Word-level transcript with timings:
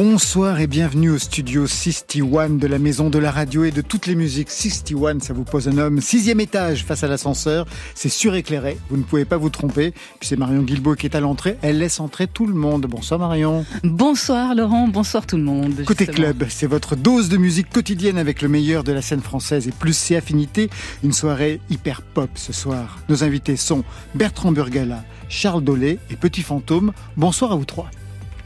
Bonsoir 0.00 0.60
et 0.60 0.68
bienvenue 0.68 1.10
au 1.10 1.18
studio 1.18 1.66
61 1.66 2.50
de 2.50 2.68
la 2.68 2.78
maison 2.78 3.10
de 3.10 3.18
la 3.18 3.32
radio 3.32 3.64
et 3.64 3.72
de 3.72 3.80
toutes 3.80 4.06
les 4.06 4.14
musiques. 4.14 4.48
61, 4.48 5.18
ça 5.18 5.32
vous 5.32 5.42
pose 5.42 5.66
un 5.66 5.76
homme. 5.76 6.00
Sixième 6.00 6.38
étage 6.38 6.84
face 6.84 7.02
à 7.02 7.08
l'ascenseur, 7.08 7.66
c'est 7.96 8.08
suréclairé, 8.08 8.78
vous 8.90 8.96
ne 8.96 9.02
pouvez 9.02 9.24
pas 9.24 9.36
vous 9.38 9.50
tromper. 9.50 9.90
Puis 10.20 10.28
c'est 10.28 10.36
Marion 10.36 10.62
Guilbault 10.62 10.94
qui 10.94 11.06
est 11.06 11.16
à 11.16 11.20
l'entrée, 11.20 11.58
elle 11.62 11.78
laisse 11.78 11.98
entrer 11.98 12.28
tout 12.28 12.46
le 12.46 12.54
monde. 12.54 12.86
Bonsoir 12.86 13.18
Marion. 13.18 13.66
Bonsoir 13.82 14.54
Laurent, 14.54 14.86
bonsoir 14.86 15.26
tout 15.26 15.36
le 15.36 15.42
monde. 15.42 15.82
Côté 15.84 16.06
club, 16.06 16.46
c'est 16.48 16.68
votre 16.68 16.94
dose 16.94 17.28
de 17.28 17.36
musique 17.36 17.68
quotidienne 17.68 18.18
avec 18.18 18.40
le 18.40 18.48
meilleur 18.48 18.84
de 18.84 18.92
la 18.92 19.02
scène 19.02 19.20
française 19.20 19.66
et 19.66 19.72
plus 19.72 19.96
ses 19.96 20.14
affinités. 20.14 20.70
Une 21.02 21.12
soirée 21.12 21.60
hyper 21.70 22.02
pop 22.02 22.30
ce 22.36 22.52
soir. 22.52 23.00
Nos 23.08 23.24
invités 23.24 23.56
sont 23.56 23.82
Bertrand 24.14 24.52
Burgala, 24.52 25.02
Charles 25.28 25.64
Dolé 25.64 25.98
et 26.08 26.14
Petit 26.14 26.42
Fantôme. 26.42 26.92
Bonsoir 27.16 27.50
à 27.50 27.56
vous 27.56 27.64
trois. 27.64 27.90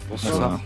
Bonsoir. 0.09 0.59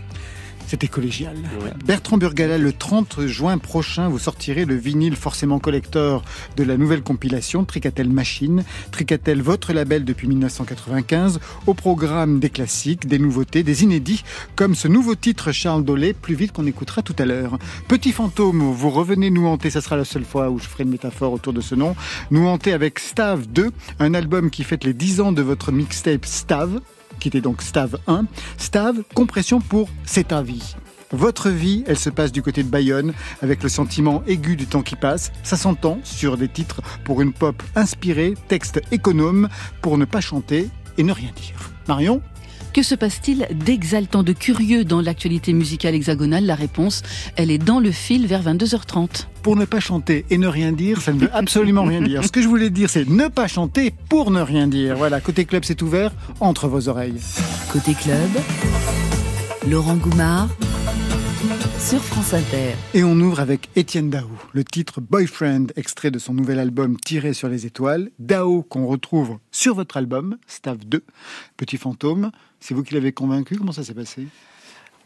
C'était 0.67 0.89
collégial. 0.89 1.37
Bertrand 1.85 2.17
Burgala, 2.17 2.57
le 2.57 2.73
30 2.73 3.25
juin 3.25 3.57
prochain, 3.57 4.09
vous 4.09 4.19
sortirez 4.19 4.65
le 4.65 4.75
vinyle 4.75 5.15
forcément 5.15 5.59
collector 5.59 6.23
de 6.57 6.63
la 6.63 6.75
nouvelle 6.75 7.03
compilation 7.03 7.63
Tricatel 7.63 8.09
Machine. 8.09 8.65
Tricatel, 8.91 9.41
votre 9.41 9.71
label 9.71 10.03
depuis 10.03 10.27
1995, 10.27 11.39
au 11.67 11.73
programme 11.73 12.39
des 12.39 12.49
classiques, 12.49 13.07
des 13.07 13.17
nouveautés, 13.17 13.63
des 13.63 13.83
inédits, 13.83 14.25
comme 14.57 14.75
ce 14.75 14.89
nouveau 14.89 15.15
titre 15.15 15.53
Charles 15.53 15.85
Dolé, 15.85 16.11
plus 16.11 16.35
vite 16.35 16.51
qu'on 16.51 16.67
écoutera 16.67 17.01
tout 17.01 17.15
à 17.17 17.23
l'heure. 17.23 17.57
Petit 17.87 18.11
fantôme, 18.11 18.59
vous 18.59 18.89
revenez 18.89 19.29
nous 19.29 19.47
hanter, 19.47 19.69
ça 19.69 19.79
sera 19.79 19.95
la 19.95 20.03
seule 20.03 20.25
fois 20.25 20.49
où 20.49 20.59
je 20.59 20.65
ferai 20.65 20.83
une 20.83 20.89
métaphore 20.89 21.31
autour 21.31 21.53
de 21.53 21.61
ce 21.61 21.75
nom, 21.75 21.95
nous 22.29 22.45
hanter 22.45 22.73
avec 22.73 22.99
Stave 22.99 23.47
2, 23.47 23.71
un 23.99 24.13
album 24.13 24.49
qui 24.49 24.65
fête 24.65 24.83
les 24.83 24.93
10 24.93 25.21
ans 25.21 25.31
de 25.31 25.41
votre 25.41 25.71
mixtape 25.71 26.25
Stave, 26.25 26.81
donc 27.29 27.61
Stave 27.61 27.99
1. 28.07 28.25
Stave, 28.57 29.03
compression 29.13 29.59
pour 29.59 29.89
C'est 30.05 30.29
ta 30.29 30.41
vie. 30.41 30.75
Votre 31.11 31.49
vie, 31.49 31.83
elle 31.87 31.97
se 31.97 32.09
passe 32.09 32.31
du 32.31 32.41
côté 32.41 32.63
de 32.63 32.69
Bayonne, 32.69 33.13
avec 33.41 33.63
le 33.63 33.69
sentiment 33.69 34.23
aigu 34.27 34.55
du 34.55 34.65
temps 34.65 34.81
qui 34.81 34.95
passe. 34.95 35.31
Ça 35.43 35.55
s'entend 35.55 35.99
sur 36.03 36.35
des 36.37 36.49
titres 36.49 36.81
pour 37.05 37.21
une 37.21 37.31
pop 37.31 37.61
inspirée, 37.75 38.33
texte 38.47 38.81
économe, 38.91 39.47
pour 39.81 39.97
ne 39.97 40.05
pas 40.05 40.19
chanter 40.19 40.69
et 40.97 41.03
ne 41.03 41.13
rien 41.13 41.31
dire. 41.35 41.71
Marion 41.87 42.21
Que 42.73 42.83
se 42.83 42.93
passe-t-il 42.95 43.47
d'exaltant, 43.51 44.21
de 44.21 44.33
curieux 44.33 44.85
dans 44.85 45.01
l'actualité 45.01 45.51
musicale 45.53 45.95
hexagonale? 45.95 46.45
La 46.45 46.55
réponse, 46.55 47.01
elle 47.35 47.49
est 47.49 47.57
dans 47.57 47.79
le 47.79 47.91
fil 47.91 48.27
vers 48.27 48.43
22h30. 48.43 49.25
pour 49.41 49.55
ne 49.55 49.65
pas 49.65 49.79
chanter 49.79 50.25
et 50.29 50.37
ne 50.37 50.47
rien 50.47 50.73
dire, 50.73 51.01
ça 51.01 51.13
ne 51.13 51.19
veut 51.19 51.29
absolument 51.33 51.85
rien 51.85 52.01
dire. 52.01 52.23
Ce 52.23 52.31
que 52.31 52.41
je 52.41 52.47
voulais 52.47 52.69
dire, 52.69 52.89
c'est 52.89 53.07
ne 53.07 53.29
pas 53.29 53.47
chanter 53.47 53.93
pour 54.09 54.29
ne 54.29 54.41
rien 54.41 54.67
dire. 54.67 54.95
Voilà, 54.97 55.21
côté 55.21 55.45
club, 55.45 55.63
c'est 55.65 55.81
ouvert 55.81 56.11
entre 56.41 56.67
vos 56.67 56.89
oreilles. 56.89 57.19
Côté 57.71 57.93
club, 57.93 58.29
Laurent 59.69 59.95
Goumard 59.95 60.49
sur 61.87 62.03
France 62.03 62.33
Inter. 62.33 62.73
Et 62.93 63.03
on 63.03 63.13
ouvre 63.19 63.39
avec 63.39 63.69
Étienne 63.77 64.09
Dao, 64.09 64.27
le 64.51 64.63
titre 64.65 64.99
Boyfriend, 64.99 65.67
extrait 65.77 66.11
de 66.11 66.19
son 66.19 66.33
nouvel 66.33 66.59
album 66.59 66.97
Tiré 66.99 67.33
sur 67.33 67.47
les 67.47 67.65
étoiles. 67.65 68.09
Dao 68.19 68.63
qu'on 68.63 68.85
retrouve 68.87 69.37
sur 69.51 69.73
votre 69.75 69.95
album, 69.95 70.37
Staff 70.47 70.79
2, 70.85 71.03
Petit 71.55 71.77
Fantôme. 71.77 72.31
C'est 72.59 72.73
vous 72.73 72.83
qui 72.83 72.93
l'avez 72.93 73.13
convaincu? 73.13 73.55
Comment 73.57 73.71
ça 73.71 73.83
s'est 73.83 73.93
passé? 73.93 74.27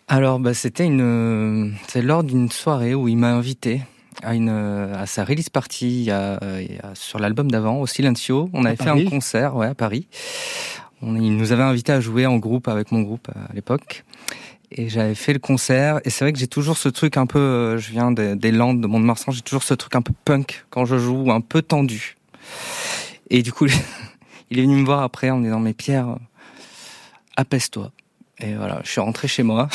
Alors, 0.07 0.39
bah, 0.39 0.53
c'était 0.55 0.85
une, 0.85 1.73
c'est 1.87 2.01
lors 2.01 2.23
d'une 2.23 2.49
soirée 2.49 2.95
où 2.95 3.07
il 3.07 3.17
m'a 3.17 3.31
invité 3.33 3.81
à 4.23 4.33
une, 4.33 4.49
à 4.49 5.05
sa 5.05 5.23
release 5.23 5.49
party 5.49 6.09
a- 6.09 6.39
sur 6.95 7.19
l'album 7.19 7.51
d'avant, 7.51 7.79
au 7.79 7.85
Silencio. 7.87 8.49
On 8.53 8.65
avait 8.65 8.75
fait 8.75 8.89
un 8.89 9.05
concert, 9.05 9.55
ouais, 9.55 9.67
à 9.67 9.75
Paris. 9.75 10.07
On, 11.03 11.15
il 11.15 11.35
nous 11.37 11.51
avait 11.51 11.63
invité 11.63 11.91
à 11.91 11.99
jouer 11.99 12.25
en 12.25 12.37
groupe 12.37 12.67
avec 12.67 12.91
mon 12.91 13.01
groupe 13.01 13.29
à 13.29 13.53
l'époque. 13.53 14.03
Et 14.71 14.87
j'avais 14.89 15.15
fait 15.15 15.33
le 15.33 15.39
concert. 15.39 15.99
Et 16.05 16.09
c'est 16.09 16.23
vrai 16.23 16.33
que 16.33 16.39
j'ai 16.39 16.47
toujours 16.47 16.77
ce 16.77 16.89
truc 16.89 17.17
un 17.17 17.25
peu, 17.25 17.39
euh, 17.39 17.77
je 17.77 17.91
viens 17.91 18.11
des, 18.11 18.35
des 18.35 18.51
Landes, 18.51 18.81
de 18.81 18.87
Mont-de-Marsan, 18.87 19.31
j'ai 19.31 19.41
toujours 19.41 19.63
ce 19.63 19.73
truc 19.73 19.95
un 19.95 20.01
peu 20.01 20.13
punk 20.25 20.65
quand 20.69 20.85
je 20.85 20.97
joue, 20.97 21.31
un 21.31 21.41
peu 21.41 21.61
tendu. 21.61 22.17
Et 23.29 23.41
du 23.41 23.51
coup, 23.51 23.65
il 24.49 24.59
est 24.59 24.61
venu 24.61 24.75
me 24.75 24.85
voir 24.85 25.03
après 25.03 25.29
en 25.29 25.37
me 25.37 25.43
disant, 25.43 25.59
mais 25.59 25.73
Pierre, 25.73 26.17
apaise-toi. 27.35 27.91
Et 28.39 28.55
voilà, 28.55 28.81
je 28.83 28.89
suis 28.89 29.01
rentré 29.01 29.27
chez 29.27 29.43
moi. 29.43 29.69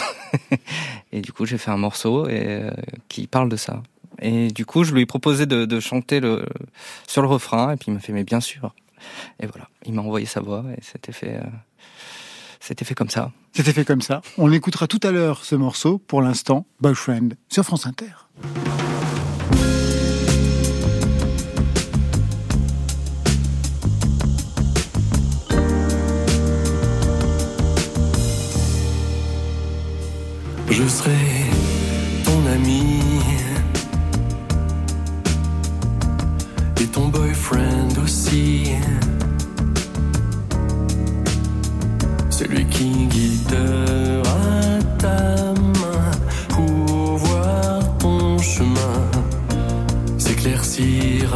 et 1.12 1.20
du 1.20 1.32
coup, 1.32 1.46
j'ai 1.46 1.58
fait 1.58 1.70
un 1.70 1.76
morceau 1.76 2.26
et, 2.28 2.46
euh, 2.46 2.70
qui 3.08 3.26
parle 3.26 3.48
de 3.48 3.56
ça. 3.56 3.82
Et 4.20 4.48
du 4.48 4.64
coup, 4.64 4.82
je 4.82 4.94
lui 4.94 5.02
ai 5.02 5.06
proposé 5.06 5.46
de, 5.46 5.80
chanter 5.80 6.20
le, 6.20 6.46
sur 7.06 7.22
le 7.22 7.28
refrain. 7.28 7.72
Et 7.72 7.76
puis, 7.76 7.86
il 7.88 7.94
m'a 7.94 8.00
fait, 8.00 8.12
mais 8.12 8.24
bien 8.24 8.40
sûr. 8.40 8.74
Et 9.40 9.46
voilà, 9.46 9.68
il 9.84 9.92
m'a 9.92 10.02
envoyé 10.02 10.26
sa 10.26 10.40
voix 10.40 10.64
et 10.76 10.82
c'était 10.82 11.12
fait, 11.12 11.34
euh, 11.34 11.46
c'était 12.66 12.84
fait 12.84 12.97
comme 12.97 13.10
ça. 13.10 13.31
C'était 13.53 13.72
fait 13.72 13.84
comme 13.84 14.03
ça. 14.03 14.22
On 14.38 14.50
écoutera 14.50 14.88
tout 14.88 14.99
à 15.04 15.12
l'heure 15.12 15.44
ce 15.44 15.54
morceau. 15.54 15.99
Pour 15.99 16.21
l'instant, 16.21 16.66
Boyfriend 16.81 17.28
sur 17.49 17.62
France 17.62 17.87
Inter. 17.87 18.06
Je 30.69 30.88
serai 30.88 31.12
ton 32.25 32.47
ami 32.53 33.00
et 36.81 36.87
ton 36.87 37.09
boyfriend 37.09 37.97
aussi. 38.03 38.72
Celui 42.38 42.66
qui 42.66 43.06
guidera 43.06 44.78
ta 44.98 45.54
main 45.80 46.10
pour 46.50 47.16
voir 47.16 47.97
ton 47.97 48.36
chemin 48.36 49.10
s'éclaircir. 50.19 51.34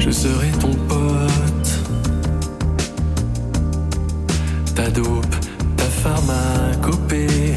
Je 0.00 0.10
serai 0.10 0.50
ton 0.60 0.74
pote, 0.88 1.70
ta 4.74 4.90
dope, 4.90 5.36
ta 5.76 5.84
pharmacopée. 5.84 7.54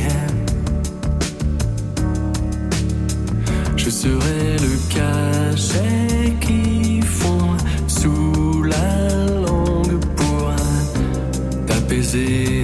Je 3.78 3.90
serai 3.90 4.61
See. 12.12 12.61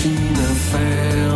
Ta 0.00 0.08
machine 0.08 0.40
infernale, 0.48 1.29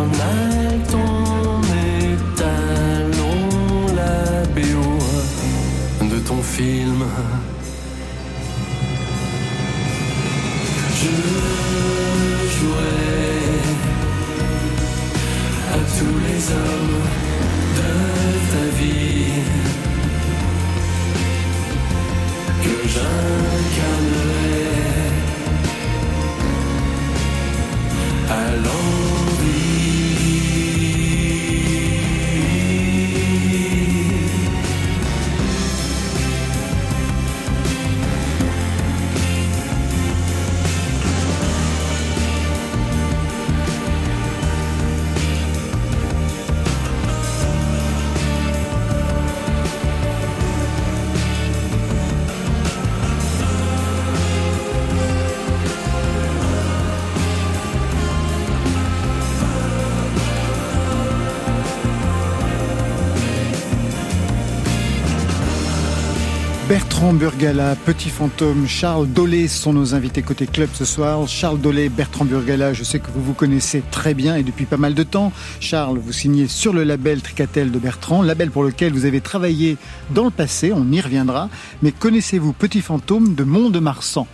Bertrand 67.05 67.19
Burgala, 67.19 67.75
Petit 67.75 68.09
Fantôme, 68.09 68.65
Charles 68.67 69.07
Dolé 69.07 69.47
sont 69.47 69.73
nos 69.73 69.93
invités 69.93 70.23
côté 70.23 70.47
club 70.47 70.69
ce 70.73 70.85
soir. 70.85 71.27
Charles 71.27 71.59
Dolé, 71.59 71.87
Bertrand 71.87 72.25
Burgala, 72.25 72.73
je 72.73 72.83
sais 72.83 72.97
que 72.97 73.11
vous 73.13 73.21
vous 73.21 73.35
connaissez 73.35 73.83
très 73.91 74.15
bien 74.15 74.35
et 74.37 74.41
depuis 74.41 74.65
pas 74.65 74.77
mal 74.77 74.95
de 74.95 75.03
temps. 75.03 75.31
Charles, 75.59 75.99
vous 75.99 76.11
signez 76.11 76.47
sur 76.47 76.73
le 76.73 76.83
label 76.83 77.21
Tricatel 77.21 77.69
de 77.69 77.77
Bertrand, 77.77 78.23
label 78.23 78.49
pour 78.49 78.63
lequel 78.63 78.91
vous 78.91 79.05
avez 79.05 79.21
travaillé 79.21 79.77
dans 80.15 80.23
le 80.23 80.31
passé, 80.31 80.73
on 80.73 80.91
y 80.91 80.99
reviendra. 80.99 81.47
Mais 81.83 81.91
connaissez-vous 81.91 82.53
Petit 82.53 82.81
Fantôme 82.81 83.35
de 83.35 83.43
Mont-de-Marsan? 83.43 84.25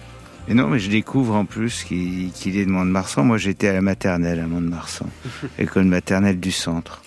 Et 0.48 0.54
non, 0.54 0.70
mais 0.70 0.80
je 0.80 0.90
découvre 0.90 1.36
en 1.36 1.44
plus 1.44 1.84
qu'il 1.84 2.32
qu'il 2.32 2.56
est 2.56 2.66
de 2.66 2.72
Mont-de-Marsan. 2.72 3.26
Moi, 3.26 3.38
j'étais 3.38 3.68
à 3.68 3.74
la 3.74 3.82
maternelle 3.82 4.40
à 4.40 4.48
Mont-de-Marsan, 4.48 5.08
école 5.60 5.84
maternelle 5.84 6.40
du 6.40 6.52
centre. 6.52 7.02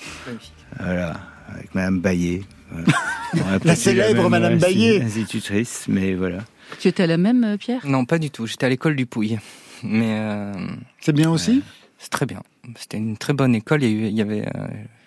Voilà, 0.79 1.15
avec 1.49 1.75
Madame 1.75 2.01
Baillet. 2.01 2.43
Voilà. 2.71 2.87
On 3.35 3.53
a 3.55 3.59
pas 3.61 3.77
célèbre 3.77 4.29
Madame 4.31 4.59
Baillet. 4.59 5.03
Institutrice, 5.03 5.87
mais 5.89 6.15
voilà. 6.15 6.39
Tu 6.81 6.89
étais 6.89 7.03
à 7.03 7.07
la 7.07 7.17
même, 7.17 7.45
euh, 7.45 7.57
Pierre? 7.57 7.81
Non, 7.87 8.05
pas 8.05 8.19
du 8.19 8.31
tout. 8.31 8.47
J'étais 8.47 8.67
à 8.67 8.69
l'école 8.69 8.97
du 8.97 9.07
Pouille. 9.07 9.39
Mais 9.83 10.19
euh, 10.19 10.53
C'est 11.01 11.13
bien 11.13 11.31
aussi? 11.31 11.63
c'est 11.99 12.11
très 12.11 12.27
bien. 12.27 12.43
C'était 12.77 12.97
une 12.99 13.17
très 13.17 13.33
bonne 13.33 13.55
école. 13.55 13.83
Il 13.83 14.07
y, 14.07 14.09
il 14.11 14.21
avait. 14.21 14.45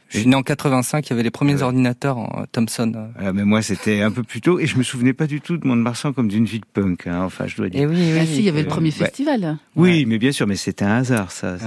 Je 0.10 0.20
suis 0.20 0.28
né 0.28 0.36
en 0.36 0.44
85. 0.44 1.08
Il 1.08 1.10
y 1.10 1.14
avait 1.14 1.24
les 1.24 1.32
premiers 1.32 1.56
Ouais. 1.56 1.64
ordinateurs 1.64 2.18
en 2.18 2.46
Thomson. 2.52 2.92
Voilà, 3.16 3.34
mais 3.34 3.44
moi, 3.46 3.62
c'était 3.62 4.02
un 4.02 4.12
peu 4.12 4.24
plus 4.24 4.42
tôt, 4.42 4.60
et 4.60 4.66
je 4.68 4.78
me 4.78 4.84
souvenais 4.84 5.14
pas 5.14 5.28
du 5.28 5.42
tout 5.42 5.58
de 5.58 5.66
Mont-de-Marsan 5.68 6.14
comme 6.14 6.28
d'une 6.28 6.46
ville 6.46 6.66
punk. 6.72 7.08
Hein, 7.08 7.22
enfin, 7.24 7.46
je 7.48 7.56
dois 7.58 7.70
dire. 7.70 7.82
Et 7.82 7.86
oui, 7.88 7.96
oui. 7.98 8.18
Ah 8.22 8.26
si, 8.26 8.38
il 8.40 8.44
y 8.46 8.50
avait 8.50 8.62
le 8.62 8.68
premier 8.68 8.90
ouais. 8.90 8.96
festival. 8.96 9.58
Oui, 9.76 10.06
mais 10.06 10.18
bien 10.18 10.32
sûr, 10.32 10.48
mais 10.48 10.56
c'était 10.56 10.86
un 10.86 10.98
hasard, 10.98 11.32
ça. 11.32 11.58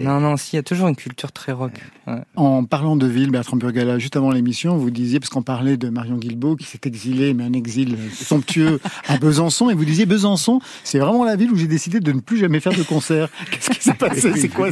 Non, 0.00 0.20
non, 0.20 0.36
si, 0.36 0.54
il 0.54 0.56
y 0.56 0.58
a 0.58 0.62
toujours 0.62 0.88
une 0.88 0.96
culture 0.96 1.32
très 1.32 1.52
rock. 1.52 1.72
Ouais. 2.06 2.14
En 2.36 2.64
parlant 2.64 2.96
de 2.96 3.06
ville, 3.06 3.30
Bertrand 3.30 3.56
Burgala, 3.56 3.98
juste 3.98 4.16
avant 4.16 4.30
l'émission, 4.30 4.76
vous 4.76 4.90
disiez, 4.90 5.20
parce 5.20 5.30
qu'on 5.30 5.42
parlait 5.42 5.76
de 5.76 5.88
Marion 5.88 6.16
Guilbault 6.16 6.56
qui 6.56 6.64
s'est 6.66 6.80
exilée, 6.84 7.34
mais 7.34 7.44
un 7.44 7.52
exil 7.52 7.96
somptueux 8.12 8.80
à 9.08 9.18
Besançon, 9.18 9.70
et 9.70 9.74
vous 9.74 9.84
disiez 9.84 10.06
Besançon, 10.06 10.60
c'est 10.84 10.98
vraiment 10.98 11.24
la 11.24 11.36
ville 11.36 11.50
où 11.52 11.56
j'ai 11.56 11.66
décidé 11.66 12.00
de 12.00 12.12
ne 12.12 12.20
plus 12.20 12.38
jamais 12.38 12.60
faire 12.60 12.74
de 12.74 12.82
concert. 12.82 13.28
Qu'est-ce 13.50 13.70
qui 13.70 13.80
s'est 13.82 13.94
passé? 13.98 14.32
C'est 14.36 14.48
quoi 14.48 14.68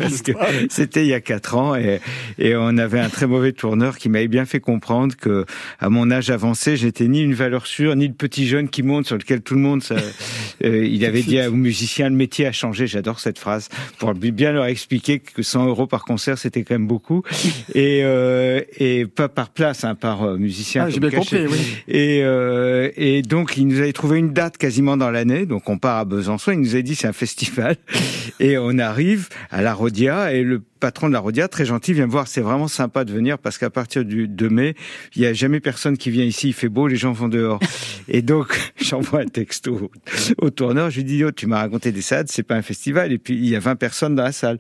C'était 0.68 1.04
il 1.04 1.08
y 1.08 1.14
a 1.14 1.20
quatre 1.20 1.56
ans 1.56 1.74
et, 1.74 2.00
et 2.38 2.54
on 2.56 2.76
avait 2.78 3.00
un 3.00 3.03
très 3.08 3.26
mauvais 3.26 3.52
tourneur 3.52 3.98
qui 3.98 4.08
m'avait 4.08 4.28
bien 4.28 4.44
fait 4.44 4.60
comprendre 4.60 5.14
que 5.16 5.44
à 5.80 5.88
mon 5.90 6.10
âge 6.10 6.30
avancé, 6.30 6.76
j'étais 6.76 7.08
ni 7.08 7.20
une 7.22 7.34
valeur 7.34 7.66
sûre, 7.66 7.96
ni 7.96 8.08
le 8.08 8.14
petit 8.14 8.46
jeune 8.46 8.68
qui 8.68 8.82
monte 8.82 9.06
sur 9.06 9.16
lequel 9.16 9.40
tout 9.42 9.54
le 9.54 9.60
monde. 9.60 9.82
ça- 9.82 9.96
euh, 10.64 10.86
il 10.86 11.04
avait 11.04 11.22
dit 11.22 11.40
aux 11.40 11.52
musiciens 11.52 12.08
le 12.08 12.16
métier 12.16 12.46
a 12.46 12.52
changé. 12.52 12.86
J'adore 12.86 13.20
cette 13.20 13.38
phrase 13.38 13.68
pour 13.98 14.14
bien 14.14 14.52
leur 14.52 14.66
expliquer 14.66 15.18
que 15.20 15.42
100 15.42 15.66
euros 15.66 15.86
par 15.86 16.04
concert 16.04 16.38
c'était 16.38 16.62
quand 16.62 16.74
même 16.74 16.86
beaucoup 16.86 17.22
et 17.74 18.00
euh, 18.04 18.60
et 18.78 19.06
pas 19.06 19.28
par 19.28 19.50
place, 19.50 19.84
hein, 19.84 19.94
par 19.94 20.22
euh, 20.22 20.36
musicien. 20.36 20.84
Ah, 20.86 20.90
J'ai 20.90 21.00
bien 21.00 21.10
compris, 21.10 21.46
oui. 21.46 21.58
Et, 21.88 22.20
euh, 22.22 22.90
et 22.96 23.22
donc, 23.22 23.54
il 23.56 23.66
nous 23.66 23.78
avait 23.78 23.92
trouvé 23.92 24.18
une 24.18 24.32
date 24.32 24.56
quasiment 24.58 24.96
dans 24.96 25.10
l'année. 25.10 25.46
Donc, 25.46 25.68
on 25.68 25.78
part 25.78 25.98
à 25.98 26.04
Besançon. 26.04 26.52
Il 26.52 26.60
nous 26.60 26.76
a 26.76 26.82
dit 26.82 26.94
c'est 26.94 27.06
un 27.06 27.12
festival. 27.12 27.76
Et 28.40 28.58
on 28.58 28.78
arrive 28.78 29.28
à 29.50 29.62
la 29.62 29.74
Rodia. 29.74 30.32
Et 30.32 30.42
le 30.42 30.62
patron 30.84 31.08
de 31.08 31.14
la 31.14 31.20
Rodia, 31.20 31.48
très 31.48 31.64
gentil, 31.64 31.94
vient 31.94 32.04
me 32.06 32.10
voir. 32.10 32.28
C'est 32.28 32.42
vraiment 32.42 32.68
sympa 32.68 33.06
de 33.06 33.12
venir 33.14 33.38
parce 33.38 33.56
qu'à 33.56 33.70
partir 33.70 34.04
du 34.04 34.28
2 34.28 34.50
mai, 34.50 34.74
il 35.16 35.22
y 35.22 35.26
a 35.26 35.32
jamais 35.32 35.58
personne 35.58 35.96
qui 35.96 36.10
vient 36.10 36.26
ici. 36.26 36.48
Il 36.48 36.52
fait 36.52 36.68
beau, 36.68 36.88
les 36.88 36.96
gens 36.96 37.12
vont 37.12 37.28
dehors. 37.28 37.58
Et 38.06 38.20
donc, 38.20 38.72
j'envoie 38.76 39.20
un 39.20 39.26
texto 39.26 39.90
au 40.36 40.50
tourneur. 40.50 40.90
Je 40.90 40.96
lui 40.96 41.04
dis, 41.04 41.24
oh, 41.24 41.32
tu 41.32 41.46
m'as 41.46 41.60
raconté 41.60 41.90
des 41.90 42.02
salades, 42.02 42.28
c'est 42.28 42.42
pas 42.42 42.56
un 42.56 42.60
festival. 42.60 43.12
Et 43.12 43.18
puis, 43.18 43.32
il 43.32 43.46
y 43.46 43.56
a 43.56 43.60
20 43.60 43.76
personnes 43.76 44.14
dans 44.14 44.24
la 44.24 44.32
salle. 44.32 44.58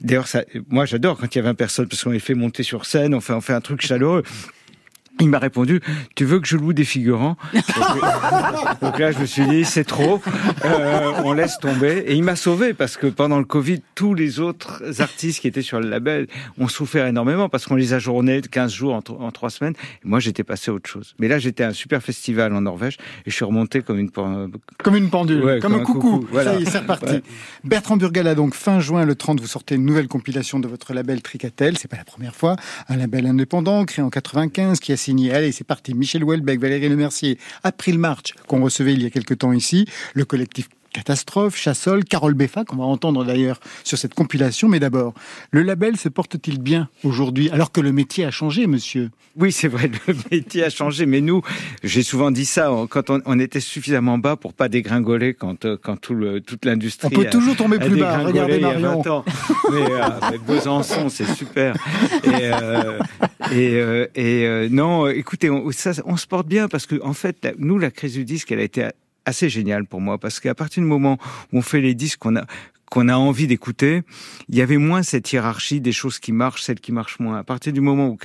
D'ailleurs, 0.00 0.28
moi, 0.68 0.84
j'adore 0.84 1.18
quand 1.18 1.34
il 1.34 1.38
y 1.38 1.40
a 1.40 1.44
20 1.44 1.54
personnes 1.54 1.88
parce 1.88 2.04
qu'on 2.04 2.10
les 2.10 2.20
fait 2.20 2.34
monter 2.34 2.62
sur 2.62 2.86
scène. 2.86 3.12
On 3.12 3.20
fait 3.20 3.52
un 3.52 3.60
truc 3.60 3.84
chaleureux. 3.84 4.22
Il 5.20 5.28
m'a 5.28 5.38
répondu, 5.38 5.80
tu 6.16 6.24
veux 6.24 6.40
que 6.40 6.46
je 6.48 6.56
loue 6.56 6.72
des 6.72 6.84
figurants 6.84 7.36
donc, 7.54 8.80
donc 8.80 8.98
là, 8.98 9.12
je 9.12 9.18
me 9.20 9.26
suis 9.26 9.46
dit, 9.46 9.64
c'est 9.64 9.84
trop, 9.84 10.20
euh, 10.64 11.12
on 11.24 11.32
laisse 11.32 11.58
tomber. 11.60 12.04
Et 12.06 12.14
il 12.14 12.22
m'a 12.24 12.34
sauvé 12.36 12.74
parce 12.74 12.96
que 12.96 13.06
pendant 13.06 13.38
le 13.38 13.44
Covid, 13.44 13.80
tous 13.94 14.14
les 14.14 14.40
autres 14.40 14.82
artistes 15.00 15.40
qui 15.40 15.46
étaient 15.48 15.62
sur 15.62 15.78
le 15.80 15.88
label 15.88 16.26
ont 16.58 16.66
souffert 16.68 17.06
énormément 17.06 17.48
parce 17.48 17.66
qu'on 17.66 17.76
les 17.76 17.92
a 17.92 17.98
journés 18.00 18.40
de 18.40 18.48
15 18.48 18.72
jours 18.72 18.94
en, 18.94 19.02
tro- 19.02 19.18
en 19.20 19.30
3 19.30 19.50
semaines. 19.50 19.74
Et 20.04 20.08
moi, 20.08 20.18
j'étais 20.18 20.42
passé 20.44 20.70
à 20.70 20.74
autre 20.74 20.90
chose. 20.90 21.14
Mais 21.20 21.28
là, 21.28 21.38
j'étais 21.38 21.62
à 21.64 21.68
un 21.68 21.72
super 21.72 22.02
festival 22.02 22.52
en 22.54 22.60
Norvège 22.62 22.96
et 23.24 23.30
je 23.30 23.34
suis 23.34 23.44
remonté 23.44 23.82
comme 23.82 23.98
une... 24.00 24.10
Comme 24.10 24.96
une 24.96 25.10
pendule, 25.10 25.44
Ouais, 25.44 25.60
comme, 25.60 25.74
un 25.74 25.80
coucou. 25.84 26.26
voilà. 26.30 26.54
Ça 26.54 26.58
y 26.58 26.62
est, 26.64 26.70
c'est 26.70 26.78
reparti. 26.78 27.06
Ouais. 27.14 27.22
Bertrand 27.62 27.96
Burgala, 27.96 28.34
donc 28.34 28.54
fin 28.54 28.80
juin, 28.80 29.04
le 29.04 29.14
30, 29.14 29.40
vous 29.40 29.46
sortez 29.46 29.76
une 29.76 29.84
nouvelle 29.86 30.08
compilation 30.08 30.58
de 30.58 30.66
votre 30.68 30.92
label 30.92 31.22
Tricatel. 31.22 31.78
C'est 31.78 31.88
pas 31.88 31.96
la 31.98 32.04
première 32.04 32.34
fois. 32.34 32.56
Un 32.88 32.96
label 32.96 33.26
indépendant 33.26 33.84
créé 33.84 34.04
en 34.04 34.10
95 34.10 34.80
qui 34.80 34.92
a 34.92 34.96
allez, 35.32 35.52
c'est 35.52 35.64
parti, 35.64 35.94
Michel 35.94 36.24
Houellebecq, 36.24 36.60
Valérie 36.60 36.88
Lemercier, 36.88 37.38
April 37.62 37.98
March, 37.98 38.34
qu'on 38.46 38.62
recevait 38.62 38.92
il 38.92 39.02
y 39.02 39.06
a 39.06 39.10
quelque 39.10 39.34
temps 39.34 39.52
ici, 39.52 39.86
le 40.14 40.24
collectif 40.24 40.68
Catastrophe, 40.94 41.56
Chassol, 41.56 42.04
Carole 42.04 42.34
Beffa, 42.34 42.64
qu'on 42.64 42.76
va 42.76 42.84
entendre 42.84 43.24
d'ailleurs 43.24 43.58
sur 43.82 43.98
cette 43.98 44.14
compilation. 44.14 44.68
Mais 44.68 44.78
d'abord, 44.80 45.12
le 45.50 45.62
label 45.62 45.96
se 45.96 46.08
porte-t-il 46.08 46.60
bien 46.60 46.88
aujourd'hui, 47.02 47.50
alors 47.50 47.72
que 47.72 47.80
le 47.80 47.90
métier 47.92 48.24
a 48.24 48.30
changé, 48.30 48.66
monsieur? 48.68 49.10
Oui, 49.36 49.50
c'est 49.50 49.66
vrai, 49.66 49.90
le 50.06 50.14
métier 50.30 50.62
a 50.64 50.70
changé, 50.70 51.04
mais 51.06 51.20
nous, 51.20 51.42
j'ai 51.82 52.04
souvent 52.04 52.30
dit 52.30 52.44
ça, 52.44 52.70
quand 52.88 53.10
on, 53.10 53.20
on 53.26 53.40
était 53.40 53.58
suffisamment 53.58 54.16
bas 54.18 54.36
pour 54.36 54.52
pas 54.54 54.68
dégringoler 54.68 55.34
quand, 55.34 55.64
euh, 55.64 55.76
quand 55.82 55.96
tout 56.00 56.14
le, 56.14 56.40
toute 56.40 56.64
l'industrie. 56.64 57.08
On 57.12 57.20
peut 57.20 57.26
a- 57.26 57.30
toujours 57.30 57.56
tomber 57.56 57.80
plus 57.80 57.98
bas. 57.98 58.18
Regardez 58.18 58.60
Marion. 58.60 59.02
20 59.02 59.10
ans. 59.10 59.24
Mais, 59.72 59.82
euh, 59.90 60.08
mais 60.30 60.38
Besançon, 60.38 61.08
c'est 61.08 61.26
super. 61.34 61.74
Et, 62.22 62.28
euh, 62.52 62.98
et, 63.50 63.74
euh, 63.74 64.06
et 64.14 64.46
euh, 64.46 64.68
non, 64.70 65.08
écoutez, 65.08 65.50
on, 65.50 65.72
ça, 65.72 65.90
on 66.04 66.16
se 66.16 66.26
porte 66.28 66.46
bien 66.46 66.68
parce 66.68 66.86
que 66.86 67.02
en 67.02 67.14
fait, 67.14 67.38
la- 67.42 67.52
nous, 67.58 67.78
la 67.78 67.90
crise 67.90 68.12
du 68.14 68.24
disque, 68.24 68.52
elle 68.52 68.60
a 68.60 68.62
été 68.62 68.86
assez 69.26 69.48
géniale 69.48 69.86
pour 69.86 70.00
moi 70.00 70.18
parce 70.18 70.40
qu'à 70.40 70.54
partir 70.54 70.82
du 70.82 70.88
moment 70.88 71.18
où 71.52 71.58
on 71.58 71.62
fait 71.62 71.80
les 71.80 71.94
disques 71.94 72.18
qu'on 72.18 72.36
a 72.36 72.44
qu'on 72.94 73.08
a 73.08 73.16
envie 73.16 73.48
d'écouter, 73.48 74.02
il 74.48 74.54
y 74.54 74.62
avait 74.62 74.76
moins 74.76 75.02
cette 75.02 75.32
hiérarchie 75.32 75.80
des 75.80 75.90
choses 75.90 76.20
qui 76.20 76.30
marchent, 76.30 76.62
celles 76.62 76.78
qui 76.78 76.92
marchent 76.92 77.18
moins. 77.18 77.38
À 77.38 77.42
partir 77.42 77.72
du 77.72 77.80
moment 77.80 78.08
où 78.08 78.18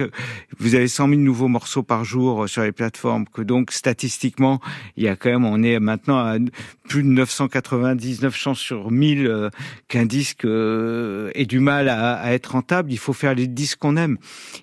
vous 0.60 0.76
avez 0.76 0.88
100 0.88 1.10
000 1.10 1.22
nouveaux 1.22 1.48
morceaux 1.48 1.82
par 1.82 2.04
jour 2.04 2.44
euh, 2.44 2.48
sur 2.48 2.62
les 2.62 2.72
plateformes, 2.72 3.26
que 3.26 3.42
donc 3.42 3.72
statistiquement, 3.72 4.60
il 4.96 5.06
y 5.06 5.08
a 5.08 5.16
quand 5.16 5.30
même, 5.30 5.44
on 5.44 5.64
est 5.64 5.80
maintenant 5.80 6.20
à 6.20 6.38
plus 6.88 7.02
de 7.02 7.08
999 7.08 8.36
chances 8.36 8.60
sur 8.60 8.92
1000 8.92 9.26
euh, 9.26 9.50
qu'un 9.88 10.06
disque 10.06 10.46
euh, 10.46 11.32
ait 11.34 11.48
du 11.48 11.60
mal 11.60 11.90
à, 11.90 12.32
être 12.32 12.52
rentable. 12.52 12.92
Il 12.92 13.00
faut 13.00 13.14
faire 13.14 13.34
les 13.34 13.48
disques 13.48 13.80
qu'on 13.80 13.98
aime. 13.98 14.18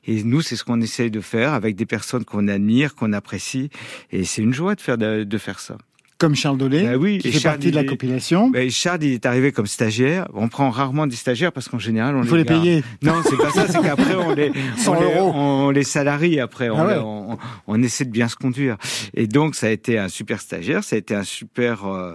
Et 0.06 0.22
nous, 0.22 0.40
c'est 0.40 0.54
ce 0.54 0.62
qu'on 0.62 0.80
essaye 0.80 1.10
de 1.10 1.20
faire 1.20 1.52
avec 1.52 1.74
des 1.74 1.86
personnes 1.86 2.24
qu'on 2.24 2.46
admire, 2.46 2.94
qu'on 2.94 3.12
apprécie. 3.12 3.70
Et 4.12 4.22
c'est 4.22 4.42
une 4.42 4.54
joie 4.54 4.76
de 4.76 4.80
faire 4.80 4.98
de 4.98 5.38
faire 5.38 5.58
ça 5.58 5.78
comme 6.18 6.34
Charles 6.34 6.56
Dolé, 6.56 6.82
bah 6.82 6.96
oui, 6.96 7.18
qui 7.18 7.30
fait 7.30 7.46
partie 7.46 7.70
de 7.70 7.74
la 7.74 7.84
compilation. 7.84 8.48
Bah, 8.48 8.68
Charles, 8.70 9.04
il 9.04 9.12
est 9.12 9.26
arrivé 9.26 9.52
comme 9.52 9.66
stagiaire. 9.66 10.28
On 10.34 10.48
prend 10.48 10.70
rarement 10.70 11.06
des 11.06 11.16
stagiaires 11.16 11.52
parce 11.52 11.68
qu'en 11.68 11.78
général, 11.78 12.16
on 12.16 12.22
il 12.22 12.28
faut 12.28 12.36
les, 12.36 12.44
payer. 12.44 12.82
Non, 13.02 13.14
c'est 13.22 13.36
pas 13.36 13.50
ça. 13.50 13.68
C'est 13.68 13.82
qu'après, 13.82 14.14
on 14.14 14.34
les, 14.34 14.50
100 14.78 14.92
on, 14.96 15.00
les, 15.00 15.14
euros. 15.14 15.32
on 15.34 15.70
les 15.70 15.84
salarie. 15.84 16.40
Après, 16.40 16.70
on, 16.70 16.78
Ah 16.78 16.86
ouais. 16.86 16.96
on, 16.98 17.38
on, 17.66 17.82
essaie 17.82 18.04
de 18.06 18.10
bien 18.10 18.28
se 18.28 18.36
conduire. 18.36 18.76
Et 19.14 19.26
donc, 19.26 19.54
ça 19.54 19.66
a 19.66 19.70
été 19.70 19.98
un 19.98 20.08
super 20.08 20.40
stagiaire. 20.40 20.82
Ça 20.84 20.96
a 20.96 20.98
été 20.98 21.14
un 21.14 21.24
super 21.24 21.86
euh, 21.86 22.14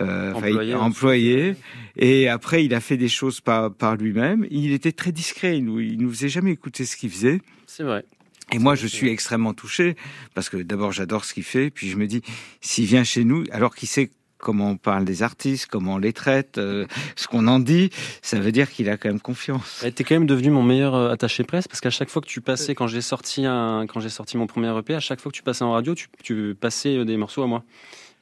euh, 0.00 0.32
Employé, 0.32 0.74
employé. 0.74 1.56
Et 1.96 2.28
après, 2.28 2.64
il 2.64 2.74
a 2.74 2.80
fait 2.80 2.96
des 2.96 3.08
choses 3.08 3.40
par, 3.40 3.72
par 3.72 3.96
lui-même. 3.96 4.46
Il 4.50 4.72
était 4.72 4.92
très 4.92 5.12
discret. 5.12 5.58
Il 5.58 5.66
nous, 5.66 5.80
il 5.80 6.00
nous 6.00 6.10
faisait 6.10 6.30
jamais 6.30 6.52
écouter 6.52 6.86
ce 6.86 6.96
qu'il 6.96 7.10
faisait. 7.10 7.40
C'est 7.66 7.82
vrai. 7.82 8.04
Et 8.52 8.58
moi, 8.58 8.74
je 8.74 8.86
suis 8.86 9.08
extrêmement 9.08 9.54
touché 9.54 9.96
parce 10.34 10.48
que 10.48 10.58
d'abord, 10.58 10.92
j'adore 10.92 11.24
ce 11.24 11.34
qu'il 11.34 11.42
fait. 11.44 11.70
Puis 11.70 11.88
je 11.88 11.96
me 11.96 12.06
dis, 12.06 12.22
s'il 12.60 12.84
vient 12.84 13.04
chez 13.04 13.24
nous, 13.24 13.44
alors 13.50 13.74
qu'il 13.74 13.88
sait 13.88 14.10
comment 14.42 14.70
on 14.70 14.76
parle 14.76 15.04
des 15.04 15.22
artistes, 15.22 15.66
comment 15.70 15.94
on 15.94 15.98
les 15.98 16.12
traite, 16.12 16.58
euh, 16.58 16.84
ce 17.16 17.28
qu'on 17.28 17.46
en 17.46 17.60
dit, 17.60 17.90
ça 18.20 18.40
veut 18.40 18.52
dire 18.52 18.70
qu'il 18.70 18.90
a 18.90 18.98
quand 18.98 19.08
même 19.08 19.20
confiance. 19.20 19.86
T'es 19.94 20.04
quand 20.04 20.16
même 20.16 20.26
devenu 20.26 20.50
mon 20.50 20.64
meilleur 20.64 20.94
euh, 20.94 21.12
attaché 21.12 21.44
presse 21.44 21.68
parce 21.68 21.80
qu'à 21.80 21.90
chaque 21.90 22.10
fois 22.10 22.20
que 22.20 22.26
tu 22.26 22.40
passais, 22.40 22.74
quand 22.74 22.88
j'ai 22.88 23.00
sorti 23.00 23.46
un, 23.46 23.86
quand 23.86 24.00
j'ai 24.00 24.10
sorti 24.10 24.36
mon 24.36 24.46
premier 24.46 24.76
EP, 24.76 24.94
à 24.94 25.00
chaque 25.00 25.20
fois 25.20 25.30
que 25.30 25.36
tu 25.36 25.44
passais 25.44 25.62
en 25.62 25.72
radio, 25.72 25.94
tu, 25.94 26.08
tu 26.22 26.56
passais 26.60 26.96
euh, 26.96 27.04
des 27.04 27.16
morceaux 27.16 27.44
à 27.44 27.46
moi. 27.46 27.62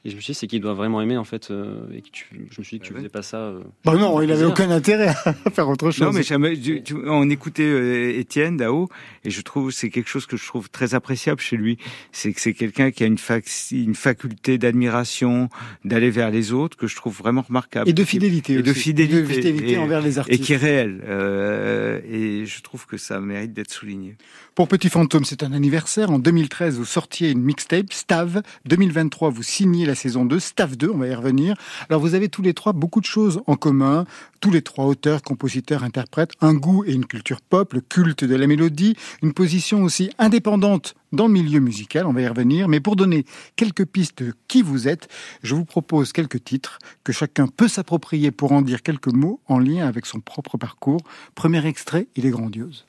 Et 0.03 0.09
je 0.09 0.15
me 0.15 0.21
suis 0.21 0.33
dit, 0.33 0.39
c'est 0.39 0.47
qu'il 0.47 0.61
doit 0.61 0.73
vraiment 0.73 0.99
aimer, 0.99 1.15
en 1.17 1.23
fait. 1.23 1.51
Euh, 1.51 1.83
et 1.93 2.01
que 2.01 2.09
tu, 2.11 2.25
je 2.49 2.59
me 2.59 2.63
suis 2.65 2.77
dit 2.77 2.81
que 2.81 2.87
tu 2.87 2.93
faisais 2.93 3.07
pas 3.09 3.21
ça. 3.21 3.37
Euh, 3.37 3.59
Bah 3.85 3.93
non, 3.95 4.19
il 4.21 4.31
avait 4.31 4.39
plaisir. 4.41 4.49
aucun 4.49 4.71
intérêt 4.71 5.09
à 5.25 5.33
faire 5.53 5.69
autre 5.69 5.91
chose. 5.91 6.01
Non, 6.07 6.11
mais 6.11 6.23
jamais, 6.23 6.57
tu- 6.59 6.81
tu- 6.81 6.95
on 7.05 7.29
écoutait 7.29 7.61
euh, 7.63 8.17
Étienne 8.17 8.57
Dao, 8.57 8.89
et 9.23 9.29
je 9.29 9.41
trouve 9.41 9.69
c'est 9.71 9.89
quelque 9.91 10.09
chose 10.09 10.25
que 10.25 10.37
je 10.37 10.45
trouve 10.47 10.71
très 10.71 10.95
appréciable 10.95 11.39
chez 11.39 11.55
lui. 11.55 11.77
C'est 12.11 12.33
que 12.33 12.41
c'est 12.41 12.53
quelqu'un 12.55 12.89
qui 12.89 13.03
a 13.03 13.05
une, 13.05 13.19
fac, 13.19 13.45
une 13.71 13.93
faculté 13.93 14.57
d'admiration, 14.57 15.49
d'aller 15.85 16.09
vers 16.09 16.31
les 16.31 16.51
autres, 16.51 16.77
que 16.77 16.87
je 16.87 16.95
trouve 16.95 17.15
vraiment 17.15 17.43
remarquable. 17.43 17.87
Et 17.87 17.93
de 17.93 18.03
fidélité 18.03 18.53
Et 18.53 18.63
de 18.63 18.71
aussi. 18.71 18.79
fidélité. 18.79 19.17
Et 19.17 19.21
de 19.21 19.27
fidélité 19.27 19.71
Et- 19.73 19.77
envers 19.77 20.01
les 20.01 20.15
Et 20.15 20.19
artistes. 20.19 20.43
qui 20.43 20.53
est 20.53 20.57
réel. 20.57 21.03
Euh, 21.07 21.99
et 22.09 22.45
je 22.47 22.61
trouve 22.63 22.87
que 22.87 22.97
ça 22.97 23.19
mérite 23.19 23.53
d'être 23.53 23.71
souligné. 23.71 24.15
Pour 24.53 24.67
Petit 24.67 24.89
Fantôme, 24.89 25.23
c'est 25.23 25.43
un 25.43 25.53
anniversaire. 25.53 26.11
En 26.11 26.19
2013, 26.19 26.75
vous 26.75 26.83
sortiez 26.83 27.31
une 27.31 27.41
mixtape, 27.41 27.93
Stav. 27.93 28.41
2023, 28.65 29.29
vous 29.29 29.43
signez 29.43 29.85
la 29.85 29.95
saison 29.95 30.25
2, 30.25 30.41
Stav 30.41 30.75
2, 30.75 30.91
on 30.93 30.97
va 30.97 31.07
y 31.07 31.15
revenir. 31.15 31.55
Alors, 31.87 32.01
vous 32.01 32.15
avez 32.15 32.27
tous 32.27 32.41
les 32.41 32.53
trois 32.53 32.73
beaucoup 32.73 32.99
de 32.99 33.05
choses 33.05 33.41
en 33.47 33.55
commun. 33.55 34.05
Tous 34.41 34.51
les 34.51 34.61
trois 34.61 34.85
auteurs, 34.85 35.21
compositeurs, 35.21 35.85
interprètes, 35.85 36.31
un 36.41 36.53
goût 36.53 36.83
et 36.85 36.91
une 36.91 37.05
culture 37.05 37.39
pop, 37.39 37.71
le 37.71 37.79
culte 37.79 38.25
de 38.25 38.35
la 38.35 38.45
mélodie, 38.45 38.97
une 39.23 39.31
position 39.31 39.83
aussi 39.83 40.11
indépendante 40.17 40.95
dans 41.13 41.27
le 41.27 41.33
milieu 41.33 41.61
musical, 41.61 42.05
on 42.05 42.11
va 42.11 42.21
y 42.21 42.27
revenir. 42.27 42.67
Mais 42.67 42.81
pour 42.81 42.97
donner 42.97 43.23
quelques 43.55 43.85
pistes 43.85 44.21
de 44.21 44.33
qui 44.49 44.63
vous 44.63 44.89
êtes, 44.89 45.07
je 45.43 45.55
vous 45.55 45.65
propose 45.65 46.11
quelques 46.11 46.43
titres 46.43 46.79
que 47.05 47.13
chacun 47.13 47.47
peut 47.47 47.69
s'approprier 47.69 48.31
pour 48.31 48.51
en 48.51 48.61
dire 48.61 48.81
quelques 48.83 49.13
mots 49.13 49.39
en 49.47 49.59
lien 49.59 49.87
avec 49.87 50.05
son 50.05 50.19
propre 50.19 50.57
parcours. 50.57 50.99
Premier 51.35 51.65
extrait, 51.65 52.07
il 52.17 52.25
est 52.25 52.31
grandiose. 52.31 52.85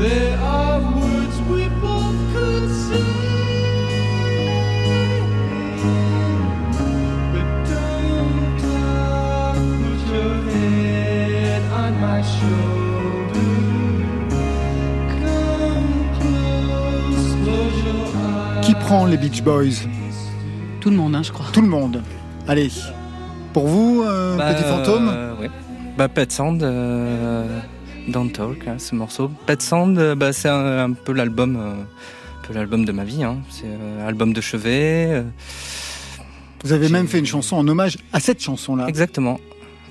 There 0.00 0.38
are 0.40 0.80
words 0.80 1.38
we 1.42 1.68
both 1.78 2.16
could 2.32 2.70
say, 2.70 3.09
prend 18.90 19.06
les 19.06 19.16
Beach 19.16 19.40
Boys 19.44 19.86
Tout 20.80 20.90
le 20.90 20.96
monde, 20.96 21.14
hein, 21.14 21.22
je 21.22 21.30
crois. 21.30 21.46
Tout 21.52 21.60
le 21.60 21.68
monde. 21.68 22.02
Allez. 22.48 22.68
Pour 23.52 23.68
vous, 23.68 24.02
euh, 24.04 24.36
Bah, 24.36 24.52
Petit 24.52 24.64
Fantôme 24.64 25.08
euh, 25.14 25.32
ouais. 25.36 25.48
Bah, 25.96 26.08
Pet 26.08 26.32
Sound, 26.32 26.60
euh, 26.64 27.60
Don't 28.08 28.30
Talk, 28.32 28.66
hein, 28.66 28.78
ce 28.78 28.96
morceau. 28.96 29.30
Pet 29.46 29.62
Sound, 29.62 29.96
euh, 29.96 30.16
bah, 30.16 30.32
c'est 30.32 30.48
un, 30.48 30.86
un 30.86 30.92
peu 30.92 31.12
l'album, 31.12 31.54
euh, 31.56 31.74
un 31.74 32.46
peu 32.48 32.52
l'album 32.52 32.84
de 32.84 32.90
ma 32.90 33.04
vie. 33.04 33.22
Hein. 33.22 33.36
C'est 33.48 33.68
un 34.02 34.04
album 34.08 34.32
de 34.32 34.40
chevet. 34.40 35.06
euh, 35.12 35.22
Vous 36.64 36.72
avez 36.72 36.88
même 36.88 37.06
fait 37.06 37.20
une 37.20 37.26
chanson 37.26 37.58
en 37.58 37.68
hommage 37.68 37.96
à 38.12 38.18
cette 38.18 38.42
chanson-là. 38.42 38.88
Exactement. 38.88 39.38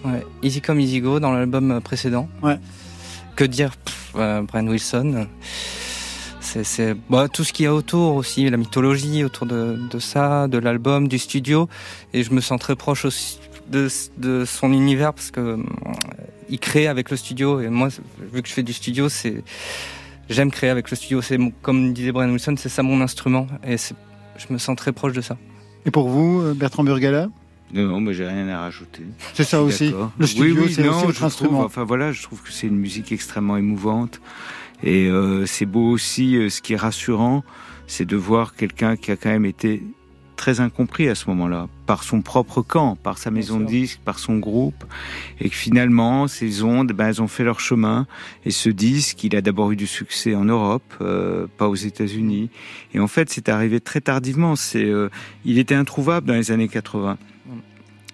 Ouais. 0.03 0.25
Easy 0.43 0.59
Come 0.59 0.81
Easy 0.81 0.99
Go 0.99 1.21
dans 1.21 1.31
l'album 1.31 1.79
précédent. 1.81 2.27
Ouais. 2.43 2.59
Que 3.37 3.45
dire 3.45 3.71
pff, 3.77 4.11
euh, 4.17 4.41
Brian 4.41 4.67
Wilson. 4.67 5.25
C'est, 6.51 6.63
c'est 6.63 6.95
bah, 7.11 7.27
tout 7.27 7.43
ce 7.43 7.53
qu'il 7.53 7.65
y 7.65 7.67
a 7.67 7.73
autour 7.75 8.15
aussi, 8.15 8.49
la 8.49 8.57
mythologie 8.57 9.23
autour 9.23 9.45
de, 9.45 9.77
de 9.87 9.99
ça, 9.99 10.47
de 10.47 10.57
l'album, 10.57 11.07
du 11.07 11.19
studio. 11.19 11.69
Et 12.11 12.23
je 12.23 12.33
me 12.33 12.41
sens 12.41 12.59
très 12.59 12.75
proche 12.75 13.05
aussi 13.05 13.37
de, 13.69 13.87
de 14.17 14.45
son 14.45 14.73
univers 14.73 15.13
parce 15.13 15.29
que 15.29 15.41
euh, 15.41 15.57
il 16.49 16.57
crée 16.57 16.87
avec 16.87 17.11
le 17.11 17.17
studio. 17.17 17.61
Et 17.61 17.69
moi, 17.69 17.89
vu 18.33 18.41
que 18.41 18.49
je 18.49 18.53
fais 18.53 18.63
du 18.63 18.73
studio, 18.73 19.09
c'est 19.09 19.43
j'aime 20.27 20.49
créer 20.49 20.71
avec 20.71 20.89
le 20.89 20.95
studio. 20.97 21.21
C'est 21.21 21.37
comme 21.61 21.93
disait 21.93 22.11
Brian 22.11 22.31
Wilson, 22.31 22.55
c'est 22.57 22.69
ça 22.69 22.81
mon 22.81 22.99
instrument. 22.99 23.45
Et 23.63 23.77
c'est, 23.77 23.93
je 24.37 24.51
me 24.51 24.57
sens 24.57 24.75
très 24.75 24.91
proche 24.91 25.13
de 25.13 25.21
ça. 25.21 25.37
Et 25.85 25.91
pour 25.91 26.09
vous, 26.09 26.41
euh, 26.41 26.55
Bertrand 26.55 26.83
Burgala? 26.83 27.29
Non, 27.71 28.01
mais 28.01 28.15
j'ai 28.15 28.27
rien 28.27 28.47
à 28.47 28.61
rajouter. 28.61 29.03
C'est 29.35 29.43
ça 29.43 29.61
aussi. 29.61 29.93
Le 30.17 30.25
studio, 30.25 30.55
oui, 30.55 30.61
oui, 30.65 30.73
c'est 30.73 30.87
aussi 30.87 31.05
votre 31.05 31.13
trouve, 31.13 31.25
instrument. 31.27 31.61
enfin 31.61 31.83
voilà, 31.83 32.11
je 32.11 32.23
trouve 32.23 32.41
que 32.41 32.51
c'est 32.51 32.65
une 32.65 32.77
musique 32.79 33.11
extrêmement 33.11 33.55
émouvante. 33.57 34.19
Et 34.83 35.07
euh, 35.07 35.45
c'est 35.45 35.65
beau 35.65 35.89
aussi, 35.89 36.37
euh, 36.37 36.49
ce 36.49 36.61
qui 36.61 36.73
est 36.73 36.77
rassurant, 36.77 37.43
c'est 37.87 38.05
de 38.05 38.15
voir 38.15 38.55
quelqu'un 38.55 38.95
qui 38.95 39.11
a 39.11 39.15
quand 39.15 39.29
même 39.29 39.45
été 39.45 39.83
très 40.39 40.61
incompris 40.61 41.09
à 41.09 41.15
ce 41.15 41.29
moment-là, 41.31 41.67
par 41.85 42.03
son 42.03 42.21
propre 42.21 42.61
camp, 42.61 42.95
par 42.95 43.17
sa 43.17 43.29
maison 43.29 43.59
de 43.59 43.65
disques, 43.65 43.99
par 44.05 44.19
son 44.19 44.37
groupe, 44.37 44.85
et 45.41 45.49
que 45.49 45.55
finalement, 45.55 46.29
ces 46.29 46.63
ondes, 46.63 46.93
ben, 46.93 47.09
elles 47.09 47.21
ont 47.21 47.27
fait 47.27 47.43
leur 47.43 47.59
chemin. 47.59 48.07
Et 48.45 48.51
ce 48.51 48.69
disque, 48.69 49.21
il 49.25 49.35
a 49.35 49.41
d'abord 49.41 49.73
eu 49.73 49.75
du 49.75 49.85
succès 49.85 50.35
en 50.35 50.45
Europe, 50.45 50.93
euh, 51.01 51.47
pas 51.57 51.67
aux 51.67 51.75
États-Unis. 51.75 52.49
Et 52.93 53.01
en 53.01 53.07
fait, 53.07 53.29
c'est 53.29 53.49
arrivé 53.49 53.81
très 53.81 53.99
tardivement. 53.99 54.55
C'est, 54.55 54.85
euh, 54.85 55.09
il 55.43 55.59
était 55.59 55.75
introuvable 55.75 56.25
dans 56.25 56.35
les 56.35 56.51
années 56.51 56.69
80. 56.69 57.17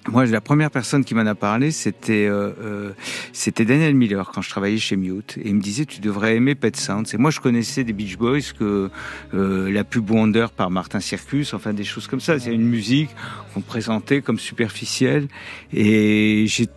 Moi, 0.08 0.26
la 0.28 0.42
première 0.42 0.70
personne 0.70 1.04
qui 1.04 1.16
m'en 1.16 1.26
a 1.26 1.34
parlé, 1.34 1.72
c'était 1.72 2.28
euh, 2.28 2.52
euh, 2.62 2.92
c'était 3.34 3.66
Daniel 3.66 3.96
Miller 3.96 4.30
quand 4.32 4.42
je 4.42 4.50
travaillais 4.52 4.78
chez 4.78 4.96
Mute, 4.96 5.38
et 5.38 5.50
il 5.50 5.56
me 5.56 5.62
disait 5.62 5.86
tu 5.86 6.00
devrais 6.00 6.36
aimer 6.36 6.54
Pet 6.54 6.76
Sounds. 6.76 7.06
Et 7.14 7.18
moi, 7.18 7.32
je 7.32 7.40
connaissais 7.40 7.84
des 7.84 7.94
Beach 7.94 8.18
Boys 8.18 8.54
que 8.58 8.92
euh, 9.34 9.72
la 9.72 9.84
pub 9.84 10.12
Wonder 10.12 10.48
par 10.56 10.70
Martin 10.70 11.00
Circus, 11.00 11.56
enfin 11.56 11.74
des 11.74 11.84
choses 11.84 12.06
comme 12.06 12.20
ça. 12.20 12.40
C'est 12.40 12.54
une 12.54 12.68
musique 12.68 13.10
qu'on 13.54 13.62
présentait 13.62 14.22
comme 14.22 14.38
superficielle, 14.38 15.28
et 15.74 16.46
j'ai 16.48 16.68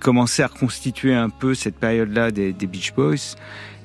commencé 0.00 0.42
à 0.42 0.46
reconstituer 0.46 1.14
un 1.14 1.28
peu 1.28 1.54
cette 1.54 1.76
période-là 1.76 2.30
des, 2.30 2.52
Beach 2.52 2.94
Boys. 2.94 3.36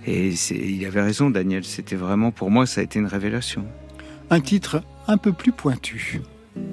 Et 0.05 0.33
il 0.51 0.85
avait 0.85 1.01
raison, 1.01 1.29
Daniel. 1.29 1.65
C'était 1.65 1.95
vraiment 1.95 2.31
pour 2.31 2.51
moi, 2.51 2.65
ça 2.65 2.81
a 2.81 2.83
été 2.85 2.99
une 2.99 3.07
révélation. 3.07 3.65
Un 4.29 4.39
titre 4.39 4.81
un 5.07 5.17
peu 5.17 5.33
plus 5.33 5.51
pointu. 5.51 6.21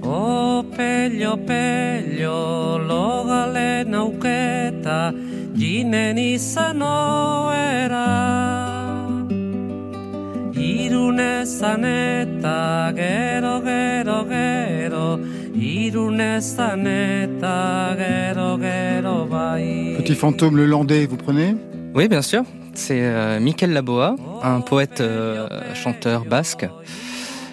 O 0.02 0.62
pello 0.76 1.36
pello 1.46 2.78
logale 2.78 3.84
nauketa 3.84 5.12
jinen 5.54 6.18
izano 6.18 7.50
era 7.52 8.08
Irune 10.54 11.44
zaneta 11.44 12.92
gero 12.94 13.60
gero 13.60 14.24
gero 14.28 15.18
Irune 15.54 16.40
zaneta 16.40 17.94
gero 17.96 18.58
gero 18.58 19.26
bai 19.26 19.96
Petit 19.98 20.14
fantôme 20.14 20.56
le 20.56 20.66
landais, 20.66 21.06
vous 21.06 21.16
prenez? 21.16 21.56
Oui, 21.94 22.08
bien 22.08 22.22
sûr. 22.22 22.42
C'est 22.74 23.00
euh, 23.02 23.40
Mikel 23.40 23.72
Laboa, 23.72 24.16
un 24.42 24.60
poète 24.60 25.00
euh, 25.00 25.48
chanteur 25.74 26.24
basque. 26.24 26.66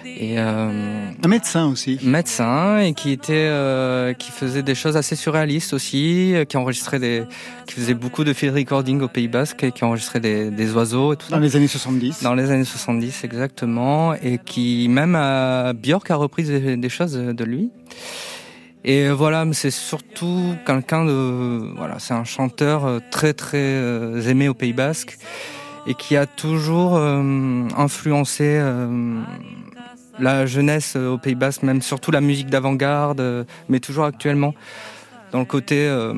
Et 0.04 0.38
euh, 0.38 1.07
un 1.24 1.28
médecin 1.28 1.66
aussi. 1.70 1.98
Médecin 2.02 2.78
et 2.78 2.94
qui 2.94 3.10
était, 3.10 3.32
euh, 3.34 4.12
qui 4.12 4.30
faisait 4.30 4.62
des 4.62 4.74
choses 4.74 4.96
assez 4.96 5.16
surréalistes 5.16 5.72
aussi, 5.72 6.34
qui 6.48 6.56
enregistrait 6.56 6.98
des, 6.98 7.24
qui 7.66 7.74
faisait 7.74 7.94
beaucoup 7.94 8.24
de 8.24 8.32
field 8.32 8.54
recording 8.54 9.00
au 9.02 9.08
Pays 9.08 9.28
Basque 9.28 9.64
et 9.64 9.72
qui 9.72 9.84
enregistrait 9.84 10.20
des, 10.20 10.50
des 10.50 10.72
oiseaux 10.72 11.12
et 11.12 11.16
tout 11.16 11.28
Dans 11.30 11.36
ça. 11.36 11.42
les 11.42 11.56
années 11.56 11.68
70. 11.68 12.22
Dans 12.22 12.34
les 12.34 12.50
années 12.50 12.64
70 12.64 13.24
exactement 13.24 14.14
et 14.14 14.38
qui 14.44 14.88
même 14.88 15.14
à 15.14 15.72
Björk 15.72 16.10
a 16.10 16.16
repris 16.16 16.44
des, 16.44 16.76
des 16.76 16.88
choses 16.88 17.14
de 17.14 17.44
lui. 17.44 17.70
Et 18.84 19.08
voilà, 19.10 19.44
c'est 19.52 19.70
surtout 19.72 20.54
quelqu'un 20.64 21.04
de, 21.04 21.74
voilà, 21.76 21.98
c'est 21.98 22.14
un 22.14 22.24
chanteur 22.24 23.00
très 23.10 23.34
très 23.34 23.58
euh, 23.58 24.22
aimé 24.22 24.48
au 24.48 24.54
Pays 24.54 24.72
Basque 24.72 25.18
et 25.86 25.94
qui 25.94 26.16
a 26.16 26.26
toujours 26.26 26.96
euh, 26.96 27.66
influencé 27.76 28.44
euh, 28.44 29.20
la 30.18 30.46
jeunesse 30.46 30.96
au 30.96 31.18
Pays 31.18 31.34
Basque, 31.34 31.62
même 31.62 31.82
surtout 31.82 32.10
la 32.10 32.20
musique 32.20 32.50
d'avant-garde, 32.50 33.20
euh, 33.20 33.44
mais 33.68 33.80
toujours 33.80 34.04
actuellement, 34.04 34.54
dans 35.32 35.38
le 35.38 35.44
côté 35.44 35.86
euh, 35.88 36.14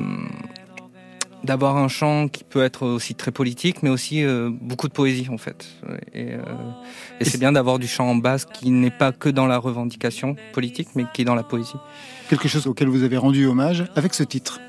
d'avoir 1.43 1.77
un 1.77 1.87
chant 1.87 2.27
qui 2.27 2.43
peut 2.43 2.63
être 2.63 2.85
aussi 2.85 3.15
très 3.15 3.31
politique, 3.31 3.83
mais 3.83 3.89
aussi 3.89 4.23
euh, 4.23 4.49
beaucoup 4.51 4.87
de 4.87 4.93
poésie 4.93 5.27
en 5.31 5.37
fait. 5.37 5.67
Et, 6.13 6.33
euh, 6.33 6.41
et 7.19 7.25
c'est 7.25 7.39
bien 7.39 7.51
d'avoir 7.51 7.79
du 7.79 7.87
chant 7.87 8.07
en 8.07 8.15
basque 8.15 8.49
qui 8.53 8.69
n'est 8.69 8.91
pas 8.91 9.11
que 9.11 9.29
dans 9.29 9.47
la 9.47 9.57
revendication 9.57 10.35
politique, 10.53 10.89
mais 10.95 11.05
qui 11.13 11.23
est 11.23 11.25
dans 11.25 11.35
la 11.35 11.43
poésie. 11.43 11.73
Quelque 12.29 12.47
chose 12.47 12.67
auquel 12.67 12.87
vous 12.87 13.03
avez 13.03 13.17
rendu 13.17 13.45
hommage 13.45 13.85
avec 13.95 14.13
ce 14.13 14.23
titre. 14.23 14.59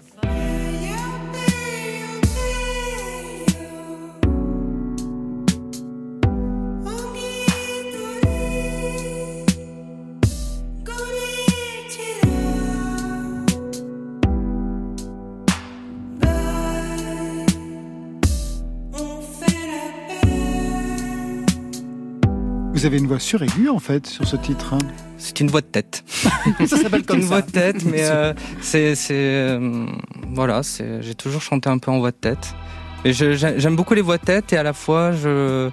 Vous 22.82 22.86
avez 22.86 22.98
une 22.98 23.06
voix 23.06 23.20
suraiguë 23.20 23.68
en 23.68 23.78
fait 23.78 24.08
sur 24.08 24.26
ce 24.26 24.34
titre. 24.34 24.74
hein. 24.74 24.78
C'est 25.16 25.38
une 25.38 25.46
voix 25.46 25.60
de 25.60 25.66
tête. 25.66 26.02
ça 26.66 26.76
s'appelle 26.76 27.04
comme 27.06 27.18
une 27.18 27.22
ça. 27.22 27.28
voix 27.28 27.42
de 27.42 27.50
tête, 27.52 27.84
mais 27.84 28.02
euh, 28.02 28.34
c'est, 28.60 28.96
euh, 29.12 29.86
voilà, 30.34 30.62
j'ai 31.00 31.14
toujours 31.14 31.42
chanté 31.42 31.68
un 31.68 31.78
peu 31.78 31.92
en 31.92 32.00
voix 32.00 32.10
de 32.10 32.16
tête. 32.16 32.56
Et 33.04 33.12
j'aime 33.12 33.76
beaucoup 33.76 33.94
les 33.94 34.02
voix 34.02 34.18
de 34.18 34.24
tête 34.24 34.52
et 34.52 34.56
à 34.56 34.64
la 34.64 34.72
fois 34.72 35.12
je, 35.12 35.70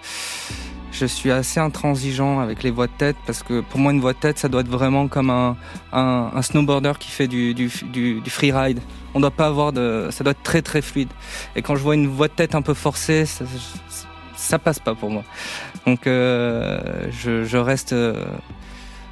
je 0.91 1.05
suis 1.07 1.31
assez 1.31 1.59
intransigeant 1.59 2.41
avec 2.41 2.61
les 2.61 2.69
voix 2.69 2.85
de 2.85 2.91
tête 2.95 3.15
parce 3.25 3.41
que 3.41 3.61
pour 3.61 3.79
moi 3.79 3.91
une 3.91 4.01
voix 4.01 4.13
de 4.13 4.19
tête 4.19 4.37
ça 4.37 4.47
doit 4.47 4.61
être 4.61 4.69
vraiment 4.69 5.07
comme 5.07 5.31
un, 5.31 5.57
un, 5.91 6.29
un 6.31 6.41
snowboarder 6.43 6.93
qui 6.99 7.09
fait 7.09 7.27
du, 7.27 7.55
du, 7.55 7.71
du, 7.91 8.21
du 8.21 8.29
freeride. 8.29 8.81
On 9.15 9.19
doit 9.19 9.31
pas 9.31 9.47
avoir 9.47 9.73
de, 9.73 10.09
ça 10.11 10.23
doit 10.23 10.31
être 10.31 10.43
très 10.43 10.61
très 10.61 10.83
fluide. 10.83 11.09
Et 11.55 11.63
quand 11.63 11.75
je 11.75 11.81
vois 11.81 11.95
une 11.95 12.07
voix 12.07 12.27
de 12.27 12.33
tête 12.33 12.53
un 12.53 12.61
peu 12.61 12.75
forcée, 12.75 13.25
ça, 13.25 13.43
ça 14.49 14.59
passe 14.59 14.79
pas 14.79 14.95
pour 14.95 15.11
moi. 15.11 15.23
Donc 15.85 16.07
euh, 16.07 17.07
je, 17.11 17.43
je 17.43 17.57
reste, 17.57 17.93
euh, 17.93 18.25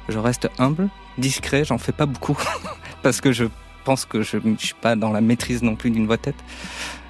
je 0.08 0.18
reste 0.18 0.48
humble, 0.58 0.88
discret. 1.16 1.64
J'en 1.64 1.78
fais 1.78 1.92
pas 1.92 2.06
beaucoup 2.06 2.36
parce 3.02 3.20
que 3.20 3.30
je 3.32 3.44
pense 3.84 4.04
que 4.04 4.22
je, 4.22 4.38
je 4.58 4.66
suis 4.66 4.74
pas 4.74 4.96
dans 4.96 5.12
la 5.12 5.20
maîtrise 5.20 5.62
non 5.62 5.76
plus 5.76 5.90
d'une 5.90 6.06
voix 6.06 6.16
de 6.16 6.22
tête. 6.22 6.44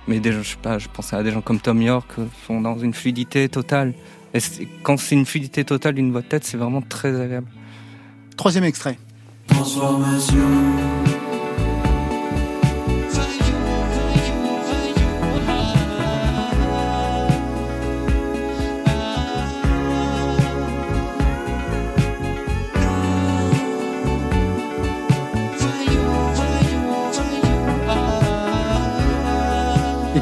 Mais 0.06 0.20
je 0.22 0.42
sais 0.42 0.56
pas, 0.60 0.78
je 0.78 0.88
pense 0.88 1.12
à 1.12 1.22
des 1.22 1.30
gens 1.30 1.40
comme 1.40 1.60
Tom 1.60 1.80
York 1.82 2.06
qui 2.14 2.46
sont 2.46 2.60
dans 2.60 2.78
une 2.78 2.94
fluidité 2.94 3.48
totale. 3.48 3.94
Et 4.34 4.38
quand 4.82 4.98
c'est 4.98 5.14
une 5.14 5.26
fluidité 5.26 5.64
totale 5.64 5.94
d'une 5.94 6.12
voix 6.12 6.22
de 6.22 6.26
tête, 6.26 6.44
c'est 6.44 6.56
vraiment 6.58 6.82
très 6.82 7.18
agréable. 7.20 7.48
Troisième 8.36 8.64
extrait. 8.64 8.98
Transformation. 9.48 11.07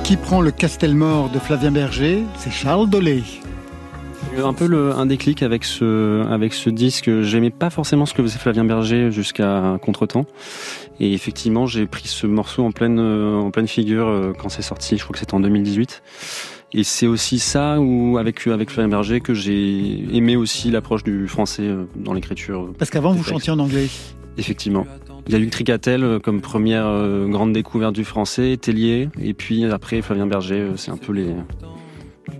Qui 0.06 0.16
prend 0.16 0.40
le 0.40 0.52
Castelmore 0.52 1.30
de 1.30 1.40
Flavien 1.40 1.72
Berger 1.72 2.22
C'est 2.38 2.52
Charles 2.52 2.88
Dolé. 2.88 3.24
Un 4.38 4.52
peu 4.52 4.68
le, 4.68 4.92
un 4.92 5.04
déclic 5.04 5.42
avec 5.42 5.64
ce, 5.64 6.24
avec 6.30 6.54
ce 6.54 6.70
disque. 6.70 7.22
J'aimais 7.22 7.50
pas 7.50 7.70
forcément 7.70 8.06
ce 8.06 8.14
que 8.14 8.22
faisait 8.22 8.38
Flavien 8.38 8.64
Berger 8.64 9.10
jusqu'à 9.10 9.80
Contretemps. 9.82 10.24
Et 11.00 11.12
effectivement, 11.12 11.66
j'ai 11.66 11.86
pris 11.86 12.06
ce 12.06 12.28
morceau 12.28 12.62
en 12.62 12.70
pleine, 12.70 13.00
en 13.00 13.50
pleine 13.50 13.66
figure 13.66 14.06
euh, 14.06 14.32
quand 14.32 14.48
c'est 14.48 14.62
sorti. 14.62 14.96
Je 14.96 15.02
crois 15.02 15.14
que 15.14 15.18
c'était 15.18 15.34
en 15.34 15.40
2018. 15.40 16.00
Et 16.74 16.84
c'est 16.84 17.08
aussi 17.08 17.40
ça 17.40 17.80
où, 17.80 18.16
avec, 18.16 18.46
avec 18.46 18.70
Flavien 18.70 18.88
Berger, 18.88 19.20
que 19.20 19.34
j'ai 19.34 20.06
aimé 20.16 20.36
aussi 20.36 20.70
l'approche 20.70 21.02
du 21.02 21.26
français 21.26 21.62
euh, 21.62 21.82
dans 21.96 22.12
l'écriture. 22.12 22.72
Parce 22.78 22.92
qu'avant, 22.92 23.10
vous 23.10 23.24
textes. 23.24 23.30
chantiez 23.30 23.50
en 23.50 23.58
anglais. 23.58 23.88
Effectivement. 24.38 24.86
Il 25.26 25.32
y 25.32 25.36
a 25.36 25.38
eu 25.38 25.48
Tricatel 25.48 26.04
euh, 26.04 26.18
comme 26.20 26.40
première 26.40 26.86
euh, 26.86 27.26
grande 27.28 27.52
découverte 27.52 27.94
du 27.94 28.04
français, 28.04 28.56
Tellier, 28.60 29.08
et 29.20 29.34
puis 29.34 29.64
après 29.64 30.00
Flavien 30.02 30.26
Berger, 30.26 30.60
euh, 30.60 30.76
c'est 30.76 30.90
un 30.92 30.96
peu 30.96 31.12
les, 31.12 31.34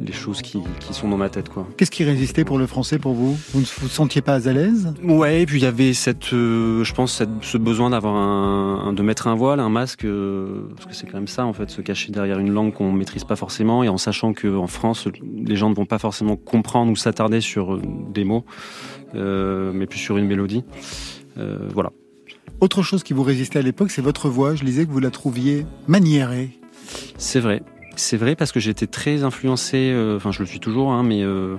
les 0.00 0.12
choses 0.12 0.40
qui, 0.42 0.58
qui 0.78 0.94
sont 0.94 1.08
dans 1.08 1.16
ma 1.16 1.28
tête, 1.28 1.48
quoi. 1.48 1.66
Qu'est-ce 1.76 1.90
qui 1.90 2.04
résistait 2.04 2.44
pour 2.44 2.58
le 2.58 2.66
français 2.66 2.98
pour 3.00 3.14
vous? 3.14 3.36
Vous 3.52 3.60
ne 3.60 3.64
vous 3.80 3.88
sentiez 3.88 4.20
pas 4.22 4.46
à 4.48 4.52
l'aise? 4.52 4.92
Ouais, 5.02 5.42
et 5.42 5.46
puis 5.46 5.58
il 5.58 5.62
y 5.64 5.66
avait 5.66 5.94
cette, 5.94 6.32
euh, 6.32 6.84
je 6.84 6.94
pense, 6.94 7.12
cette- 7.14 7.28
ce 7.42 7.58
besoin 7.58 7.90
d'avoir 7.90 8.14
un, 8.14 8.88
un- 8.88 8.92
de 8.92 9.02
mettre 9.02 9.26
un 9.26 9.34
voile, 9.34 9.58
un 9.58 9.70
masque, 9.70 10.04
euh, 10.04 10.68
parce 10.76 10.86
que 10.86 10.94
c'est 10.94 11.06
quand 11.06 11.14
même 11.16 11.26
ça, 11.28 11.44
en 11.44 11.52
fait, 11.54 11.70
se 11.70 11.80
cacher 11.80 12.12
derrière 12.12 12.38
une 12.38 12.52
langue 12.52 12.72
qu'on 12.72 12.92
maîtrise 12.92 13.24
pas 13.24 13.36
forcément, 13.36 13.82
et 13.82 13.88
en 13.88 13.98
sachant 13.98 14.32
que 14.32 14.54
en 14.54 14.66
France, 14.68 15.08
les 15.44 15.56
gens 15.56 15.70
ne 15.70 15.74
vont 15.74 15.86
pas 15.86 15.98
forcément 15.98 16.36
comprendre 16.36 16.92
ou 16.92 16.96
s'attarder 16.96 17.40
sur 17.40 17.80
des 18.12 18.24
mots, 18.24 18.44
euh, 19.16 19.72
mais 19.74 19.86
plus 19.86 19.98
sur 19.98 20.18
une 20.18 20.26
mélodie. 20.26 20.62
Euh, 21.38 21.68
voilà. 21.72 21.92
Autre 22.60 22.82
chose 22.82 23.02
qui 23.02 23.12
vous 23.12 23.22
résistait 23.22 23.58
à 23.58 23.62
l'époque, 23.62 23.90
c'est 23.90 24.02
votre 24.02 24.28
voix. 24.28 24.54
Je 24.54 24.64
lisais 24.64 24.86
que 24.86 24.90
vous 24.90 25.00
la 25.00 25.10
trouviez 25.10 25.66
maniérée. 25.86 26.50
C'est 27.18 27.40
vrai. 27.40 27.62
C'est 27.96 28.16
vrai 28.16 28.36
parce 28.36 28.52
que 28.52 28.60
j'étais 28.60 28.86
très 28.86 29.22
influencé, 29.22 29.90
euh, 29.90 30.16
enfin 30.16 30.30
je 30.30 30.40
le 30.40 30.46
suis 30.46 30.60
toujours, 30.60 30.92
hein, 30.92 31.02
mais 31.02 31.22
euh, 31.22 31.56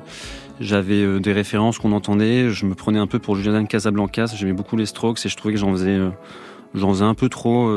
j'avais 0.59 1.19
des 1.19 1.33
références 1.33 1.79
qu'on 1.79 1.91
entendait. 1.93 2.49
Je 2.49 2.65
me 2.65 2.75
prenais 2.75 2.99
un 2.99 3.07
peu 3.07 3.19
pour 3.19 3.35
Julian 3.35 3.65
Casablancas. 3.65 4.33
J'aimais 4.35 4.53
beaucoup 4.53 4.77
les 4.77 4.85
Strokes 4.85 5.25
et 5.25 5.29
je 5.29 5.35
trouvais 5.35 5.53
que 5.55 5.59
j'en 5.59 5.71
faisais, 5.71 5.99
j'en 6.75 6.89
faisais 6.89 7.05
un 7.05 7.15
peu 7.15 7.29
trop 7.29 7.67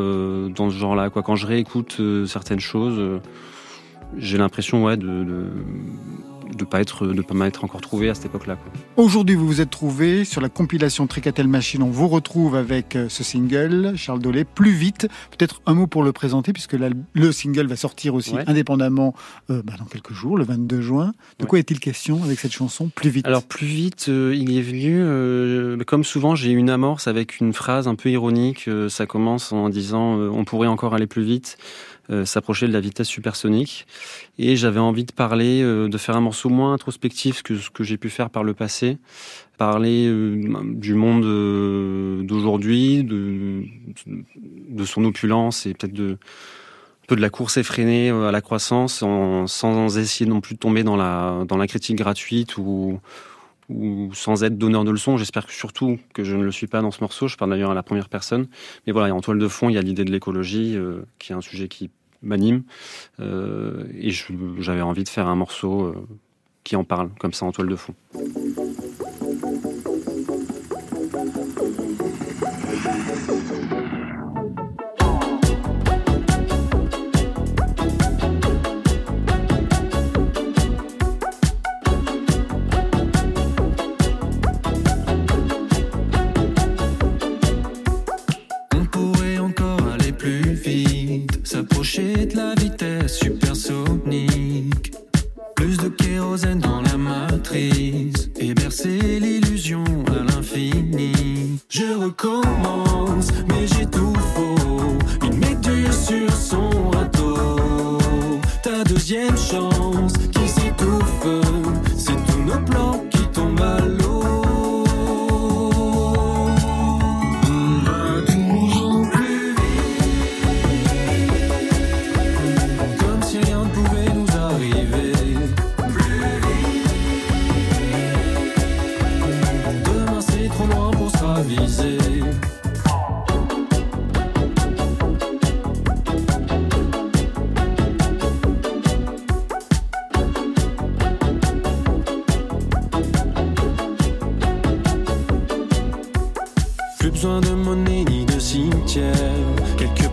dans 0.50 0.70
ce 0.70 0.76
genre-là. 0.76 1.08
Quoi. 1.08 1.22
Quand 1.22 1.36
je 1.36 1.46
réécoute 1.46 2.00
certaines 2.26 2.60
choses, 2.60 3.20
j'ai 4.18 4.36
l'impression 4.36 4.84
ouais, 4.84 4.98
de, 4.98 5.06
de 5.06 5.46
de 6.56 6.64
pas 6.64 6.80
être 6.80 7.06
de 7.06 7.22
pas 7.22 7.34
m'être 7.34 7.64
encore 7.64 7.80
trouvé 7.80 8.08
à 8.10 8.14
cette 8.14 8.26
époque-là. 8.26 8.58
Aujourd'hui, 8.96 9.34
vous 9.36 9.46
vous 9.46 9.60
êtes 9.60 9.70
trouvé 9.70 10.24
sur 10.24 10.40
la 10.40 10.48
compilation 10.48 11.06
Tricatel 11.06 11.48
Machine. 11.48 11.82
On 11.82 11.90
vous 11.90 12.08
retrouve 12.08 12.54
avec 12.56 12.96
euh, 12.96 13.08
ce 13.08 13.22
single, 13.24 13.92
Charles 13.96 14.20
Dolé, 14.20 14.44
plus 14.44 14.72
vite. 14.72 15.08
Peut-être 15.36 15.60
un 15.66 15.74
mot 15.74 15.86
pour 15.86 16.02
le 16.02 16.12
présenter, 16.12 16.52
puisque 16.52 16.76
le 17.14 17.32
single 17.32 17.66
va 17.66 17.76
sortir 17.76 18.14
aussi 18.14 18.34
Ouais. 18.34 18.44
indépendamment 18.46 19.14
euh, 19.50 19.62
bah, 19.64 19.74
dans 19.78 19.84
quelques 19.86 20.12
jours, 20.12 20.36
le 20.38 20.44
22 20.44 20.80
juin. 20.80 21.06
De 21.38 21.44
Ouais. 21.44 21.48
quoi 21.48 21.58
est-il 21.58 21.80
question 21.80 22.22
avec 22.22 22.38
cette 22.38 22.52
chanson 22.52 22.90
Plus 22.94 23.10
vite? 23.10 23.26
Alors 23.26 23.42
plus 23.42 23.66
vite, 23.66 24.06
euh, 24.08 24.34
il 24.34 24.50
y 24.50 24.58
est 24.58 24.62
venu. 24.62 25.00
euh, 25.00 25.76
comme 25.86 26.04
souvent, 26.04 26.34
j'ai 26.34 26.50
eu 26.52 26.56
une 26.56 26.70
amorce 26.70 27.08
avec 27.08 27.40
une 27.40 27.52
phrase 27.52 27.88
un 27.88 27.94
peu 27.94 28.10
ironique. 28.10 28.68
ça 28.88 29.06
commence 29.06 29.52
en 29.52 29.68
disant 29.68 30.14
on 30.18 30.44
pourrait 30.44 30.68
encore 30.68 30.94
aller 30.94 31.06
plus 31.06 31.22
vite, 31.22 31.58
euh, 32.10 32.24
s'approcher 32.24 32.66
de 32.66 32.72
la 32.72 32.80
vitesse 32.80 33.08
supersonique. 33.08 33.86
Et 34.38 34.56
j'avais 34.56 34.80
envie 34.80 35.04
de 35.04 35.12
parler, 35.12 35.62
euh, 35.62 35.88
de 35.88 35.98
faire 35.98 36.16
un 36.16 36.20
morceau 36.20 36.48
moins 36.48 36.72
introspectif 36.72 37.42
que 37.42 37.56
ce 37.56 37.70
que 37.70 37.84
j'ai 37.84 37.96
pu 37.98 38.10
faire 38.10 38.30
par 38.30 38.44
le 38.44 38.54
passé. 38.54 38.98
Parler 39.58 40.06
euh, 40.08 40.40
du 40.64 40.94
monde 40.94 41.22
d'aujourd'hui, 42.26 43.04
de, 43.04 43.64
son 44.84 45.04
opulence 45.04 45.66
et 45.66 45.74
peut-être 45.74 45.92
de 45.92 46.18
peu 47.06 47.16
de 47.16 47.20
la 47.20 47.30
course 47.30 47.56
effrénée 47.56 48.10
à 48.10 48.30
la 48.30 48.40
croissance, 48.40 49.02
en- 49.02 49.46
sans 49.46 49.98
essayer 49.98 50.30
non 50.30 50.40
plus 50.40 50.54
de 50.54 50.60
tomber 50.60 50.84
dans 50.84 50.96
la 50.96 51.44
dans 51.46 51.56
la 51.56 51.66
critique 51.66 51.96
gratuite 51.96 52.56
ou 52.56 53.00
ou 53.70 54.10
sans 54.12 54.44
être 54.44 54.58
donneur 54.58 54.84
de 54.84 54.90
leçons. 54.90 55.16
J'espère 55.16 55.48
surtout 55.48 55.98
que 56.12 56.24
je 56.24 56.36
ne 56.36 56.42
le 56.42 56.50
suis 56.50 56.66
pas 56.66 56.82
dans 56.82 56.90
ce 56.90 57.00
morceau. 57.00 57.28
Je 57.28 57.36
parle 57.36 57.52
d'ailleurs 57.52 57.70
à 57.70 57.74
la 57.74 57.82
première 57.82 58.08
personne. 58.08 58.48
Mais 58.86 58.92
voilà, 58.92 59.14
en 59.14 59.20
toile 59.20 59.38
de 59.38 59.48
fond, 59.48 59.68
il 59.68 59.74
y 59.74 59.78
a 59.78 59.82
l'idée 59.82 60.04
de 60.04 60.10
l'écologie, 60.10 60.76
euh, 60.76 61.02
qui 61.18 61.32
est 61.32 61.34
un 61.34 61.40
sujet 61.40 61.68
qui 61.68 61.90
m'anime. 62.22 62.64
Euh, 63.20 63.84
et 63.94 64.10
j'avais 64.58 64.82
envie 64.82 65.04
de 65.04 65.08
faire 65.08 65.28
un 65.28 65.36
morceau 65.36 65.84
euh, 65.84 65.94
qui 66.64 66.76
en 66.76 66.84
parle, 66.84 67.10
comme 67.18 67.32
ça, 67.32 67.46
en 67.46 67.52
toile 67.52 67.68
de 67.68 67.76
fond. 67.76 67.94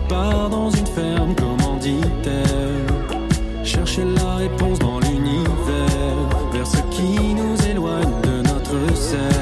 Part 0.08 0.48
dans 0.48 0.70
une 0.70 0.86
ferme, 0.86 1.34
comment 1.36 1.76
dit-elle 1.76 3.64
Chercher 3.64 4.04
la 4.04 4.36
réponse 4.36 4.78
dans 4.78 5.00
l'univers, 5.00 6.16
vers 6.52 6.66
ce 6.66 6.78
qui 6.90 7.34
nous 7.34 7.56
éloigne 7.68 8.20
de 8.22 8.48
notre 8.48 8.96
cercle. 8.96 9.34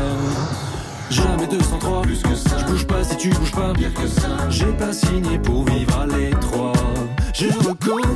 Jamais 1.10 1.46
203, 1.46 2.02
plus 2.02 2.22
que 2.22 2.34
ça. 2.34 2.58
Je 2.58 2.64
bouge 2.64 2.86
pas 2.86 3.04
si 3.04 3.16
tu 3.16 3.30
bouges 3.30 3.52
pas, 3.52 3.72
bien 3.72 3.90
que 3.90 4.06
ça. 4.06 4.28
J'ai 4.50 4.72
pas 4.72 4.92
signé 4.92 5.38
pour 5.38 5.64
vivre 5.64 5.98
à 6.00 6.06
l'étroit. 6.06 6.72
Je 7.32 7.46
recommence, 7.46 8.15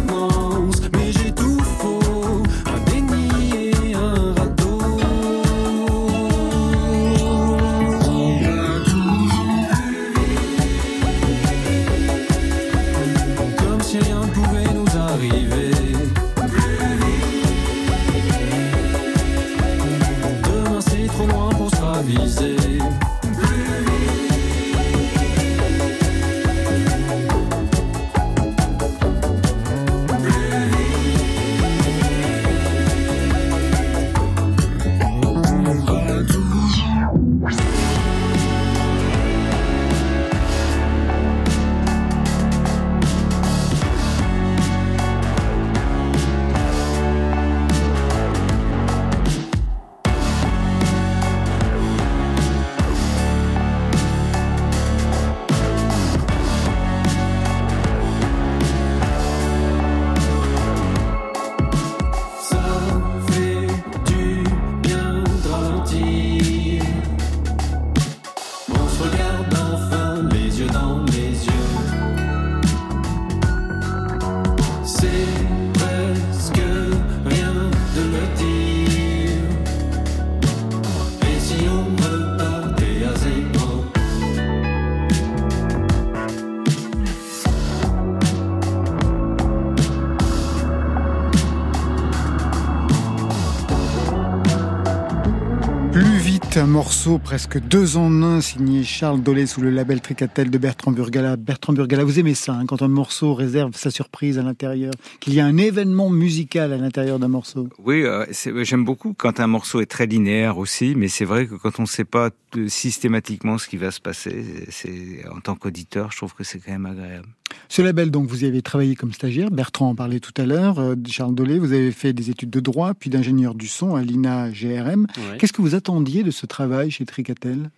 un 96.57 96.67
morceau 96.67 97.19
presque 97.19 97.59
deux 97.61 97.97
en 97.97 98.23
un 98.23 98.41
signé 98.41 98.83
Charles 98.83 99.23
Dolé 99.23 99.47
sous 99.47 99.61
le 99.61 99.71
label 99.71 100.01
Tricatel 100.01 100.51
de 100.51 100.59
Bertrand 100.59 100.91
Burgala. 100.91 101.37
Bertrand 101.37 101.73
Burgala, 101.73 102.03
vous 102.03 102.19
aimez 102.19 102.35
ça, 102.35 102.55
hein, 102.55 102.67
quand 102.67 102.83
un 102.83 102.89
morceau 102.89 103.35
réserve 103.35 103.77
sa 103.77 103.91
surprise 103.91 104.37
à 104.39 104.43
l'intérieur, 104.43 104.93
qu'il 105.21 105.35
y 105.35 105.41
a 105.41 105.47
un 105.47 105.57
événement 105.57 106.11
musical 106.11 106.73
à 106.73 106.77
l'intérieur 106.77 107.19
d'un 107.21 107.29
morceau. 107.29 107.69
Oui, 107.85 108.03
euh, 108.03 108.27
c'est- 108.33 108.65
j'aime 108.65 108.85
beaucoup 108.85 109.15
quand 109.17 109.39
un 109.39 109.47
morceau 109.47 109.81
est 109.81 109.87
très 109.87 110.07
linéaire 110.07 110.59
aussi, 110.59 110.95
mais 110.97 111.09
c'est 111.09 111.25
vrai 111.25 111.47
que 111.47 111.55
quand 111.55 111.79
on 111.79 111.83
ne 111.83 111.89
sait 111.89 112.05
pas 112.05 112.31
euh, 112.57 112.69
systématiquement 112.69 113.57
ce 113.57 113.69
qui 113.69 113.77
va 113.77 113.91
se 113.93 114.01
passer, 114.01 114.67
c'est 114.71 115.25
en 115.33 115.41
tant 115.41 115.55
qu'auditeur, 115.55 116.11
je 116.11 116.17
trouve 116.17 116.35
que 116.35 116.43
c'est 116.43 116.59
quand 116.59 116.73
même 116.73 116.87
agréable. 116.87 117.29
Ce 117.69 117.83
label, 117.83 118.11
donc, 118.11 118.27
vous 118.29 118.45
y 118.45 118.47
avez 118.47 118.63
travaillé 118.63 118.95
comme 118.95 119.13
stagiaire. 119.13 119.51
Bertrand 119.51 119.91
en 119.91 119.95
parlait 119.95 120.21
tout 120.21 120.33
à 120.37 120.45
l'heure. 120.47 120.79
euh, 120.79 120.95
Charles 121.09 121.35
Dolé, 121.35 121.59
vous 121.59 121.73
avez 121.73 121.93
fait 121.93 122.13
des 122.13 122.31
études 122.31 122.51
de 122.51 122.61
droit, 122.61 122.95
puis 122.95 123.11
d'ingénieur 123.11 123.55
du 123.55 123.69
son 123.69 123.95
à 123.95 124.03
l'INA 124.03 124.51
GRM. 124.51 125.07
Ouais. 125.17 125.39
Qu'est-ce 125.39 125.53
que 125.53 125.63
vous 125.63 125.75
attendiez 125.75 126.23
de 126.23 126.31
ce 126.31 126.47
travail 126.47 126.91
chez 126.91 127.05
Tricatel? 127.05 127.71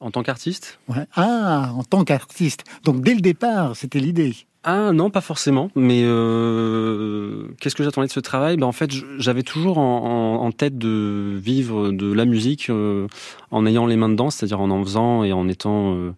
En 0.00 0.10
tant 0.10 0.22
qu'artiste? 0.22 0.78
Ouais. 0.88 1.06
Ah, 1.14 1.72
en 1.76 1.82
tant 1.84 2.04
qu'artiste. 2.04 2.64
Donc, 2.84 3.02
dès 3.02 3.14
le 3.14 3.20
départ, 3.20 3.74
c'était 3.76 3.98
l'idée. 4.00 4.34
Ah 4.64 4.92
non, 4.92 5.08
pas 5.10 5.20
forcément. 5.20 5.70
Mais 5.76 6.02
euh, 6.04 7.48
qu'est-ce 7.60 7.74
que 7.74 7.84
j'attendais 7.84 8.06
de 8.08 8.12
ce 8.12 8.20
travail? 8.20 8.56
Ben, 8.56 8.66
En 8.66 8.72
fait, 8.72 8.90
j'avais 9.18 9.42
toujours 9.42 9.78
en, 9.78 10.38
en- 10.40 10.44
en 10.46 10.52
tête 10.52 10.78
de 10.78 11.34
vivre 11.42 11.90
de 11.90 12.12
la 12.12 12.24
musique 12.24 12.70
euh, 12.70 13.06
en 13.50 13.66
ayant 13.66 13.86
les 13.86 13.96
mains 13.96 14.08
dedans, 14.08 14.30
c'est-à-dire 14.30 14.60
en 14.60 14.70
en 14.70 14.82
faisant 14.84 15.24
et 15.24 15.32
en 15.32 15.48
étant 15.48 15.94
euh, 15.94 16.12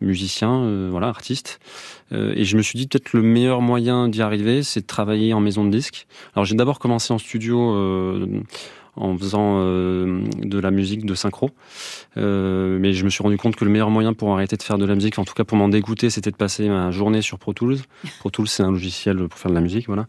musicien, 0.00 0.88
voilà, 0.90 1.08
artiste. 1.08 1.58
Euh, 2.12 2.32
et 2.36 2.44
je 2.44 2.56
me 2.56 2.62
suis 2.62 2.78
dit 2.78 2.86
peut-être 2.86 3.12
le 3.12 3.22
meilleur 3.22 3.60
moyen 3.60 4.08
d'y 4.08 4.22
arriver, 4.22 4.62
c'est 4.62 4.80
de 4.82 4.86
travailler 4.86 5.34
en 5.34 5.40
maison 5.40 5.64
de 5.64 5.70
disques. 5.70 6.06
Alors 6.34 6.44
j'ai 6.44 6.54
d'abord 6.54 6.78
commencé 6.78 7.12
en 7.12 7.18
studio 7.18 7.74
euh, 7.74 8.26
en 8.98 9.18
faisant 9.18 9.58
euh, 9.58 10.22
de 10.42 10.58
la 10.58 10.70
musique 10.70 11.04
de 11.04 11.14
synchro. 11.14 11.50
Euh, 12.16 12.78
mais 12.80 12.94
je 12.94 13.04
me 13.04 13.10
suis 13.10 13.22
rendu 13.22 13.36
compte 13.36 13.54
que 13.56 13.64
le 13.66 13.70
meilleur 13.70 13.90
moyen 13.90 14.14
pour 14.14 14.32
arrêter 14.32 14.56
de 14.56 14.62
faire 14.62 14.78
de 14.78 14.86
la 14.86 14.94
musique, 14.94 15.18
en 15.18 15.24
tout 15.24 15.34
cas 15.34 15.44
pour 15.44 15.58
m'en 15.58 15.68
dégoûter, 15.68 16.08
c'était 16.08 16.30
de 16.30 16.36
passer 16.36 16.68
ma 16.68 16.90
journée 16.92 17.20
sur 17.20 17.38
Pro 17.38 17.52
Tools. 17.52 17.76
Pro 18.20 18.30
Tools, 18.30 18.48
c'est 18.48 18.62
un 18.62 18.70
logiciel 18.70 19.16
pour 19.28 19.38
faire 19.38 19.50
de 19.50 19.54
la 19.56 19.60
musique, 19.60 19.86
voilà. 19.88 20.06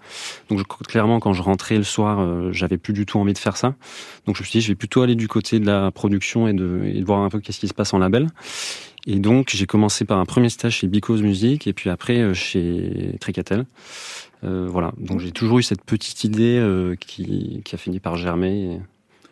Donc 0.50 0.60
je- 0.60 0.64
clairement, 0.88 1.20
quand 1.20 1.34
je 1.34 1.42
rentrais 1.42 1.76
le 1.78 1.84
soir, 1.84 2.20
euh, 2.22 2.52
j'avais 2.54 2.78
plus 2.78 2.94
du 2.94 3.06
tout 3.06 3.20
envie 3.20 3.34
de 3.34 3.38
faire 3.40 3.58
ça. 3.58 3.76
Donc 4.26 4.38
je 4.38 4.42
me 4.44 4.46
suis 4.48 4.60
dit, 4.60 4.62
je 4.62 4.70
vais 4.72 4.76
plutôt 4.76 5.02
aller 5.02 5.16
du 5.16 5.28
côté 5.28 5.60
de 5.60 5.66
la 5.66 5.92
production 5.92 6.48
et 6.48 6.54
de, 6.54 6.82
et 6.86 7.00
de 7.02 7.06
voir 7.06 7.20
un 7.22 7.30
peu 7.30 7.40
qu'est-ce 7.42 7.60
qui 7.60 7.68
se 7.68 7.74
passe 7.74 7.94
en 7.94 7.98
label. 7.98 8.28
Et 9.10 9.20
donc 9.20 9.52
j'ai 9.56 9.66
commencé 9.66 10.04
par 10.04 10.20
un 10.20 10.26
premier 10.26 10.50
stage 10.50 10.76
chez 10.76 10.88
Because 10.88 11.22
Music 11.22 11.66
et 11.66 11.74
puis 11.74 11.90
après 11.90 12.18
euh, 12.20 12.34
chez 12.34 13.16
Tricatel. 13.22 13.66
Euh, 14.44 14.68
voilà. 14.70 14.94
Donc 14.98 15.22
j'ai 15.22 15.32
toujours 15.32 15.60
eu 15.60 15.64
cette 15.64 15.82
petite 15.82 16.26
idée 16.26 16.58
euh, 16.60 16.96
qui, 16.96 17.62
qui 17.64 17.76
a 17.76 17.78
fini 17.78 18.00
par 18.00 18.18
germer. 18.18 18.74
Et 18.74 18.80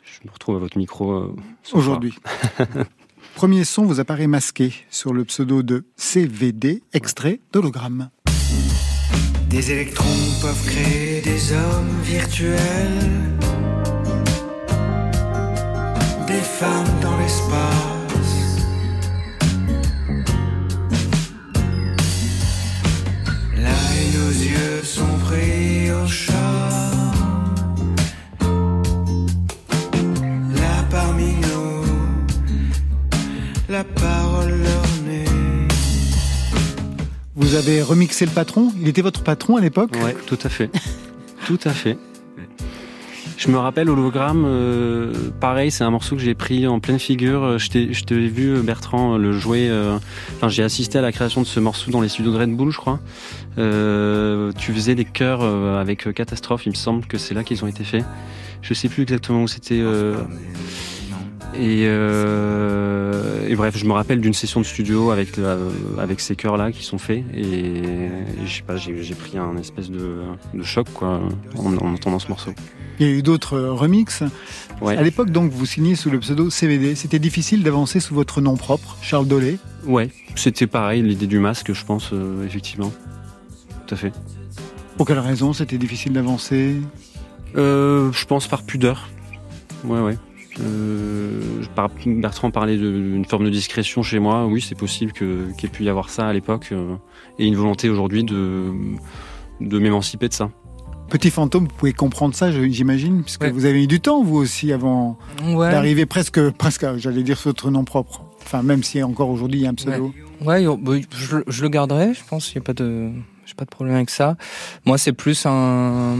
je 0.04 0.28
me 0.28 0.32
retrouve 0.32 0.56
à 0.56 0.60
votre 0.60 0.78
micro 0.78 1.12
euh. 1.12 1.36
Aujourd'hui. 1.74 2.14
Premier 3.36 3.66
son 3.66 3.84
vous 3.84 4.00
apparaît 4.00 4.28
masqué 4.28 4.74
sur 4.90 5.14
le 5.14 5.26
pseudo 5.26 5.62
de 5.62 5.84
CVD, 5.98 6.82
extrait 6.94 7.42
d'hologramme. 7.52 8.10
Des 9.50 9.72
électrons 9.74 10.06
peuvent 10.42 10.66
créer 10.66 11.22
des 11.22 11.52
hommes 11.52 12.02
virtuels. 12.04 12.58
Des 16.28 16.42
femmes 16.42 17.00
dans 17.02 17.18
l'espace. 17.18 17.95
Yeux 24.50 24.84
sont 24.84 25.18
pris 25.26 25.92
au 25.92 26.08
chat. 26.08 26.34
Là 30.56 30.84
parmi 30.90 31.34
nous, 31.34 31.86
la 33.70 33.84
parole 33.84 34.50
leur. 34.50 34.86
Vous 37.36 37.50
vous 37.50 37.56
avez 37.56 37.82
remixé 37.82 38.26
le 38.26 38.32
patron? 38.32 38.72
Il 38.82 38.88
était 38.88 39.02
votre 39.02 39.22
patron 39.22 39.58
à 39.58 39.62
l'époque? 39.62 39.92
Ouais, 40.04 40.16
tout 40.26 40.40
à 40.44 40.50
fait. 40.50 40.70
tout 41.46 41.60
à 41.64 41.72
fait. 41.72 41.98
Je 43.46 43.52
me 43.52 43.58
rappelle 43.60 43.92
Hologramme, 43.92 44.44
euh, 44.48 45.14
pareil, 45.40 45.70
c'est 45.70 45.84
un 45.84 45.92
morceau 45.92 46.16
que 46.16 46.22
j'ai 46.24 46.34
pris 46.34 46.66
en 46.66 46.80
pleine 46.80 46.98
figure. 46.98 47.44
Euh, 47.44 47.58
je 47.60 47.70
t'ai, 47.70 48.18
vu 48.28 48.60
Bertrand 48.64 49.18
le 49.18 49.34
jouer. 49.34 49.68
euh, 49.70 49.98
Enfin, 50.36 50.50
j'ai 50.50 50.64
assisté 50.64 50.98
à 50.98 51.02
la 51.02 51.12
création 51.12 51.42
de 51.42 51.46
ce 51.46 51.60
morceau 51.60 51.92
dans 51.92 52.02
les 52.02 52.10
studios 52.10 52.32
de 52.34 52.40
Red 52.40 52.56
Bull, 52.56 52.72
je 52.72 52.78
crois. 52.78 53.00
Euh, 53.60 54.52
tu 54.58 54.74
faisais 54.74 54.96
des 54.96 55.06
chœurs 55.06 55.42
euh, 55.44 55.80
avec 55.80 56.08
euh, 56.08 56.12
Catastrophe, 56.12 56.66
il 56.66 56.70
me 56.72 56.76
semble 56.76 57.06
que 57.06 57.20
c'est 57.20 57.36
là 57.36 57.44
qu'ils 57.44 57.64
ont 57.64 57.68
été 57.68 57.84
faits. 57.84 58.04
Je 58.64 58.74
sais 58.74 58.90
plus 58.90 59.04
exactement 59.04 59.44
où 59.44 59.48
c'était. 59.48 59.80
euh, 59.80 60.16
et, 61.60 61.86
euh, 61.88 63.48
et 63.48 63.56
bref, 63.56 63.78
je 63.78 63.86
me 63.86 63.94
rappelle 63.94 64.22
d'une 64.22 64.34
session 64.34 64.60
de 64.62 64.66
studio 64.66 65.12
avec 65.12 65.30
avec 65.98 66.20
ces 66.20 66.36
chœurs 66.36 66.58
là 66.58 66.72
qui 66.72 66.84
sont 66.84 66.98
faits 66.98 67.24
et, 67.34 67.42
et 67.42 68.46
je 68.46 68.52
sais 68.58 68.64
pas, 68.64 68.78
j'ai 68.78 69.16
pris 69.16 69.38
un 69.38 69.58
espèce 69.58 69.90
de, 69.90 70.22
de 70.54 70.64
choc 70.64 70.88
quoi 70.94 71.22
en, 71.58 71.76
en 71.78 71.94
entendant 71.94 72.20
ce 72.20 72.28
morceau. 72.28 72.52
Il 73.00 73.08
y 73.08 73.10
a 73.10 73.14
eu 73.14 73.22
d'autres 73.22 73.56
euh, 73.58 73.74
remixes. 73.74 74.24
Ouais. 74.82 74.96
À 74.96 75.02
l'époque, 75.02 75.30
donc, 75.30 75.52
vous 75.52 75.66
signez 75.66 75.96
sous 75.96 76.10
le 76.10 76.20
pseudo 76.20 76.50
CVD. 76.50 76.96
C'était 76.96 77.20
difficile 77.20 77.62
d'avancer 77.64 78.00
sous 78.00 78.16
votre 78.16 78.40
nom 78.40 78.56
propre, 78.56 78.98
Charles 79.02 79.28
Dolé. 79.28 79.58
Ouais, 79.86 80.10
c'était 80.36 80.68
pareil, 80.68 81.02
l'idée 81.02 81.28
du 81.28 81.40
masque, 81.40 81.74
je 81.74 81.84
pense, 81.86 82.12
euh, 82.14 82.46
effectivement. 82.46 82.94
Tout 83.86 83.96
à 83.96 83.98
fait. 83.98 84.14
Pour 84.98 85.06
quelle 85.06 85.20
raison 85.20 85.52
c'était 85.52 85.78
difficile 85.78 86.14
d'avancer? 86.14 86.78
Euh, 87.58 88.12
je 88.14 88.26
pense 88.26 88.48
par 88.48 88.64
pudeur. 88.64 89.10
Ouais, 89.84 90.00
ouais. 90.00 90.18
Euh, 90.62 91.62
Bertrand 92.06 92.52
parlait 92.52 92.78
d'une 92.78 93.26
forme 93.26 93.46
de 93.46 93.50
discrétion 93.50 94.04
chez 94.04 94.20
moi. 94.20 94.46
Oui, 94.46 94.62
c'est 94.62 94.78
possible 94.78 95.12
qu'il 95.12 95.54
y 95.62 95.66
ait 95.66 95.70
pu 95.70 95.84
y 95.84 95.90
avoir 95.90 96.10
ça 96.10 96.28
à 96.28 96.34
l'époque. 96.34 96.70
euh, 96.72 96.96
et 97.40 97.46
une 97.46 97.56
volonté 97.56 97.90
aujourd'hui 97.90 98.24
de, 98.24 98.72
de 99.62 99.80
m'émanciper 99.80 100.30
de 100.30 100.34
ça. 100.34 100.50
Petit 101.10 101.30
fantôme, 101.30 101.66
vous 101.68 101.74
pouvez 101.76 101.94
comprendre 101.94 102.34
ça, 102.34 102.50
j'imagine, 102.52 103.22
puisque 103.24 103.42
Ouais. 103.44 103.52
vous 103.52 103.66
avez 103.66 103.80
mis 103.80 103.88
du 103.88 104.00
temps, 104.00 104.24
vous 104.24 104.38
aussi, 104.38 104.72
avant 104.74 105.18
Ouais. 105.44 105.70
d'arriver 105.70 106.06
presque, 106.06 106.50
presque, 106.52 106.84
à- 106.84 106.98
j'allais 106.98 107.22
dire, 107.24 107.38
sur 107.38 107.50
votre 107.50 107.70
nom 107.70 107.84
propre. 107.84 108.24
Enfin, 108.44 108.64
même 108.64 108.82
si 108.84 109.02
encore 109.04 109.30
aujourd'hui, 109.30 109.60
il 109.60 109.64
y 109.64 109.68
a 109.68 109.70
un 109.70 109.74
pseudo. 109.76 110.14
Ouais, 110.42 110.64
yo- 110.64 110.78
bah, 110.78 110.94
je, 111.16 111.38
je 111.48 111.62
le 111.62 111.70
garderai, 111.70 112.14
je 112.14 112.22
pense. 112.28 112.52
Il 112.52 112.56
y 112.56 112.58
a 112.58 112.62
pas 112.62 112.74
de, 112.74 113.10
j'ai 113.46 113.54
pas 113.56 113.66
de 113.66 113.70
problème 113.70 113.96
avec 113.96 114.10
ça. 114.10 114.36
Moi, 114.86 114.98
c'est 114.98 115.14
plus 115.14 115.46
un, 115.46 116.16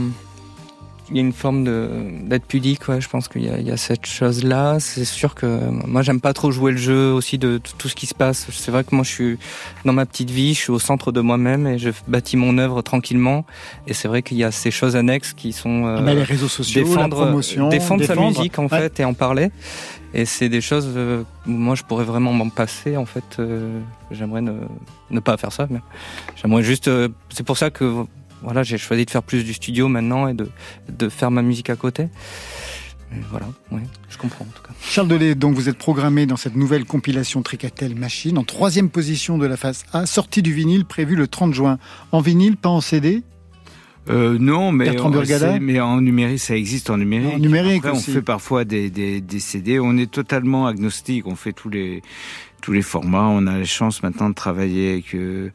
il 1.10 1.16
y 1.16 1.18
a 1.18 1.22
une 1.22 1.32
forme 1.32 1.62
de 1.64 1.88
d'être 2.24 2.46
pudique. 2.46 2.88
Ouais, 2.88 3.00
je 3.00 3.08
pense 3.08 3.28
qu'il 3.28 3.44
y 3.44 3.48
a, 3.48 3.58
il 3.58 3.66
y 3.66 3.70
a 3.70 3.76
cette 3.76 4.06
chose-là. 4.06 4.78
C'est 4.80 5.04
sûr 5.04 5.34
que 5.34 5.46
moi, 5.86 6.02
j'aime 6.02 6.20
pas 6.20 6.32
trop 6.32 6.50
jouer 6.50 6.72
le 6.72 6.78
jeu 6.78 7.12
aussi 7.12 7.38
de 7.38 7.58
tout, 7.78 7.88
ce 7.88 7.94
qui 7.94 8.06
se 8.06 8.14
passe. 8.14 8.46
C'est 8.50 8.70
vrai 8.70 8.82
que 8.84 8.94
moi, 8.94 9.04
je 9.04 9.10
suis 9.10 9.38
dans 9.84 9.92
ma 9.92 10.04
petite 10.06 10.30
vie, 10.30 10.54
je 10.54 10.58
suis 10.60 10.70
au 10.72 10.78
centre 10.78 11.12
de 11.12 11.20
moi-même 11.20 11.66
et 11.66 11.78
je 11.78 11.90
bâtis 12.08 12.36
mon 12.36 12.58
œuvre 12.58 12.82
tranquillement. 12.82 13.44
Et 13.86 13.94
c'est 13.94 14.08
vrai 14.08 14.22
qu'il 14.22 14.36
y 14.36 14.44
a 14.44 14.50
ces 14.50 14.70
choses 14.70 14.96
annexes 14.96 15.32
qui 15.32 15.52
sont 15.52 15.86
euh, 15.86 15.96
Ah 15.98 16.02
bah, 16.02 16.14
les 16.14 16.22
réseaux 16.24 16.48
sociaux, 16.48 16.82
défendre, 16.82 17.20
la 17.20 17.26
promotion, 17.26 17.68
défendre, 17.68 18.04
sa 18.04 18.16
musique 18.16 18.58
en 18.58 18.64
Ouais. 18.66 18.68
fait 18.80 19.00
et 19.00 19.04
en 19.04 19.14
parler. 19.14 19.50
Et 20.14 20.24
c'est 20.24 20.48
des 20.48 20.60
choses 20.60 20.88
euh, 20.96 21.22
où 21.46 21.50
moi 21.50 21.74
je 21.74 21.82
pourrais 21.82 22.04
vraiment 22.04 22.32
m'en 22.32 22.48
passer 22.48 22.96
en 22.96 23.06
fait. 23.06 23.36
euh, 23.38 23.80
J'aimerais 24.10 24.40
ne, 24.40 24.52
ne 25.10 25.20
pas 25.20 25.36
faire 25.36 25.52
ça, 25.52 25.66
mais 25.68 25.80
j'aimerais 26.36 26.62
juste. 26.62 26.88
euh, 26.88 27.08
c'est 27.28 27.44
pour 27.44 27.58
ça 27.58 27.70
que 27.70 28.04
voilà, 28.46 28.62
j'ai 28.62 28.78
choisi 28.78 29.04
de 29.04 29.10
faire 29.10 29.22
plus 29.22 29.44
du 29.44 29.52
studio 29.52 29.88
maintenant 29.88 30.26
et 30.28 30.32
de, 30.34 30.48
de 30.88 31.08
faire 31.10 31.30
ma 31.30 31.42
musique 31.42 31.68
à 31.68 31.76
côté. 31.76 32.08
Mais 33.12 33.18
voilà, 33.30 33.46
ouais, 33.70 33.82
je 34.08 34.16
comprends 34.18 34.44
en 34.44 34.48
tout 34.56 34.62
cas. 34.62 34.72
Charles 34.80 35.08
Dolé, 35.08 35.34
donc 35.34 35.54
vous 35.54 35.68
êtes 35.68 35.78
programmé 35.78 36.26
dans 36.26 36.36
cette 36.36 36.56
nouvelle 36.56 36.84
compilation 36.84 37.42
Tricatel 37.42 37.94
Machine 37.94 38.38
en 38.38 38.44
troisième 38.44 38.88
position 38.88 39.36
de 39.38 39.46
la 39.46 39.56
face 39.56 39.84
A, 39.92 40.06
sortie 40.06 40.42
du 40.42 40.52
vinyle 40.54 40.84
prévu 40.84 41.14
le 41.14 41.28
30 41.28 41.52
juin. 41.54 41.78
En 42.12 42.20
vinyle, 42.20 42.56
pas 42.56 42.68
en 42.68 42.80
CD 42.80 43.22
Euh, 44.08 44.38
non, 44.38 44.70
mais, 44.70 44.98
on- 45.00 45.60
mais 45.60 45.80
en 45.80 46.00
numérique, 46.00 46.38
ça 46.38 46.56
existe 46.56 46.90
en 46.90 46.96
numérique. 46.96 47.34
En 47.34 47.38
numérique 47.40 47.84
Après, 47.84 47.98
aussi. 47.98 48.10
on 48.10 48.12
fait 48.14 48.22
parfois 48.22 48.64
des, 48.64 48.88
des, 48.90 49.20
des 49.20 49.40
CD. 49.40 49.80
On 49.80 49.96
est 49.98 50.08
totalement 50.10 50.66
agnostique. 50.68 51.26
On 51.26 51.34
fait 51.34 51.52
tous 51.52 51.68
les 51.70 52.02
tous 52.60 52.72
les 52.72 52.82
formats. 52.82 53.28
On 53.28 53.46
a 53.46 53.58
la 53.58 53.64
chance 53.64 54.02
maintenant 54.02 54.28
de 54.28 54.34
travailler 54.34 54.92
avec 54.92 55.14
euh, 55.14 55.50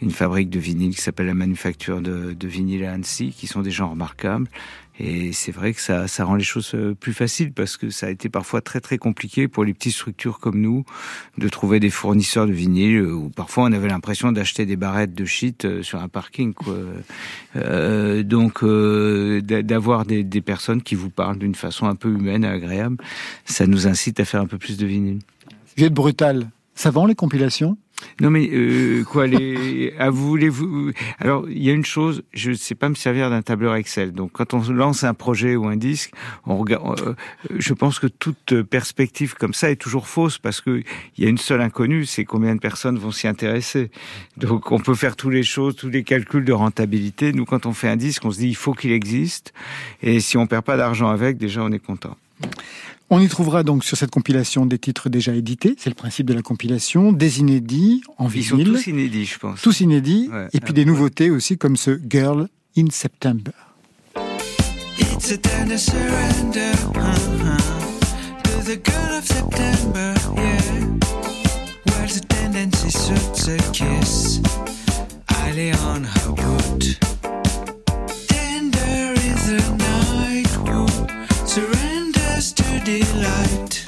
une 0.00 0.10
fabrique 0.10 0.50
de 0.50 0.58
vinyle 0.58 0.94
qui 0.94 1.00
s'appelle 1.00 1.26
la 1.26 1.34
Manufacture 1.34 2.00
de, 2.00 2.36
vinyle 2.46 2.84
à 2.84 2.92
Annecy, 2.92 3.34
qui 3.36 3.46
sont 3.46 3.62
des 3.62 3.70
gens 3.70 3.90
remarquables. 3.90 4.48
Et 5.00 5.32
c'est 5.32 5.52
vrai 5.52 5.72
que 5.72 5.80
ça, 5.80 6.06
ça 6.06 6.24
rend 6.26 6.34
les 6.34 6.44
choses 6.44 6.72
euh, 6.74 6.94
plus 6.94 7.14
faciles 7.14 7.50
parce 7.52 7.78
que 7.78 7.88
ça 7.88 8.06
a 8.06 8.10
été 8.10 8.28
parfois 8.28 8.60
très 8.60 8.78
très 8.78 8.98
compliqué 8.98 9.48
pour 9.48 9.64
les 9.64 9.72
petites 9.72 9.94
structures 9.94 10.38
comme 10.38 10.60
nous 10.60 10.84
de 11.38 11.48
trouver 11.48 11.80
des 11.80 11.88
fournisseurs 11.88 12.46
de 12.46 12.52
vinyle 12.52 12.98
euh, 12.98 13.10
où 13.10 13.30
parfois 13.30 13.64
on 13.64 13.72
avait 13.72 13.88
l'impression 13.88 14.32
d'acheter 14.32 14.66
des 14.66 14.76
barrettes 14.76 15.14
de 15.14 15.24
shit 15.24 15.80
sur 15.82 16.00
un 16.02 16.08
parking. 16.08 16.52
Quoi. 16.52 16.76
Euh, 17.56 18.22
donc 18.22 18.62
euh, 18.62 19.40
d'a- 19.40 19.62
d'avoir 19.62 20.04
des, 20.04 20.24
des 20.24 20.42
personnes 20.42 20.82
qui 20.82 20.94
vous 20.94 21.10
parlent 21.10 21.38
d'une 21.38 21.54
façon 21.54 21.86
un 21.86 21.96
peu 21.96 22.10
humaine 22.10 22.44
et 22.44 22.48
agréable, 22.48 22.98
ça 23.46 23.66
nous 23.66 23.86
incite 23.86 24.20
à 24.20 24.26
faire 24.26 24.42
un 24.42 24.46
peu 24.46 24.58
plus 24.58 24.76
de 24.76 24.86
vinyle. 24.86 25.20
Viette 25.76 25.94
Brutal, 25.94 26.50
ça 26.74 26.90
vend 26.90 27.06
les 27.06 27.14
compilations? 27.14 27.76
Non 28.20 28.30
mais 28.30 28.48
euh, 28.52 29.04
quoi 29.04 29.26
les 29.26 29.94
vous 30.10 30.34
les 30.34 30.48
vous 30.48 30.90
alors 31.20 31.48
il 31.48 31.62
y 31.62 31.70
a 31.70 31.72
une 31.72 31.84
chose 31.84 32.24
je 32.32 32.50
ne 32.50 32.54
sais 32.56 32.74
pas 32.74 32.88
me 32.88 32.96
servir 32.96 33.30
d'un 33.30 33.42
tableur 33.42 33.76
Excel. 33.76 34.12
Donc 34.12 34.32
quand 34.32 34.54
on 34.54 34.60
lance 34.72 35.04
un 35.04 35.14
projet 35.14 35.54
ou 35.54 35.66
un 35.66 35.76
disque 35.76 36.12
on 36.44 36.56
regarde 36.58 37.00
euh, 37.00 37.14
je 37.56 37.72
pense 37.74 38.00
que 38.00 38.08
toute 38.08 38.62
perspective 38.62 39.34
comme 39.34 39.54
ça 39.54 39.70
est 39.70 39.76
toujours 39.76 40.08
fausse 40.08 40.38
parce 40.38 40.60
que 40.60 40.82
il 41.16 41.24
y 41.24 41.26
a 41.28 41.30
une 41.30 41.38
seule 41.38 41.60
inconnue 41.60 42.04
c'est 42.04 42.24
combien 42.24 42.56
de 42.56 42.60
personnes 42.60 42.98
vont 42.98 43.12
s'y 43.12 43.28
intéresser. 43.28 43.92
Donc 44.36 44.72
on 44.72 44.80
peut 44.80 44.96
faire 44.96 45.14
tous 45.14 45.30
les 45.30 45.44
choses 45.44 45.76
tous 45.76 45.88
les 45.88 46.02
calculs 46.02 46.44
de 46.44 46.52
rentabilité. 46.52 47.32
Nous 47.32 47.44
quand 47.44 47.66
on 47.66 47.72
fait 47.72 47.88
un 47.88 47.96
disque 47.96 48.24
on 48.24 48.32
se 48.32 48.38
dit 48.38 48.48
il 48.48 48.56
faut 48.56 48.74
qu'il 48.74 48.92
existe. 48.92 49.52
Et 50.02 50.18
si 50.18 50.36
on 50.36 50.48
perd 50.48 50.64
pas 50.64 50.76
d'argent 50.76 51.08
avec 51.08 51.38
déjà 51.38 51.62
on 51.62 51.70
est 51.70 51.78
content 51.78 52.16
On 53.10 53.20
y 53.20 53.28
trouvera 53.28 53.62
donc 53.62 53.84
sur 53.84 53.96
cette 53.98 54.10
compilation 54.10 54.64
des 54.64 54.78
titres 54.78 55.10
déjà 55.10 55.34
édités, 55.34 55.74
c'est 55.78 55.90
le 55.90 55.94
principe 55.94 56.26
de 56.26 56.32
la 56.32 56.40
compilation, 56.40 57.12
des 57.12 57.40
inédits 57.40 58.02
en 58.16 58.30
ils 58.30 58.42
sont 58.42 58.56
vinyle, 58.56 58.72
tous 58.72 58.86
inédits 58.86 59.26
je 59.26 59.38
pense 59.38 59.60
tous 59.60 59.80
inédits, 59.80 60.30
Ouais. 60.32 60.48
et 60.54 60.60
puis 60.60 60.72
des 60.72 60.86
nouveautés 60.86 61.30
aussi 61.30 61.58
comme 61.58 61.76
ce 61.76 62.00
Girl 62.08 62.48
in 62.76 62.86
September. 62.90 63.52
It's 64.98 65.30
a 65.32 65.36
tender 65.36 65.76
surrender 65.76 66.72
uh-huh, 66.94 67.58
to 68.44 68.64
the 68.64 68.78
girl 68.82 69.18
of 69.18 69.26
September, 69.26 70.14
yeah. 70.36 70.98
Where's 71.86 72.18
the 72.18 72.26
tendency 72.28 72.90
suits 72.90 73.48
a 73.48 73.58
kiss? 73.72 74.40
I 75.28 75.52
lay 75.54 75.72
on 75.86 76.04
her 76.04 76.30
wood. 76.30 76.96
Surrenders 82.84 83.12
to 83.12 83.12
delight. 83.12 83.84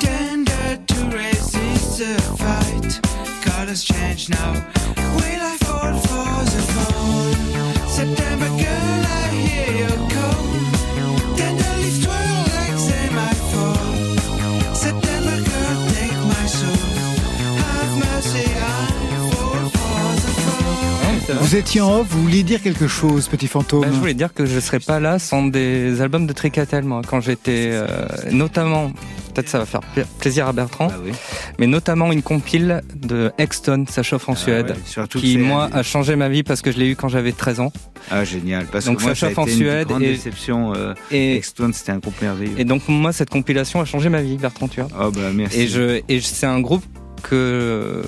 Tender 0.00 0.78
to 0.86 1.16
resist 1.16 1.98
the 1.98 2.20
fight. 2.38 3.00
Colors 3.42 3.84
change 3.84 4.28
now. 4.28 4.52
Will 4.96 5.42
I 5.42 5.56
fall 5.60 5.98
for 5.98 6.44
the 6.50 6.62
fall? 6.72 7.88
September 7.88 8.48
girl, 8.48 9.06
I 9.06 9.29
Vous 21.40 21.56
étiez 21.56 21.80
en 21.80 22.00
off, 22.00 22.06
vous 22.10 22.22
vouliez 22.22 22.42
dire 22.42 22.62
quelque 22.62 22.88
chose, 22.88 23.28
petit 23.28 23.46
fantôme 23.46 23.82
Bah, 23.82 23.88
je 23.92 23.98
voulais 23.98 24.14
dire 24.14 24.32
que 24.34 24.46
je 24.46 24.58
serais 24.60 24.80
pas 24.80 25.00
là 25.00 25.18
sans 25.18 25.44
des 25.46 26.00
albums 26.00 26.26
de 26.26 26.32
Tricatel, 26.32 26.84
moi, 26.84 27.02
quand 27.06 27.20
j'étais, 27.20 27.68
euh, 27.72 27.86
notamment, 28.30 28.90
peut-être 29.34 29.48
ça 29.48 29.58
va 29.58 29.66
faire 29.66 29.80
pla- 29.80 30.04
plaisir 30.18 30.46
à 30.48 30.52
Bertrand, 30.52 30.88
Ah 30.90 30.96
oui. 31.04 31.12
mais 31.58 31.66
notamment 31.66 32.10
une 32.12 32.22
compile 32.22 32.82
de 32.96 33.30
Exton, 33.38 33.84
ça 33.88 34.02
chauffe 34.02 34.28
en 34.28 34.34
Suède, 34.34 34.74
ouais, 34.96 35.04
qui 35.08 35.38
moi 35.38 35.68
a 35.72 35.82
changé 35.82 36.16
ma 36.16 36.28
vie 36.28 36.42
parce 36.42 36.62
que 36.62 36.72
je 36.72 36.78
l'ai 36.78 36.88
eu 36.90 36.96
quand 36.96 37.08
j'avais 37.08 37.32
13 37.32 37.60
ans. 37.60 37.72
Ah 38.10 38.24
génial 38.24 38.64
parce 38.66 38.86
Donc 38.86 38.98
que 38.98 39.02
moi 39.02 39.14
ça 39.14 39.28
chauffe 39.28 39.38
en 39.38 39.46
une 39.46 39.52
Suède 39.52 39.88
grande 39.88 40.02
et- 40.02 40.12
déception 40.12 40.72
euh, 40.74 40.94
Et, 41.10 41.36
Extone 41.36 41.72
c'était 41.74 41.92
un 41.92 41.98
groupe 41.98 42.20
merveilleux. 42.22 42.58
et 42.58 42.64
donc 42.64 42.82
moi 42.88 43.12
cette 43.12 43.30
compilation 43.30 43.80
a 43.80 43.84
changé 43.84 44.08
ma 44.08 44.22
vie, 44.22 44.36
Bertrand, 44.36 44.68
tu 44.68 44.80
vois. 44.80 44.88
Oh 45.00 45.10
bah 45.10 45.30
merci. 45.34 45.60
Et 45.60 45.68
je 45.68 46.00
et 46.08 46.20
c'est 46.20 46.46
un 46.46 46.60
groupe 46.60 46.84
que 47.22 47.34
euh, 47.34 48.02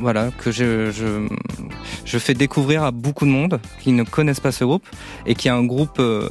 voilà 0.00 0.30
que 0.38 0.50
je, 0.50 0.90
je 0.90 1.26
je 2.04 2.18
fais 2.18 2.34
découvrir 2.34 2.82
à 2.84 2.90
beaucoup 2.90 3.24
de 3.26 3.30
monde 3.30 3.60
qui 3.80 3.92
ne 3.92 4.02
connaissent 4.04 4.40
pas 4.40 4.52
ce 4.52 4.64
groupe 4.64 4.84
et 5.26 5.34
qui 5.34 5.48
est 5.48 5.52
un 5.52 5.64
groupe 5.64 5.98
euh, 5.98 6.28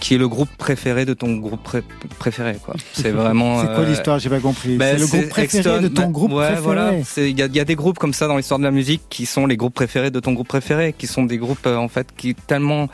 qui 0.00 0.14
est 0.14 0.18
le 0.18 0.28
groupe 0.28 0.48
préféré 0.58 1.04
de 1.04 1.14
ton 1.14 1.34
groupe 1.36 1.62
pré- 1.62 1.82
préféré 2.18 2.56
quoi. 2.64 2.74
C'est 2.92 3.10
vraiment 3.22 3.60
C'est 3.60 3.66
quoi 3.66 3.78
euh, 3.80 3.88
l'histoire? 3.88 4.18
J'ai 4.18 4.30
pas 4.30 4.40
compris. 4.40 4.76
bah, 4.76 4.86
c'est 4.92 4.98
le 4.98 5.06
groupe 5.06 5.28
préféré 5.28 5.58
Exton, 5.76 5.82
de 5.82 5.88
ton 5.88 6.02
bah, 6.02 6.08
groupe 6.08 6.32
ouais, 6.32 6.46
préféré. 6.46 6.62
voilà. 6.62 6.92
C'est- 7.04 7.30
Il 7.30 7.38
y 7.38 7.42
a, 7.42 7.46
il 7.46 7.56
y 7.56 7.60
a 7.60 7.64
des 7.64 7.74
groupes 7.76 7.98
comme 7.98 8.14
ça 8.14 8.26
dans 8.26 8.36
l'histoire 8.36 8.58
de 8.58 8.64
la 8.64 8.70
musique 8.70 9.02
qui 9.10 9.26
sont 9.26 9.46
les 9.46 9.56
groupes 9.56 9.74
préférés 9.74 10.10
de 10.10 10.20
ton 10.20 10.32
groupe 10.32 10.48
préféré, 10.48 10.94
qui 10.96 11.06
sont 11.06 11.24
des 11.24 11.38
groupes 11.38 11.66
euh, 11.66 11.76
en 11.76 11.88
fait 11.88 12.08
qui 12.16 12.34
tellement 12.34 12.88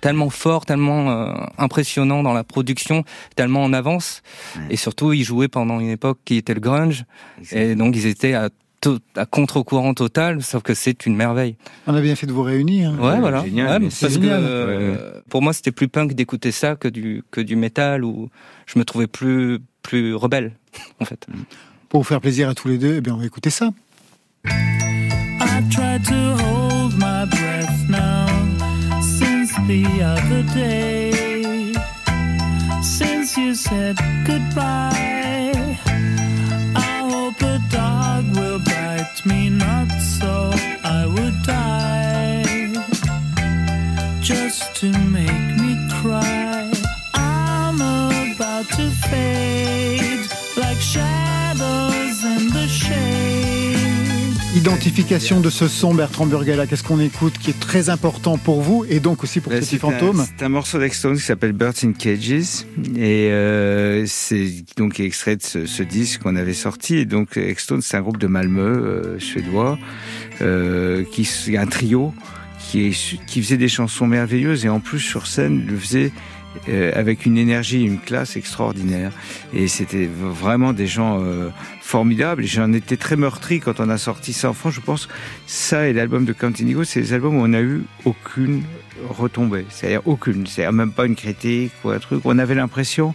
tellement 0.00 0.30
forts, 0.30 0.66
tellement 0.66 1.10
euh, 1.10 1.32
impressionnants 1.58 2.22
dans 2.22 2.32
la 2.32 2.44
production, 2.44 3.04
tellement 3.36 3.62
en 3.64 3.72
avance, 3.72 4.22
Ouais. 4.56 4.62
et 4.70 4.76
surtout 4.76 5.12
ils 5.12 5.24
jouaient 5.24 5.48
pendant 5.48 5.78
une 5.80 5.90
époque 5.90 6.18
qui 6.24 6.36
était 6.36 6.54
le 6.54 6.60
grunge, 6.60 7.04
et 7.52 7.74
donc 7.74 7.94
ils 7.96 8.06
étaient 8.06 8.34
à 8.34 8.48
contre-courant 9.30 9.92
total, 9.92 10.42
sauf 10.42 10.62
que 10.62 10.72
c'est 10.72 11.04
une 11.04 11.14
merveille. 11.14 11.56
On 11.86 11.94
a 11.94 12.00
bien 12.00 12.16
fait 12.16 12.26
de 12.26 12.32
vous 12.32 12.42
réunir. 12.42 12.92
Ouais, 12.98 13.20
voilà. 13.20 13.44
génial, 13.44 13.82
Ouais, 13.82 13.88
parce 13.90 14.00
que 14.00 14.08
génial. 14.08 14.40
euh, 14.42 15.20
pour 15.28 15.42
moi, 15.42 15.52
c'était 15.52 15.70
plus 15.70 15.88
punk 15.88 16.14
d'écouter 16.14 16.50
ça 16.50 16.76
que 16.76 16.88
du 16.88 17.22
que 17.30 17.42
du 17.42 17.56
métal 17.56 18.04
où 18.04 18.30
je 18.66 18.78
me 18.78 18.84
trouvais 18.86 19.06
plus 19.06 19.58
plus 19.82 20.14
rebelle 20.14 20.52
en 20.98 21.04
fait. 21.04 21.26
Pour 21.90 22.00
vous 22.00 22.04
faire 22.08 22.22
plaisir 22.22 22.48
à 22.48 22.54
tous 22.54 22.68
les 22.68 22.78
deux, 22.78 22.94
eh 22.96 23.00
bien, 23.02 23.12
on 23.14 23.18
va 23.18 23.26
écouter 23.26 23.50
ça. 23.50 23.68
I 24.46 25.62
tried 25.70 26.02
to 26.06 26.14
hold 26.42 26.94
my 26.96 27.26
breath 27.26 27.88
now 27.90 28.29
the 29.70 30.02
other 30.02 30.42
day. 30.52 31.72
Since 32.82 33.36
you 33.36 33.54
said 33.54 33.96
goodbye, 34.26 35.78
I 36.88 36.92
hope 37.12 37.40
a 37.54 37.58
dog 37.70 38.24
will 38.36 38.58
bite 38.58 39.20
me 39.24 39.48
not 39.48 39.88
so 40.18 40.50
I 40.98 41.00
would 41.14 41.36
die. 41.44 42.72
Just 44.20 44.74
to 44.80 44.88
make 45.18 45.50
me 45.62 45.72
cry, 46.00 46.72
I'm 47.14 47.76
about 47.76 48.66
to 48.78 48.86
fade 49.08 50.26
like 50.56 50.80
shadows 50.80 52.18
in 52.24 52.42
the 52.56 52.66
shade. 52.66 53.39
Identification 54.56 55.38
de 55.40 55.48
ce 55.48 55.68
son, 55.68 55.94
Bertrand 55.94 56.26
Burgala, 56.26 56.66
qu'est-ce 56.66 56.82
qu'on 56.82 56.98
écoute 56.98 57.34
qui 57.38 57.50
est 57.50 57.60
très 57.60 57.88
important 57.88 58.36
pour 58.36 58.62
vous 58.62 58.84
et 58.88 58.98
donc 58.98 59.22
aussi 59.22 59.38
pour 59.38 59.52
Bah, 59.52 59.60
Petit 59.60 59.78
Fantôme? 59.78 60.26
C'est 60.36 60.44
un 60.44 60.48
morceau 60.48 60.80
d'Extone 60.80 61.14
qui 61.14 61.22
s'appelle 61.22 61.52
Birds 61.52 61.84
in 61.84 61.92
Cages 61.92 62.64
et 62.96 63.30
euh, 63.30 64.04
c'est 64.06 64.50
donc 64.76 64.98
extrait 64.98 65.36
de 65.36 65.42
ce, 65.42 65.66
ce 65.66 65.84
disque 65.84 66.22
qu'on 66.22 66.34
avait 66.34 66.52
sorti. 66.52 66.96
Et 66.96 67.04
donc 67.04 67.36
Extone, 67.36 67.80
c'est 67.80 67.96
un 67.96 68.00
groupe 68.00 68.18
de 68.18 68.26
Malmö 68.26 68.60
euh, 68.60 69.18
suédois 69.20 69.78
euh, 70.42 71.04
qui 71.12 71.28
un 71.56 71.66
trio 71.66 72.12
qui, 72.58 72.88
est, 72.88 73.24
qui 73.26 73.42
faisait 73.42 73.56
des 73.56 73.68
chansons 73.68 74.08
merveilleuses 74.08 74.64
et 74.64 74.68
en 74.68 74.80
plus 74.80 74.98
sur 74.98 75.28
scène 75.28 75.64
le 75.64 75.76
faisait 75.76 76.10
euh, 76.68 76.92
avec 76.94 77.26
une 77.26 77.38
énergie, 77.38 77.82
une 77.82 78.00
classe 78.00 78.36
extraordinaire. 78.36 79.12
Et 79.54 79.68
c'était 79.68 80.08
vraiment 80.08 80.72
des 80.72 80.86
gens 80.86 81.20
euh, 81.22 81.48
formidables. 81.80 82.44
J'en 82.44 82.72
étais 82.72 82.96
très 82.96 83.16
meurtri 83.16 83.60
quand 83.60 83.80
on 83.80 83.88
a 83.88 83.98
sorti 83.98 84.32
ça 84.32 84.50
en 84.50 84.52
France. 84.52 84.74
Je 84.74 84.80
pense 84.80 85.08
ça 85.46 85.86
et 85.88 85.92
l'album 85.92 86.24
de 86.24 86.32
Count 86.32 86.52
Indigo, 86.60 86.84
c'est 86.84 87.00
les 87.00 87.12
albums 87.12 87.36
où 87.36 87.42
on 87.42 87.48
n'a 87.48 87.60
eu 87.60 87.82
aucune 88.04 88.62
retombée. 89.08 89.64
C'est-à-dire 89.70 90.02
aucune. 90.06 90.46
C'est-à-dire 90.46 90.72
même 90.72 90.92
pas 90.92 91.06
une 91.06 91.16
critique 91.16 91.72
ou 91.84 91.90
un 91.90 91.98
truc. 91.98 92.20
On 92.24 92.38
avait 92.38 92.54
l'impression 92.54 93.14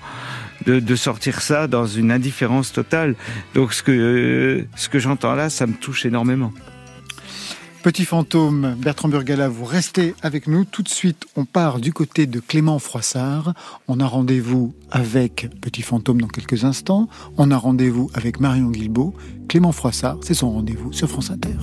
de, 0.66 0.80
de 0.80 0.96
sortir 0.96 1.42
ça 1.42 1.68
dans 1.68 1.86
une 1.86 2.12
indifférence 2.12 2.72
totale. 2.72 3.16
Donc 3.54 3.74
ce 3.74 3.84
que, 3.84 3.92
euh, 3.92 4.68
ce 4.76 4.90
que 4.90 5.00
j'entends 5.00 5.36
là, 5.36 5.50
ça 5.50 5.68
me 5.68 5.74
touche 5.74 6.06
énormément. 6.06 6.54
Petit 7.86 8.06
Fantôme, 8.06 8.74
Bertrand 8.80 9.10
Burgala, 9.10 9.48
vous 9.48 9.64
restez 9.64 10.16
avec 10.24 10.48
nous. 10.48 10.66
Tout 10.66 10.82
de 10.82 10.90
suite, 10.90 11.28
on 11.36 11.46
part 11.46 11.80
du 11.80 11.94
côté 11.94 12.26
de 12.26 12.40
Clément 12.40 12.80
Froissart. 12.80 13.54
On 13.88 14.00
a 14.00 14.08
rendez-vous 14.08 14.74
avec 14.90 15.52
Petit 15.62 15.84
Fantôme 15.84 16.20
dans 16.20 16.28
quelques 16.28 16.64
instants. 16.64 17.08
On 17.38 17.52
a 17.52 17.58
rendez-vous 17.58 18.10
avec 18.16 18.40
Marion 18.40 18.72
Guilbault. 18.72 19.14
Clément 19.48 19.72
Froissart, 19.72 20.18
c'est 20.22 20.34
son 20.34 20.52
rendez-vous 20.52 20.94
sur 20.94 21.08
France 21.08 21.30
Inter. 21.30 21.54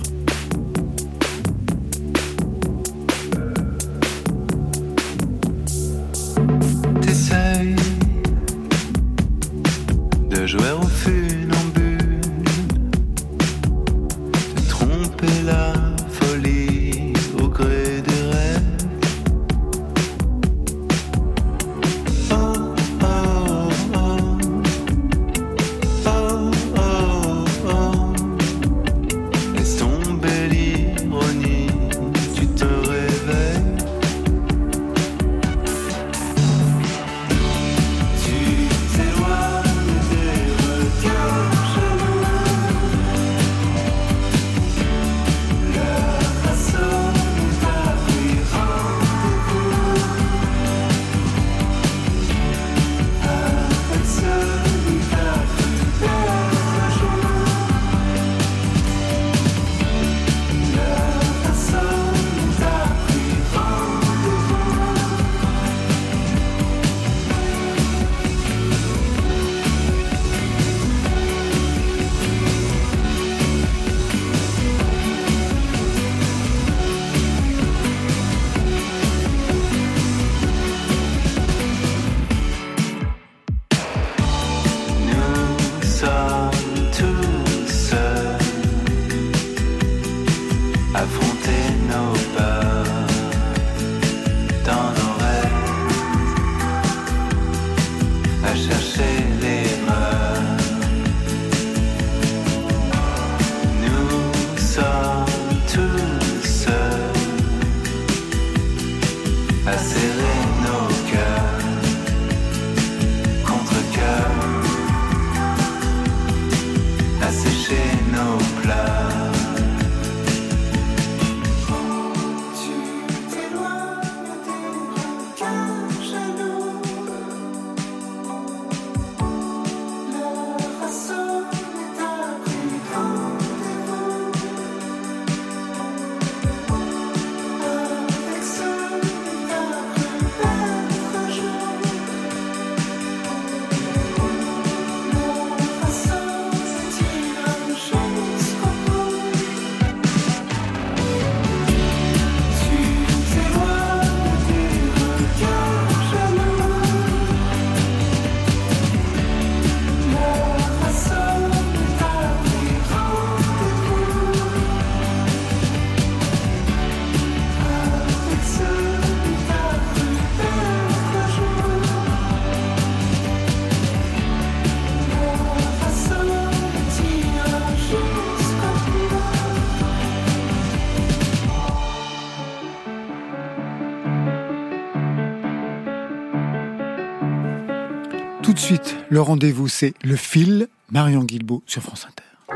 Tout 188.43 188.51
de 188.51 188.59
suite, 188.59 188.97
le 189.09 189.21
rendez-vous, 189.21 189.69
c'est 189.69 189.93
Le 190.03 190.17
Fil, 190.17 190.67
Marion 190.91 191.23
Guilbault 191.23 191.63
sur 191.65 191.81
France 191.81 192.05
Inter. 192.09 192.55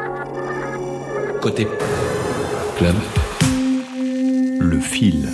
Côté 1.40 1.66
club, 2.78 2.96
le 4.60 4.80
fil. 4.82 5.30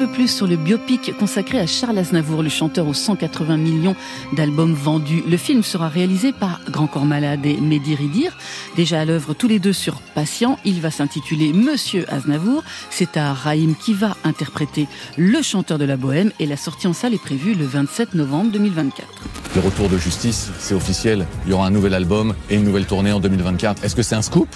Peu 0.00 0.06
plus 0.06 0.28
sur 0.28 0.46
le 0.46 0.56
biopic 0.56 1.14
consacré 1.18 1.58
à 1.58 1.66
Charles 1.66 1.98
Aznavour, 1.98 2.42
le 2.42 2.48
chanteur 2.48 2.86
aux 2.86 2.94
180 2.94 3.58
millions 3.58 3.94
d'albums 4.32 4.72
vendus. 4.72 5.22
Le 5.28 5.36
film 5.36 5.62
sera 5.62 5.90
réalisé 5.90 6.32
par 6.32 6.62
Grand 6.70 6.86
Corps 6.86 7.04
Malade 7.04 7.44
et 7.44 7.60
Mehdi 7.60 7.96
Ridir, 7.96 8.34
déjà 8.76 9.00
à 9.00 9.04
l'œuvre 9.04 9.34
tous 9.34 9.46
les 9.46 9.58
deux 9.58 9.74
sur 9.74 10.00
Patient. 10.14 10.58
Il 10.64 10.80
va 10.80 10.90
s'intituler 10.90 11.52
Monsieur 11.52 12.10
Aznavour. 12.10 12.64
C'est 12.88 13.18
à 13.18 13.34
Raïm 13.34 13.74
qui 13.74 13.92
va 13.92 14.16
interpréter 14.24 14.88
le 15.18 15.42
chanteur 15.42 15.76
de 15.76 15.84
la 15.84 15.98
bohème 15.98 16.32
et 16.40 16.46
la 16.46 16.56
sortie 16.56 16.86
en 16.86 16.94
salle 16.94 17.12
est 17.12 17.22
prévue 17.22 17.52
le 17.52 17.66
27 17.66 18.14
novembre 18.14 18.52
2024. 18.52 19.06
Le 19.54 19.60
retour 19.60 19.90
de 19.90 19.98
justice, 19.98 20.50
c'est 20.58 20.74
officiel. 20.74 21.26
Il 21.44 21.50
y 21.50 21.52
aura 21.52 21.66
un 21.66 21.70
nouvel 21.70 21.92
album 21.92 22.34
et 22.48 22.54
une 22.54 22.64
nouvelle 22.64 22.86
tournée 22.86 23.12
en 23.12 23.20
2024. 23.20 23.84
Est-ce 23.84 23.94
que 23.94 24.02
c'est 24.02 24.14
un 24.14 24.22
scoop? 24.22 24.48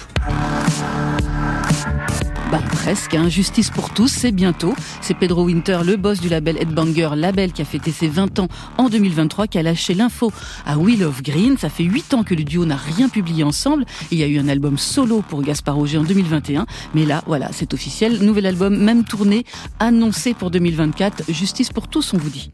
Bah 2.55 2.61
presque, 2.71 3.15
hein. 3.15 3.27
Justice 3.27 3.69
pour 3.69 3.89
tous, 3.89 4.07
c'est 4.07 4.31
bientôt. 4.31 4.73
C'est 5.01 5.13
Pedro 5.13 5.43
Winter, 5.43 5.79
le 5.85 5.97
boss 5.97 6.21
du 6.21 6.29
label 6.29 6.55
Headbanger, 6.57 7.09
label 7.17 7.51
qui 7.51 7.61
a 7.61 7.65
fêté 7.65 7.91
ses 7.91 8.07
20 8.07 8.39
ans 8.39 8.47
en 8.77 8.87
2023, 8.87 9.47
qui 9.47 9.57
a 9.57 9.61
lâché 9.61 9.93
l'info 9.93 10.31
à 10.65 10.77
Will 10.77 11.03
of 11.03 11.21
Green. 11.21 11.57
Ça 11.57 11.67
fait 11.67 11.83
8 11.83 12.13
ans 12.13 12.23
que 12.23 12.33
le 12.33 12.45
duo 12.45 12.63
n'a 12.63 12.77
rien 12.77 13.09
publié 13.09 13.43
ensemble. 13.43 13.83
Il 14.09 14.19
y 14.19 14.23
a 14.23 14.27
eu 14.27 14.39
un 14.39 14.47
album 14.47 14.77
solo 14.77 15.21
pour 15.21 15.41
Gaspard 15.41 15.75
Roger 15.75 15.97
en 15.97 16.05
2021. 16.05 16.65
Mais 16.93 17.03
là, 17.03 17.23
voilà, 17.27 17.49
c'est 17.51 17.73
officiel. 17.73 18.23
Nouvel 18.23 18.45
album, 18.45 18.77
même 18.77 19.03
tournée, 19.03 19.43
annoncé 19.79 20.33
pour 20.33 20.49
2024. 20.49 21.29
Justice 21.33 21.73
pour 21.73 21.89
tous, 21.89 22.13
on 22.13 22.17
vous 22.17 22.29
dit. 22.29 22.51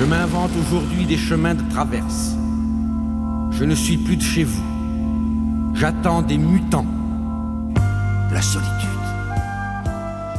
Je 0.00 0.04
m'invente 0.06 0.52
aujourd'hui 0.66 1.04
des 1.04 1.18
chemins 1.18 1.54
de 1.54 1.70
traverse. 1.70 2.30
Je 3.50 3.64
ne 3.64 3.74
suis 3.74 3.98
plus 3.98 4.16
de 4.16 4.22
chez 4.22 4.44
vous. 4.44 5.74
J'attends 5.74 6.22
des 6.22 6.38
mutants. 6.38 6.86
La 8.32 8.40
solitude. 8.40 8.91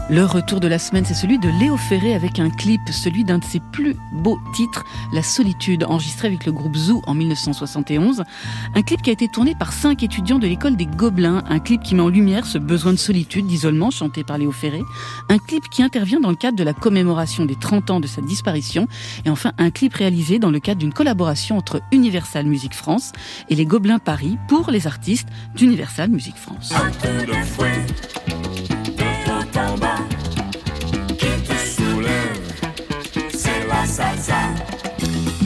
Le 0.10 0.26
retour 0.26 0.60
de 0.60 0.68
la 0.68 0.80
semaine, 0.80 1.06
c'est 1.06 1.14
celui 1.14 1.40
de 1.40 1.48
Léo 1.48 1.78
Ferré 1.78 2.14
avec 2.14 2.38
un 2.38 2.50
clip, 2.50 2.82
celui 2.92 3.24
d'un 3.24 3.38
de 3.38 3.44
ses 3.46 3.62
plus 3.72 3.96
beaux 4.12 4.38
titres, 4.54 4.84
La 5.14 5.24
Solitude, 5.24 5.86
enregistré 5.86 6.28
avec 6.28 6.46
le 6.46 6.52
groupe 6.52 6.76
Zoo 6.76 7.02
en 7.08 7.14
1971. 7.14 8.24
Un 8.76 8.82
clip 8.82 9.02
qui 9.02 9.12
a 9.12 9.14
été 9.14 9.30
tourné 9.30 9.56
par 9.56 9.72
cinq 9.72 10.04
étudiants 10.04 10.40
de 10.40 10.46
l'école 10.46 10.76
des 10.76 10.88
Gobelins. 10.88 11.42
Un 11.50 11.60
clip 11.60 11.82
qui 11.82 11.96
met 11.96 12.02
en 12.02 12.10
lumière 12.10 12.46
ce 12.46 12.58
besoin 12.58 12.92
de 12.92 12.98
solitude, 12.98 13.48
d'isolement, 13.48 13.92
chanté 13.92 14.26
par 14.26 14.38
Léo 14.38 14.52
Ferré. 14.52 14.82
Un 15.30 15.38
clip 15.38 15.64
qui 15.70 15.82
intervient 15.82 16.20
dans 16.20 16.32
le 16.32 16.36
cadre 16.36 16.58
de 16.58 16.64
la 16.66 16.74
commémoration 16.74 17.46
des 17.46 17.56
30 17.56 17.90
ans 17.90 18.00
de 18.02 18.08
sa 18.08 18.22
disparition. 18.22 18.90
Et 19.24 19.30
enfin, 19.30 19.54
un 19.58 19.72
clip 19.72 19.94
réalisé 19.94 20.38
dans 20.38 20.52
le 20.52 20.60
cadre 20.60 20.80
d'une 20.80 20.94
collaboration 20.94 21.58
entre 21.58 21.82
Universal 21.94 22.46
Music 22.46 22.74
France 22.74 23.14
et 23.50 23.56
les 23.56 23.66
Gobelins 23.66 24.00
Paris 24.00 24.38
pour 24.50 24.70
les 24.70 24.86
artistes 24.86 25.30
d'Universal 25.56 26.10
Music 26.10 26.36
France. 26.36 26.74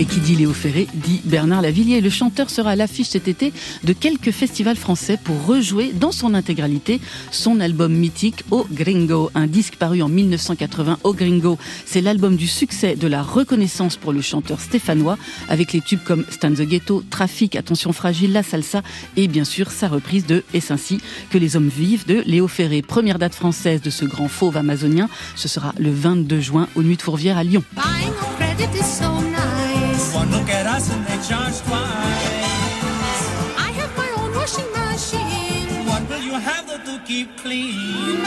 Qui 0.08 0.20
dit 0.20 0.36
Léo 0.36 0.53
Ferré 0.53 0.88
dit 0.93 1.22
Bernard 1.26 1.62
Lavillier. 1.62 2.01
Le 2.01 2.10
chanteur 2.10 2.49
sera 2.49 2.72
à 2.72 2.76
l'affiche 2.76 3.08
cet 3.08 3.28
été 3.28 3.53
de 3.84 3.93
quelques 3.93 4.32
festivals 4.32 4.76
français 4.76 5.18
pour 5.22 5.45
rejouer 5.45 5.91
dans 5.93 6.12
son 6.12 6.34
intégralité 6.34 6.99
son 7.32 7.60
album 7.60 7.93
mythique 7.93 8.43
Au 8.51 8.68
Gringo, 8.72 9.32
un 9.36 9.47
disque 9.47 9.76
paru 9.76 10.01
en 10.01 10.10
1980. 10.10 10.99
Au 11.03 11.14
Gringo, 11.14 11.58
c'est 11.86 12.01
l'album 12.01 12.36
du 12.36 12.47
succès 12.47 12.95
de 12.95 13.08
la 13.08 13.22
reconnaissance 13.22 13.97
pour 13.97 14.14
le 14.14 14.22
chanteur 14.22 14.60
stéphanois 14.60 15.18
avec 15.49 15.74
les 15.74 15.82
tubes 15.82 16.03
comme 16.03 16.26
Stan 16.30 16.51
the 16.51 16.62
Ghetto, 16.62 17.03
Trafic, 17.10 17.55
Attention 17.55 17.93
Fragile, 17.93 18.34
La 18.34 18.43
Salsa 18.43 18.82
et 19.16 19.28
bien 19.28 19.43
sûr 19.43 19.72
sa 19.72 19.88
reprise 19.88 20.26
de 20.26 20.43
Est 20.53 20.72
ainsi 20.72 20.99
que 21.30 21.38
les 21.38 21.55
hommes 21.55 21.70
vivent 21.70 22.05
de 22.05 22.24
Léo 22.26 22.47
Ferré. 22.47 22.82
Première 22.82 23.20
date 23.20 23.36
française 23.36 23.82
de 23.82 23.89
ce 23.89 24.05
grand 24.05 24.28
fauve 24.28 24.58
amazonien, 24.58 25.10
ce 25.36 25.47
sera 25.47 25.74
le 25.80 25.91
22 25.91 26.39
juin 26.39 26.68
aux 26.76 26.84
Nuits 26.84 26.97
de 26.97 27.01
Fourvière 27.01 27.38
à 27.38 27.43
Lyon. 27.43 27.64
Buying 30.14 30.16
on 30.16 30.16
credit 30.16 30.16
is 30.16 30.16
so 30.16 30.16
nice. 30.16 30.16
One 30.16 30.32
look 30.32 30.49
at 30.49 30.66
us 30.68 30.89
and 30.91 31.05
they 31.05 31.18
charge 31.28 31.60
twice. 31.62 32.47
I 33.58 33.72
have 33.80 33.97
my 33.97 34.10
own 34.18 34.36
washing 34.36 34.72
machine. 34.72 35.86
What 35.88 36.10
will 36.10 36.22
you 36.22 36.34
have 36.34 36.68
to 36.86 37.01
keep 37.05 37.38
clean? 37.38 38.22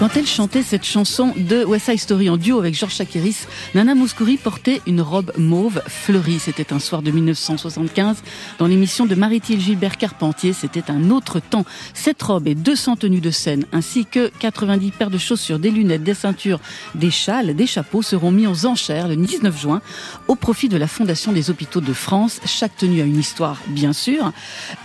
Quand 0.00 0.16
elle 0.16 0.26
chantait 0.26 0.64
cette 0.64 0.84
chanson 0.84 1.32
de 1.36 1.64
West 1.64 1.86
Side 1.86 2.00
Story 2.00 2.28
en 2.28 2.36
duo 2.36 2.58
avec 2.58 2.74
Georges 2.74 2.94
Chakiris, 2.96 3.46
Nana 3.76 3.94
Mouskouri 3.94 4.38
portait 4.38 4.82
une 4.88 5.00
robe 5.00 5.32
mauve 5.38 5.80
fleurie. 5.86 6.40
C'était 6.40 6.72
un 6.72 6.80
soir 6.80 7.00
de 7.00 7.12
1975 7.12 8.24
dans 8.58 8.66
l'émission 8.66 9.06
de 9.06 9.14
Marie-Thiel 9.14 9.60
Gilbert 9.60 9.96
Carpentier. 9.96 10.52
C'était 10.52 10.90
un 10.90 11.10
autre 11.10 11.38
temps. 11.38 11.64
Cette 11.94 12.20
robe 12.20 12.48
et 12.48 12.56
200 12.56 12.96
tenues 12.96 13.20
de 13.20 13.30
scène 13.30 13.66
ainsi 13.72 14.04
que 14.04 14.32
90 14.40 14.90
paires 14.90 15.10
de 15.10 15.16
chaussures, 15.16 15.60
des 15.60 15.70
lunettes, 15.70 16.02
des 16.02 16.14
ceintures, 16.14 16.58
des 16.96 17.12
châles, 17.12 17.54
des 17.54 17.66
chapeaux 17.66 18.02
seront 18.02 18.32
mis 18.32 18.48
aux 18.48 18.66
enchères 18.66 19.06
le 19.06 19.14
19 19.14 19.58
juin 19.58 19.80
au 20.26 20.34
profit 20.34 20.68
de 20.68 20.76
la 20.76 20.88
Fondation 20.88 21.30
des 21.30 21.50
hôpitaux 21.50 21.80
de 21.80 21.92
France. 21.92 22.40
Chaque 22.46 22.76
tenue 22.76 23.00
a 23.00 23.04
une 23.04 23.20
histoire, 23.20 23.58
bien 23.68 23.92
sûr. 23.92 24.32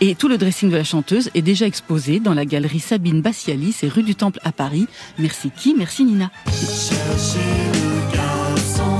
Et 0.01 0.13
tout 0.13 0.27
le 0.27 0.37
dressing 0.37 0.69
de 0.69 0.77
la 0.77 0.83
chanteuse 0.83 1.31
est 1.33 1.41
déjà 1.41 1.65
exposé 1.65 2.19
dans 2.19 2.35
la 2.35 2.45
galerie 2.45 2.79
Sabine 2.79 3.21
Bassialis 3.21 3.77
et 3.81 3.87
rue 3.87 4.03
du 4.03 4.13
Temple 4.13 4.39
à 4.43 4.51
Paris. 4.51 4.87
Merci 5.17 5.51
qui 5.51 5.73
Merci 5.75 6.03
Nina. 6.05 6.31
Cherchez 6.47 7.39
le 7.73 8.15
garçon, 8.15 8.91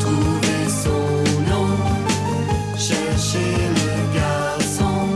trouvez 0.00 0.68
son 0.68 1.50
nom. 1.50 1.68
Cherchez 2.76 3.38
le 3.38 4.14
garçon. 4.14 5.08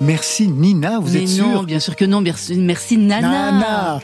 Merci 0.00 0.48
Nina, 0.48 0.98
vous 1.00 1.12
Mais 1.12 1.22
êtes 1.24 1.38
non, 1.38 1.52
sûr 1.52 1.62
bien 1.64 1.80
sûr 1.80 1.96
que 1.96 2.04
non. 2.04 2.20
Merci, 2.20 2.56
merci 2.56 2.96
Nana. 2.98 3.50
Nana. 3.52 4.00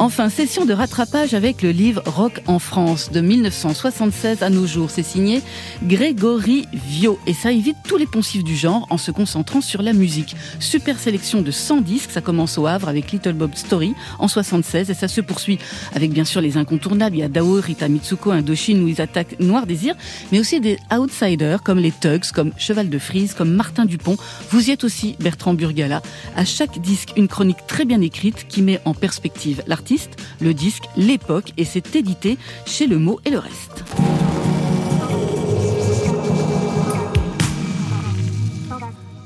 Enfin, 0.00 0.28
session 0.28 0.64
de 0.64 0.72
rattrapage 0.72 1.34
avec 1.34 1.60
le 1.60 1.72
livre 1.72 2.04
Rock 2.06 2.40
en 2.46 2.60
France 2.60 3.10
de 3.10 3.20
1976 3.20 4.44
à 4.44 4.48
nos 4.48 4.64
jours. 4.64 4.90
C'est 4.90 5.02
signé 5.02 5.42
Grégory 5.82 6.68
Viau. 6.72 7.18
Et 7.26 7.34
ça 7.34 7.50
évite 7.50 7.78
tous 7.82 7.96
les 7.96 8.06
poncifs 8.06 8.44
du 8.44 8.54
genre 8.54 8.86
en 8.90 8.96
se 8.96 9.10
concentrant 9.10 9.60
sur 9.60 9.82
la 9.82 9.92
musique. 9.92 10.36
Super 10.60 11.00
sélection 11.00 11.42
de 11.42 11.50
100 11.50 11.80
disques. 11.80 12.12
Ça 12.12 12.20
commence 12.20 12.58
au 12.58 12.68
Havre 12.68 12.86
avec 12.86 13.10
Little 13.10 13.32
Bob 13.32 13.56
Story 13.56 13.94
en 14.20 14.28
76 14.28 14.88
et 14.88 14.94
ça 14.94 15.08
se 15.08 15.20
poursuit 15.20 15.58
avec 15.92 16.12
bien 16.12 16.24
sûr 16.24 16.40
les 16.40 16.56
incontournables. 16.56 17.16
Il 17.16 17.18
y 17.18 17.24
a 17.24 17.28
Dao, 17.28 17.60
Rita 17.60 17.88
Mitsuko, 17.88 18.30
Indochine, 18.30 18.80
Louise 18.80 19.00
Attaque, 19.00 19.40
Noir 19.40 19.66
Désir, 19.66 19.96
mais 20.30 20.38
aussi 20.38 20.60
des 20.60 20.78
outsiders 20.96 21.64
comme 21.64 21.80
les 21.80 21.90
Tugs, 21.90 22.30
comme 22.32 22.52
Cheval 22.56 22.88
de 22.88 22.98
Frise, 23.00 23.34
comme 23.34 23.50
Martin 23.50 23.84
Dupont. 23.84 24.16
Vous 24.52 24.68
y 24.68 24.70
êtes 24.70 24.84
aussi, 24.84 25.16
Bertrand 25.18 25.54
Burgala. 25.54 26.02
À 26.36 26.44
chaque 26.44 26.78
disque, 26.78 27.14
une 27.16 27.26
chronique 27.26 27.66
très 27.66 27.84
bien 27.84 28.00
écrite 28.00 28.46
qui 28.46 28.62
met 28.62 28.80
en 28.84 28.94
perspective 28.94 29.60
l'artiste, 29.66 29.87
le 30.40 30.54
disque, 30.54 30.84
l'époque 30.96 31.52
et 31.56 31.64
c'est 31.64 31.96
édité 31.96 32.36
chez 32.66 32.86
Le 32.86 32.98
Mot 32.98 33.20
et 33.24 33.30
le 33.30 33.38
Reste. 33.38 33.84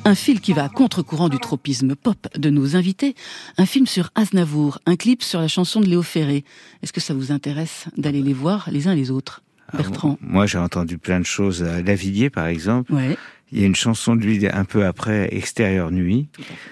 Un 0.05 0.15
fil 0.15 0.41
qui 0.41 0.53
va 0.53 0.65
à 0.65 0.69
contre-courant 0.69 1.29
du 1.29 1.39
tropisme 1.39 1.95
pop 1.95 2.27
de 2.37 2.51
nos 2.51 2.77
invités, 2.77 3.15
un 3.57 3.67
film 3.67 3.87
sur 3.87 4.11
Aznavour, 4.15 4.79
un 4.87 4.97
clip 4.97 5.23
sur 5.23 5.41
la 5.41 5.49
chanson 5.49 5.81
de 5.81 5.87
Léo 5.87 6.03
Ferré. 6.03 6.45
Est-ce 6.83 6.93
que 6.93 7.01
ça 7.01 7.15
vous 7.15 7.31
intéresse 7.31 7.87
d'aller 7.97 8.21
les 8.21 8.33
voir 8.33 8.69
les 8.71 8.89
uns 8.89 8.95
les 8.95 9.11
autres 9.11 9.43
Bertrand? 9.73 10.19
Moi, 10.21 10.47
j'ai 10.47 10.59
entendu 10.59 10.99
plein 10.99 11.21
de 11.21 11.25
choses 11.25 11.63
à 11.63 11.83
Lavillier, 11.83 12.31
par 12.31 12.47
exemple. 12.47 12.93
Ouais. 12.93 13.17
Il 13.53 13.61
y 13.61 13.65
a 13.65 13.67
une 13.67 13.75
chanson 13.75 14.17
de 14.17 14.23
lui 14.23 14.47
un 14.49 14.65
peu 14.65 14.87
après 14.87 15.29
Extérieur 15.35 15.91
Nuit 15.91 16.29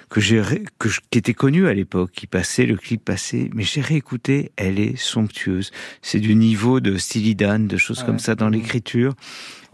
que 0.09 0.21
j'ai 0.21 0.43
que 0.79 0.89
je- 0.89 1.01
qui 1.11 1.19
était 1.19 1.35
connue 1.35 1.67
à 1.69 1.75
l'époque, 1.75 2.11
qui 2.13 2.27
passait, 2.27 2.65
le 2.65 2.77
clip 2.77 3.05
passait, 3.05 3.51
mais 3.55 3.63
j'ai 3.65 3.83
réécouté, 3.83 4.51
elle 4.57 4.81
est 4.81 4.97
somptueuse. 4.97 5.71
C'est 6.01 6.21
du 6.21 6.35
niveau 6.35 6.81
de 6.81 6.97
Steely 6.97 7.35
Dan, 7.35 7.67
de 7.67 7.77
choses 7.77 8.03
comme 8.03 8.19
ça 8.19 8.35
dans 8.35 8.49
l'écriture. 8.49 9.13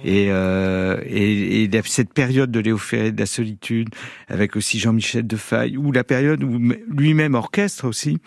Et, 0.04 0.26
euh, 0.30 1.00
et, 1.07 1.62
et 1.62 1.70
cette 1.84 2.12
période 2.12 2.50
de 2.50 2.61
Léo 2.61 2.76
Ferré 2.76 3.12
de 3.12 3.18
la 3.20 3.24
solitude, 3.26 3.88
avec 4.28 4.57
aussi 4.57 4.78
Jean-Michel 4.78 5.26
Defaille, 5.26 5.76
ou 5.78 5.90
la 5.92 6.04
période 6.04 6.42
où 6.42 6.59
lui-même 6.88 7.34
orchestre 7.34 7.86
aussi, 7.86 8.18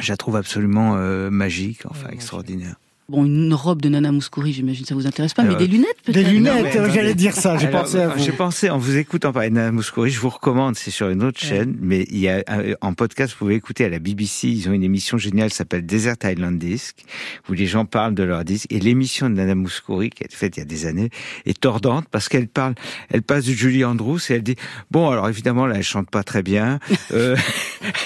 je 0.00 0.10
la 0.10 0.16
trouve 0.16 0.36
absolument 0.36 0.96
euh, 0.96 1.30
magique, 1.30 1.80
enfin 1.84 2.08
extraordinaire. 2.10 2.76
Bon, 3.12 3.26
une 3.26 3.52
robe 3.52 3.82
de 3.82 3.90
Nana 3.90 4.10
Mouskouri, 4.10 4.54
j'imagine, 4.54 4.86
ça 4.86 4.94
vous 4.94 5.06
intéresse 5.06 5.34
pas, 5.34 5.42
mais 5.42 5.50
Alors, 5.50 5.60
des 5.60 5.66
lunettes 5.66 5.96
peut-être 6.02 6.14
Des 6.14 6.24
lunettes, 6.24 6.64
mais 6.64 6.78
euh, 6.78 6.90
j'allais 6.94 7.14
dire 7.14 7.34
ça, 7.34 7.58
j'ai 7.58 7.68
pensé 7.68 7.98
à 7.98 8.08
vous. 8.08 8.24
J'ai 8.24 8.32
pensé, 8.32 8.70
en 8.70 8.78
vous 8.78 8.96
écoutant 8.96 9.34
parler 9.34 9.50
de 9.50 9.54
Nana 9.54 9.70
Mouskouri, 9.70 10.08
je 10.08 10.18
vous 10.18 10.30
recommande, 10.30 10.76
c'est 10.76 10.90
sur 10.90 11.10
une 11.10 11.22
autre 11.22 11.38
chaîne, 11.38 11.76
mais 11.78 12.06
il 12.10 12.20
y 12.20 12.30
a, 12.30 12.42
euh, 12.48 12.74
en 12.80 12.94
podcast, 12.94 13.34
vous 13.34 13.40
pouvez 13.40 13.54
écouter 13.54 13.84
à 13.84 13.90
la 13.90 13.98
BBC, 13.98 14.48
ils 14.48 14.66
ont 14.70 14.72
une 14.72 14.82
émission 14.82 15.18
géniale 15.18 15.50
qui 15.50 15.56
s'appelle 15.56 15.84
Desert 15.84 16.16
Island 16.24 16.58
Disc, 16.58 17.04
où 17.50 17.52
les 17.52 17.66
gens 17.66 17.84
parlent 17.84 18.14
de 18.14 18.22
leurs 18.22 18.46
disques, 18.46 18.72
et 18.72 18.80
l'émission 18.80 19.28
de 19.28 19.34
Nana 19.34 19.56
Mouskouri, 19.56 20.08
qui 20.08 20.22
a 20.22 20.24
été 20.24 20.34
faite 20.34 20.56
il 20.56 20.60
y 20.60 20.62
a 20.62 20.66
des 20.66 20.86
années, 20.86 21.10
est 21.44 21.60
tordante, 21.60 22.06
parce 22.10 22.30
qu'elle 22.30 22.48
parle, 22.48 22.74
elle 23.10 23.22
passe 23.22 23.44
du 23.44 23.52
Julie 23.52 23.84
Andrews, 23.84 24.20
et 24.30 24.36
elle 24.36 24.42
dit, 24.42 24.56
bon, 24.90 25.10
alors 25.10 25.28
évidemment, 25.28 25.66
là, 25.66 25.74
elle 25.76 25.82
chante 25.82 26.08
pas 26.08 26.22
très 26.22 26.42
bien, 26.42 26.78
euh, 27.12 27.36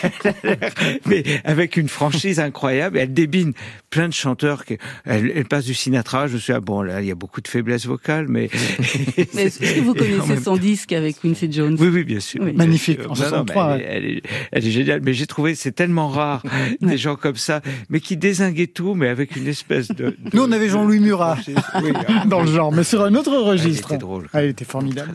mais 1.06 1.22
avec 1.44 1.76
une 1.76 1.88
franchise 1.88 2.40
incroyable, 2.40 2.98
elle 2.98 3.14
débine 3.14 3.52
plein 3.96 4.08
de 4.08 4.12
chanteurs, 4.12 4.66
qui, 4.66 4.76
elle, 5.06 5.32
elle 5.34 5.46
passe 5.46 5.64
du 5.64 5.72
Sinatra, 5.72 6.26
je 6.26 6.36
suis, 6.36 6.52
ah, 6.52 6.60
bon, 6.60 6.82
là, 6.82 7.00
il 7.00 7.06
y 7.08 7.10
a 7.10 7.14
beaucoup 7.14 7.40
de 7.40 7.48
faiblesse 7.48 7.86
vocale, 7.86 8.26
mais... 8.28 8.50
Mais 9.34 9.44
Est-ce 9.44 9.58
que 9.58 9.80
vous 9.80 9.94
connaissez 9.94 10.36
son 10.42 10.58
disque 10.58 10.92
avec 10.92 11.18
Quincy 11.22 11.50
Jones? 11.50 11.76
Oui, 11.80 11.88
oui, 11.88 12.04
bien 12.04 12.20
sûr. 12.20 12.40
Oui. 12.42 12.50
bien 12.52 12.58
Magnifique, 12.66 13.00
sûr. 13.00 13.10
en 13.10 13.14
Non, 13.14 13.20
non, 13.22 13.28
63, 13.28 13.76
mais 13.78 13.84
elle, 13.88 14.04
est, 14.04 14.06
elle, 14.06 14.16
est, 14.18 14.22
elle 14.52 14.66
est 14.66 14.70
géniale. 14.70 15.00
Mais 15.02 15.14
j'ai 15.14 15.26
trouvé, 15.26 15.54
c'est 15.54 15.72
tellement 15.72 16.08
rare, 16.08 16.42
des 16.82 16.98
gens 16.98 17.16
comme 17.16 17.36
ça, 17.36 17.62
mais 17.88 18.00
qui 18.00 18.18
désinguaient 18.18 18.66
tout, 18.66 18.94
mais 18.94 19.08
avec 19.08 19.34
une 19.34 19.46
espèce 19.46 19.88
de... 19.88 19.94
de- 20.10 20.16
Nous, 20.34 20.42
on 20.42 20.52
avait 20.52 20.68
Jean-Louis 20.68 21.00
Murat 21.00 21.38
Oui, 21.82 21.92
dans 22.26 22.42
le 22.42 22.50
genre, 22.52 22.72
mais 22.72 22.84
sur 22.84 23.02
un 23.02 23.14
autre 23.14 23.34
registre. 23.34 23.92
était 23.92 23.98
drôle. 23.98 24.28
Il 24.34 24.40
était 24.40 24.66
formidable. 24.66 25.14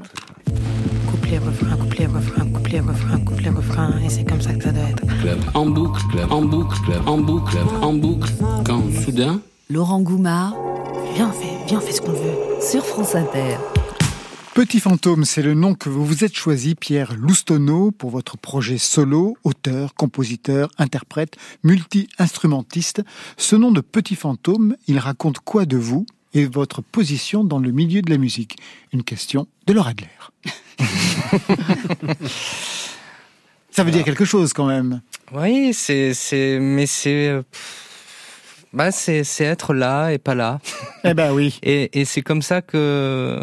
Couplet, 1.32 1.48
refrain, 1.48 1.78
couplet, 1.78 2.06
refrain, 2.08 2.46
couplet, 2.46 2.80
refrain, 2.82 3.20
couplet, 3.20 3.50
refrain, 3.52 4.02
et 4.04 4.10
c'est 4.10 4.26
comme 4.26 4.42
ça 4.42 4.54
que 4.54 4.66
ça 4.66 4.72
doit 4.74 4.84
être. 4.84 5.56
En 5.56 5.66
boucle, 5.66 6.02
en 6.30 6.42
boucle, 6.42 6.92
en 7.06 7.18
boucle, 7.20 7.58
en 7.82 7.94
boucle, 7.94 8.30
quand 8.66 8.84
soudain. 9.02 9.40
Laurent 9.70 10.02
Goumard 10.02 10.54
Viens, 11.16 11.30
on 11.30 11.32
fait, 11.32 11.68
viens, 11.68 11.78
on 11.78 11.82
fait 11.82 11.94
ce 11.94 12.02
qu'on 12.02 12.12
veut. 12.12 12.36
sur 12.62 12.86
France 12.86 13.16
Inter. 13.16 13.56
Petit 14.56 14.82
fantôme, 14.82 15.24
c'est 15.24 15.42
le 15.42 15.54
nom 15.54 15.74
que 15.74 15.88
vous 15.88 16.06
vous 16.06 16.26
êtes 16.26 16.36
choisi, 16.36 16.76
Pierre 16.76 17.14
Loustono, 17.16 17.92
pour 17.92 18.10
votre 18.10 18.38
projet 18.38 18.78
solo, 18.78 19.38
auteur, 19.46 19.94
compositeur, 19.94 20.70
interprète, 20.78 21.38
multi-instrumentiste. 21.64 23.04
Ce 23.38 23.56
nom 23.56 23.72
de 23.72 23.80
Petit 23.80 24.18
fantôme, 24.18 24.76
il 24.88 25.00
raconte 25.00 25.40
quoi 25.40 25.66
de 25.66 25.78
vous 25.78 26.06
et 26.34 26.46
votre 26.46 26.82
position 26.82 27.46
dans 27.46 27.60
le 27.60 27.72
milieu 27.72 28.02
de 28.02 28.10
la 28.10 28.18
musique? 28.18 28.58
Une 28.92 29.04
question 29.04 29.48
de 29.66 29.72
Laura 29.72 29.92
Adler. 29.92 30.10
Ça 33.72 33.84
veut 33.84 33.92
dire 33.92 34.04
quelque 34.04 34.26
chose 34.26 34.52
quand 34.54 34.66
même. 34.66 35.02
Oui, 35.32 35.74
c'est, 35.74 36.14
c'est, 36.14 36.60
mais 36.60 36.86
c'est, 36.86 37.34
bah, 38.74 38.92
c'est, 38.92 39.24
c'est 39.24 39.46
être 39.46 39.74
là 39.74 40.10
et 40.12 40.18
pas 40.18 40.36
là. 40.36 40.60
Eh 41.04 41.14
ben 41.16 41.32
oui. 41.34 41.58
Et, 41.64 42.00
et 42.00 42.06
c'est 42.06 42.22
comme 42.22 42.42
ça 42.44 42.62
que 42.62 43.40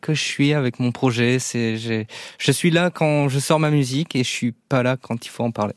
que 0.00 0.14
je 0.14 0.22
suis 0.22 0.52
avec 0.54 0.78
mon 0.78 0.92
projet. 0.92 1.38
C'est, 1.40 1.76
j'ai, 1.76 2.06
je 2.38 2.52
suis 2.52 2.70
là 2.70 2.90
quand 2.90 3.28
je 3.28 3.38
sors 3.40 3.58
ma 3.58 3.70
musique 3.70 4.14
et 4.14 4.22
je 4.22 4.28
suis 4.28 4.52
pas 4.52 4.82
là 4.84 4.96
quand 4.96 5.26
il 5.26 5.28
faut 5.28 5.42
en 5.42 5.50
parler. 5.50 5.74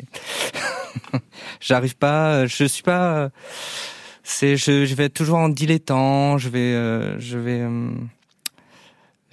J'arrive 1.60 1.96
pas, 1.96 2.46
je 2.46 2.66
suis 2.66 2.84
pas. 2.84 3.30
C'est, 4.24 4.58
je, 4.58 4.86
je 4.86 4.96
vais 4.96 5.06
être 5.06 5.14
toujours 5.14 5.38
en 5.40 5.50
dilettant. 5.50 6.38
Je 6.38 6.50
vais, 6.50 6.60
euh, 6.60 7.20
je 7.20 7.38
vais. 7.38 7.62
euh, 7.62 7.90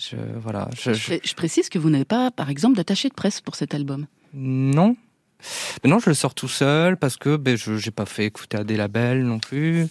je, 0.00 0.16
voilà. 0.40 0.68
Je, 0.76 0.92
je, 0.92 0.98
je- 0.98 1.04
pré- 1.06 1.20
je 1.24 1.34
précise 1.34 1.68
que 1.68 1.78
vous 1.78 1.90
n'avez 1.90 2.04
pas, 2.04 2.30
par 2.30 2.48
exemple, 2.50 2.76
d'attaché 2.76 3.08
de 3.08 3.14
presse 3.14 3.40
pour 3.40 3.54
cet 3.56 3.74
album. 3.74 4.06
Non. 4.34 4.96
Mais 5.82 5.90
non, 5.90 5.98
je 5.98 6.10
le 6.10 6.14
sors 6.14 6.34
tout 6.34 6.48
seul 6.48 6.96
parce 6.96 7.16
que 7.16 7.36
ben, 7.36 7.56
je 7.56 7.76
j'ai 7.76 7.90
pas 7.90 8.06
fait 8.06 8.26
écouter 8.26 8.56
à 8.58 8.64
des 8.64 8.76
labels 8.76 9.24
non 9.24 9.38
plus. 9.38 9.86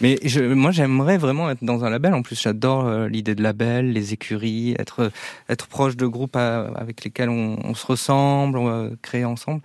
Mais 0.00 0.18
je, 0.22 0.40
moi, 0.40 0.70
j'aimerais 0.70 1.18
vraiment 1.18 1.50
être 1.50 1.64
dans 1.64 1.84
un 1.84 1.90
label. 1.90 2.14
En 2.14 2.22
plus, 2.22 2.40
j'adore 2.40 2.86
euh, 2.86 3.08
l'idée 3.08 3.34
de 3.34 3.42
label, 3.42 3.92
les 3.92 4.12
écuries, 4.12 4.76
être 4.78 5.10
être 5.48 5.66
proche 5.66 5.96
de 5.96 6.06
groupes 6.06 6.36
à- 6.36 6.68
avec 6.76 7.02
lesquels 7.02 7.30
on, 7.30 7.58
on 7.64 7.74
se 7.74 7.84
ressemble, 7.86 8.58
on 8.58 8.96
créer 9.02 9.24
ensemble. 9.24 9.60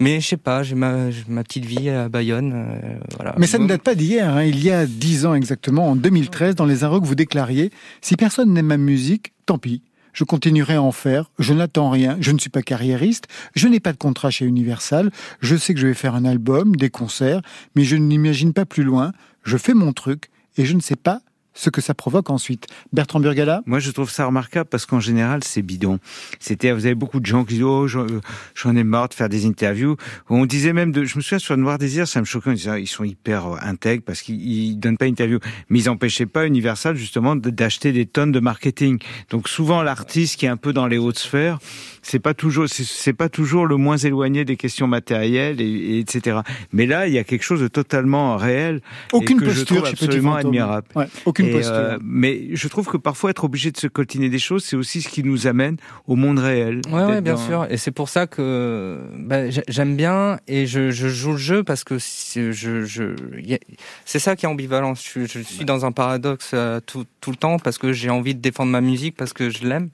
Mais 0.00 0.20
je 0.20 0.26
sais 0.28 0.36
pas, 0.36 0.62
j'ai 0.62 0.74
ma, 0.74 1.08
ma 1.28 1.42
petite 1.44 1.64
vie 1.64 1.88
à 1.88 2.08
Bayonne. 2.08 2.52
euh, 2.54 2.98
voilà. 3.16 3.34
Mais 3.38 3.46
ça 3.46 3.58
ne 3.58 3.66
date 3.66 3.82
pas 3.82 3.94
d'hier. 3.94 4.28
hein. 4.36 4.42
Il 4.44 4.62
y 4.62 4.70
a 4.70 4.86
dix 4.86 5.24
ans 5.24 5.34
exactement, 5.34 5.90
en 5.90 5.96
2013, 5.96 6.54
dans 6.56 6.66
les 6.66 6.82
Inrocks, 6.84 7.04
vous 7.04 7.14
déclariez 7.14 7.70
Si 8.00 8.16
personne 8.16 8.52
n'aime 8.52 8.66
ma 8.66 8.76
musique, 8.76 9.32
tant 9.46 9.58
pis. 9.58 9.82
Je 10.12 10.22
continuerai 10.24 10.74
à 10.74 10.82
en 10.82 10.92
faire. 10.92 11.30
Je 11.40 11.52
n'attends 11.54 11.90
rien. 11.90 12.16
Je 12.20 12.30
ne 12.30 12.38
suis 12.38 12.50
pas 12.50 12.62
carriériste. 12.62 13.24
Je 13.56 13.66
n'ai 13.66 13.80
pas 13.80 13.92
de 13.92 13.96
contrat 13.98 14.30
chez 14.30 14.44
Universal. 14.44 15.10
Je 15.40 15.56
sais 15.56 15.74
que 15.74 15.80
je 15.80 15.88
vais 15.88 15.94
faire 15.94 16.14
un 16.14 16.24
album, 16.24 16.76
des 16.76 16.88
concerts, 16.88 17.40
mais 17.74 17.82
je 17.84 17.96
n'imagine 17.96 18.52
pas 18.52 18.64
plus 18.64 18.84
loin. 18.84 19.10
Je 19.42 19.56
fais 19.56 19.74
mon 19.74 19.92
truc 19.92 20.28
et 20.56 20.64
je 20.66 20.74
ne 20.74 20.80
sais 20.80 20.94
pas 20.96 21.20
ce 21.54 21.70
que 21.70 21.80
ça 21.80 21.94
provoque 21.94 22.30
ensuite. 22.30 22.66
Bertrand 22.92 23.20
Burgala 23.20 23.62
Moi, 23.66 23.78
je 23.78 23.90
trouve 23.90 24.10
ça 24.10 24.26
remarquable 24.26 24.68
parce 24.68 24.86
qu'en 24.86 25.00
général, 25.00 25.42
c'est 25.44 25.62
bidon. 25.62 25.98
C'était, 26.40 26.72
vous 26.72 26.84
avez 26.86 26.94
beaucoup 26.94 27.20
de 27.20 27.26
gens 27.26 27.44
qui 27.44 27.54
disent, 27.54 27.62
oh, 27.62 27.86
j'en 27.88 28.76
ai 28.76 28.84
marre 28.84 29.08
de 29.08 29.14
faire 29.14 29.28
des 29.28 29.46
interviews. 29.46 29.96
On 30.28 30.46
disait 30.46 30.72
même 30.72 30.92
de, 30.92 31.04
je 31.04 31.16
me 31.16 31.22
souviens 31.22 31.38
sur 31.38 31.56
Noir 31.56 31.78
Désir, 31.78 32.08
ça 32.08 32.20
me 32.20 32.24
choquait, 32.24 32.50
on 32.50 32.54
disait, 32.54 32.82
ils 32.82 32.86
sont 32.86 33.04
hyper 33.04 33.46
euh, 33.46 33.56
intègres 33.62 34.02
parce 34.04 34.22
qu'ils 34.22 34.40
ils 34.44 34.76
donnent 34.78 34.96
pas 34.98 35.06
d'interview. 35.06 35.38
Mais 35.68 35.78
ils 35.80 35.88
empêchaient 35.88 36.26
pas 36.26 36.46
Universal, 36.46 36.96
justement, 36.96 37.36
d'acheter 37.36 37.92
des 37.92 38.06
tonnes 38.06 38.32
de 38.32 38.40
marketing. 38.40 38.98
Donc, 39.30 39.48
souvent, 39.48 39.82
l'artiste 39.82 40.38
qui 40.38 40.46
est 40.46 40.48
un 40.50 40.56
peu 40.56 40.72
dans 40.72 40.86
les 40.86 40.98
hautes 40.98 41.18
sphères, 41.18 41.58
c'est 42.02 42.18
pas 42.18 42.34
toujours, 42.34 42.68
c'est- 42.68 43.12
pas 43.14 43.28
toujours 43.28 43.66
le 43.66 43.76
moins 43.76 43.96
éloigné 43.96 44.44
des 44.44 44.56
questions 44.56 44.86
matérielles 44.88 45.60
et, 45.60 45.64
et 45.64 45.98
etc. 46.00 46.38
Mais 46.72 46.86
là, 46.86 47.06
il 47.06 47.14
y 47.14 47.18
a 47.18 47.24
quelque 47.24 47.44
chose 47.44 47.60
de 47.60 47.68
totalement 47.68 48.36
réel. 48.36 48.76
et 49.12 49.16
Aucune 49.16 49.38
que 49.38 49.44
je 49.50 49.60
posture 49.60 49.76
trouve 49.76 49.88
chez 49.88 49.94
Petit 49.94 50.04
absolument 50.06 50.34
admirable. 50.34 50.86
Ouais, 50.96 51.06
aucune 51.24 51.43
Et, 51.48 51.52
posture. 51.52 51.72
euh, 51.74 51.98
mais 52.02 52.48
je 52.54 52.68
trouve 52.68 52.86
que 52.86 52.96
parfois 52.96 53.30
être 53.30 53.44
obligé 53.44 53.70
de 53.70 53.76
se 53.76 53.86
coltiner 53.86 54.28
des 54.28 54.38
choses, 54.38 54.64
c'est 54.64 54.76
aussi 54.76 55.02
ce 55.02 55.08
qui 55.08 55.22
nous 55.22 55.46
amène 55.46 55.76
au 56.06 56.16
monde 56.16 56.38
réel. 56.38 56.80
Ouais, 56.90 57.04
ouais, 57.04 57.20
bien 57.20 57.34
dans- 57.34 57.46
sûr. 57.46 57.66
Et 57.70 57.76
c'est 57.76 57.90
pour 57.90 58.08
ça 58.08 58.26
que 58.26 59.00
bah, 59.18 59.50
j'ai- 59.50 59.64
j'aime 59.68 59.96
bien 59.96 60.38
et 60.48 60.66
je, 60.66 60.90
je 60.90 61.08
joue 61.08 61.32
le 61.32 61.36
jeu 61.38 61.62
parce 61.64 61.84
que 61.84 61.98
c'est- 61.98 62.52
je, 62.52 62.84
je, 62.84 63.14
y 63.40 63.54
a- 63.54 63.58
c'est 64.04 64.18
ça 64.18 64.36
qui 64.36 64.46
est 64.46 64.48
ambivalent. 64.48 64.94
Je, 64.94 65.24
je 65.26 65.40
suis 65.40 65.64
dans 65.64 65.84
un 65.86 65.92
paradoxe 65.92 66.50
euh, 66.54 66.80
tout, 66.84 67.04
tout 67.20 67.30
le 67.30 67.36
temps 67.36 67.58
parce 67.58 67.78
que 67.78 67.92
j'ai 67.92 68.10
envie 68.10 68.34
de 68.34 68.40
défendre 68.40 68.70
ma 68.72 68.80
musique 68.80 69.16
parce 69.16 69.32
que 69.32 69.50
je 69.50 69.64
l'aime. 69.66 69.88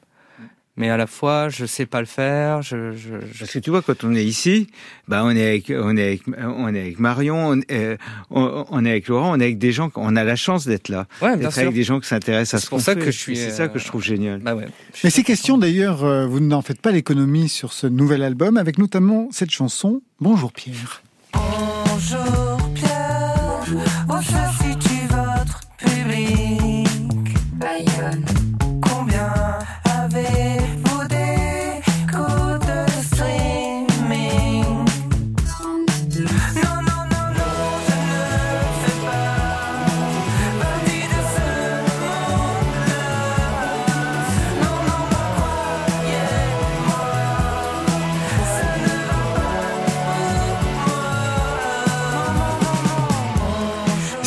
Mais 0.81 0.89
à 0.89 0.97
la 0.97 1.07
fois, 1.07 1.51
je 1.51 1.67
sais 1.67 1.85
pas 1.85 2.01
le 2.01 2.07
faire. 2.07 2.63
Je, 2.63 2.93
je, 2.93 3.11
je- 3.33 3.39
Parce 3.41 3.53
que 3.53 3.59
tu 3.59 3.69
vois, 3.69 3.83
quand 3.83 4.03
on 4.03 4.15
est 4.15 4.25
ici, 4.25 4.67
bah 5.09 5.21
on 5.27 5.31
est 5.37 5.47
avec, 5.47 5.71
on 5.77 5.95
est 5.95 6.03
avec, 6.07 6.23
on 6.43 6.75
est 6.75 6.81
avec 6.81 6.99
Marion, 6.99 7.51
on, 7.51 7.61
euh, 7.71 7.97
on, 8.31 8.65
on 8.71 8.85
est 8.87 8.91
avec 8.91 9.07
Laurent, 9.09 9.33
on 9.37 9.41
est 9.41 9.45
avec 9.45 9.59
des 9.59 9.73
gens, 9.73 9.91
on 9.95 10.17
a 10.17 10.25
la 10.25 10.37
chance 10.37 10.67
d'être 10.67 10.89
là. 10.89 11.07
Ouais, 11.21 11.37
bien 11.37 11.49
d'être 11.49 11.59
avec 11.59 11.75
des 11.75 11.83
gens 11.83 12.01
qui 12.01 12.09
s'intéressent 12.09 12.55
à 12.55 12.59
C'est 12.61 12.65
ce 12.65 12.71
pour 12.71 12.79
qu'on 12.79 12.85
ça 12.85 12.95
fait. 12.95 13.01
que 13.01 13.11
je 13.11 13.19
suis, 13.19 13.37
C'est 13.37 13.51
ça 13.51 13.69
que 13.69 13.79
je 13.79 13.85
trouve 13.87 14.03
génial. 14.03 14.41
Bah 14.41 14.55
ouais. 14.55 14.69
Mais 15.05 15.11
ces 15.11 15.23
questions, 15.23 15.59
d'ailleurs, 15.59 16.03
euh, 16.03 16.27
vous 16.27 16.41
n'en 16.41 16.63
faites 16.63 16.81
pas 16.81 16.93
l'économie 16.93 17.51
sur 17.51 17.75
ce 17.75 17.87
nouvel 17.87 18.23
album, 18.23 18.57
avec 18.57 18.79
notamment 18.79 19.29
cette 19.33 19.51
chanson 19.51 20.01
Bonjour 20.19 20.51
Pierre. 20.51 21.03
Bonjour 21.35 22.50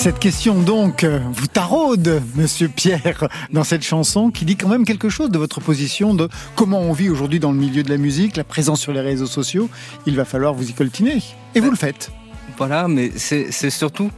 Cette 0.03 0.19
question 0.19 0.61
donc 0.61 1.05
euh, 1.05 1.21
vous 1.31 1.47
taraude, 1.47 2.21
Monsieur 2.35 2.67
Pierre, 2.67 3.29
dans 3.53 3.63
cette 3.63 3.83
chanson 3.83 4.31
qui 4.31 4.43
dit 4.43 4.57
quand 4.57 4.67
même 4.67 4.83
quelque 4.83 5.07
chose 5.07 5.29
de 5.29 5.37
votre 5.37 5.61
position, 5.61 6.13
de 6.13 6.27
comment 6.57 6.81
on 6.81 6.91
vit 6.91 7.07
aujourd'hui 7.07 7.39
dans 7.39 7.53
le 7.53 7.57
milieu 7.57 7.83
de 7.83 7.89
la 7.89 7.95
musique, 7.95 8.35
la 8.35 8.43
présence 8.43 8.81
sur 8.81 8.91
les 8.91 8.99
réseaux 8.99 9.27
sociaux. 9.27 9.69
Il 10.05 10.17
va 10.17 10.25
falloir 10.25 10.53
vous 10.53 10.69
y 10.69 10.73
coltiner. 10.73 11.23
Et 11.55 11.61
vous 11.61 11.69
le 11.69 11.77
faites. 11.77 12.11
Voilà, 12.57 12.89
mais 12.89 13.11
c'est 13.15 13.69
surtout, 13.69 14.11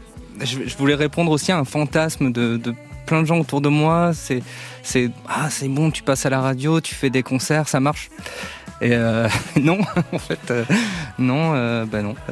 je, 0.44 0.76
voulais 0.76 0.96
répondre 0.96 1.30
aussi 1.30 1.52
à 1.52 1.60
un 1.60 1.66
fantasme 1.66 2.32
de, 2.32 2.58
de 2.58 2.74
plein 3.06 3.22
de 3.22 3.28
gens 3.28 3.38
autour 3.38 3.62
de 3.62 3.70
moi. 3.70 4.12
C'est, 4.16 4.42
ah, 5.30 5.52
c'est 5.52 5.68
bon, 5.68 5.92
tu 5.92 6.02
passes 6.02 6.26
à 6.26 6.32
la 6.32 6.42
radio, 6.42 6.82
tu 6.82 6.96
fais 6.96 7.12
des 7.12 7.22
concerts, 7.22 7.68
ça 7.68 7.80
marche. 7.80 8.10
Et 8.82 8.92
euh, 8.94 9.28
non, 9.62 9.78
en 10.12 10.20
fait, 10.20 10.40
euh, 10.52 10.66
non, 11.18 11.54
euh, 11.56 11.86
bah 11.86 12.02
non. 12.02 12.16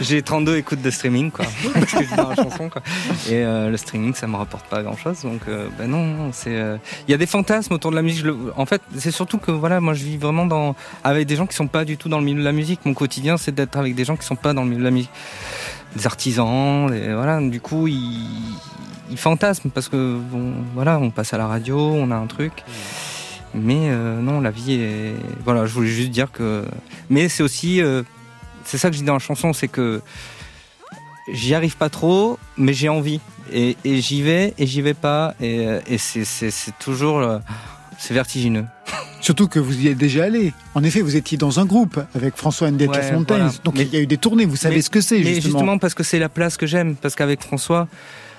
J'ai 0.00 0.22
32 0.22 0.56
écoutes 0.56 0.82
de 0.82 0.90
streaming, 0.90 1.30
quoi, 1.30 1.44
parce 1.74 1.92
que 1.92 2.04
je 2.04 2.14
dans 2.16 2.30
la 2.30 2.36
chanson, 2.36 2.68
quoi. 2.68 2.82
Et 3.28 3.44
euh, 3.44 3.70
le 3.70 3.76
streaming, 3.76 4.14
ça 4.14 4.26
me 4.26 4.36
rapporte 4.36 4.66
pas 4.66 4.82
grand-chose, 4.82 5.22
donc, 5.22 5.42
euh, 5.48 5.68
bah 5.78 5.86
non, 5.86 6.04
non, 6.04 6.30
c'est, 6.32 6.56
euh, 6.56 6.76
il 7.06 7.10
y 7.10 7.14
a 7.14 7.18
des 7.18 7.26
fantasmes 7.26 7.74
autour 7.74 7.90
de 7.90 7.96
la 7.96 8.02
musique. 8.02 8.22
Je 8.22 8.26
le- 8.28 8.52
en 8.56 8.66
fait, 8.66 8.82
c'est 8.96 9.10
surtout 9.10 9.38
que 9.38 9.50
voilà, 9.50 9.80
moi, 9.80 9.94
je 9.94 10.04
vis 10.04 10.16
vraiment 10.16 10.46
dans 10.46 10.74
avec 11.02 11.26
des 11.26 11.36
gens 11.36 11.46
qui 11.46 11.56
sont 11.56 11.66
pas 11.68 11.84
du 11.84 11.96
tout 11.96 12.08
dans 12.08 12.18
le 12.18 12.24
milieu 12.24 12.40
de 12.40 12.44
la 12.44 12.52
musique. 12.52 12.80
Mon 12.84 12.94
quotidien, 12.94 13.36
c'est 13.36 13.54
d'être 13.54 13.76
avec 13.76 13.94
des 13.94 14.04
gens 14.04 14.16
qui 14.16 14.26
sont 14.26 14.36
pas 14.36 14.52
dans 14.52 14.62
le 14.62 14.68
milieu 14.68 14.80
de 14.80 14.84
la 14.84 14.90
musique. 14.90 15.10
des 15.96 16.06
artisans, 16.06 16.90
des- 16.90 17.12
voilà. 17.14 17.40
Du 17.40 17.60
coup, 17.60 17.86
ils, 17.86 18.26
ils 19.10 19.18
fantasment 19.18 19.70
parce 19.70 19.88
que 19.88 20.16
bon, 20.18 20.52
voilà, 20.74 20.98
on 20.98 21.10
passe 21.10 21.32
à 21.34 21.38
la 21.38 21.46
radio, 21.46 21.78
on 21.78 22.10
a 22.10 22.16
un 22.16 22.26
truc. 22.26 22.52
Mais 23.54 23.88
euh, 23.90 24.20
non, 24.20 24.40
la 24.40 24.50
vie 24.50 24.72
est. 24.74 25.14
Voilà, 25.44 25.66
je 25.66 25.72
voulais 25.72 25.88
juste 25.88 26.10
dire 26.10 26.30
que. 26.32 26.64
Mais 27.10 27.28
c'est 27.28 27.42
aussi. 27.42 27.80
euh, 27.80 28.02
c'est 28.64 28.78
ça 28.78 28.88
que 28.88 28.94
je 28.94 29.00
dis 29.00 29.04
dans 29.06 29.12
la 29.12 29.18
chanson, 29.18 29.52
c'est 29.52 29.68
que 29.68 30.00
j'y 31.32 31.54
arrive 31.54 31.76
pas 31.76 31.88
trop, 31.88 32.38
mais 32.56 32.72
j'ai 32.72 32.88
envie. 32.88 33.20
Et, 33.52 33.76
et 33.84 34.00
j'y 34.00 34.22
vais 34.22 34.54
et 34.58 34.66
j'y 34.66 34.80
vais 34.82 34.94
pas. 34.94 35.34
Et, 35.40 35.66
euh, 35.66 35.80
et 35.86 35.98
c'est, 35.98 36.24
toujours. 36.78 37.18
euh, 37.18 37.38
c'est 37.98 38.14
vertigineux. 38.14 38.64
Surtout 39.20 39.48
que 39.48 39.58
vous 39.58 39.78
y 39.80 39.88
êtes 39.88 39.98
déjà 39.98 40.24
allé. 40.24 40.52
En 40.74 40.82
effet, 40.82 41.00
vous 41.00 41.16
étiez 41.16 41.38
dans 41.38 41.60
un 41.60 41.64
groupe 41.64 41.98
avec 42.14 42.36
François 42.36 42.70
the 42.70 42.80
Ouais, 42.82 42.86
voilà. 43.26 43.50
Donc 43.64 43.76
Mais- 43.76 43.82
il 43.84 43.94
y 43.94 43.96
a 43.96 44.00
eu 44.00 44.06
des 44.06 44.18
tournées, 44.18 44.44
vous 44.46 44.56
savez 44.56 44.76
Mais- 44.76 44.82
ce 44.82 44.90
que 44.90 45.00
c'est 45.00 45.18
Mais 45.18 45.34
justement. 45.34 45.42
justement 45.58 45.78
parce 45.78 45.94
que 45.94 46.02
c'est 46.02 46.18
la 46.18 46.28
place 46.28 46.56
que 46.56 46.66
j'aime. 46.66 46.96
Parce 46.96 47.14
qu'avec 47.14 47.42
François. 47.42 47.86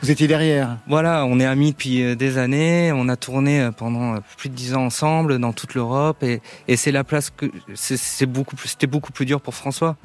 Vous 0.05 0.11
étiez 0.11 0.27
derrière. 0.27 0.77
Voilà, 0.87 1.25
on 1.25 1.39
est 1.39 1.45
amis 1.47 1.71
depuis 1.71 2.03
euh, 2.03 2.15
des 2.15 2.37
années. 2.37 2.91
On 2.93 3.09
a 3.09 3.15
tourné 3.15 3.59
euh, 3.59 3.71
pendant 3.71 4.13
euh, 4.13 4.19
plus 4.37 4.49
de 4.49 4.53
dix 4.53 4.75
ans 4.75 4.85
ensemble 4.85 5.39
dans 5.39 5.51
toute 5.51 5.73
l'Europe. 5.73 6.21
Et, 6.21 6.41
et 6.67 6.75
c'est 6.75 6.91
la 6.91 7.03
place 7.03 7.31
que. 7.31 7.47
c'est- 7.73 8.27
beaucoup 8.27 8.55
plus- 8.55 8.69
C'était 8.69 8.85
beaucoup 8.85 9.11
plus 9.11 9.25
dur 9.25 9.41
pour 9.41 9.55
François. 9.55 9.95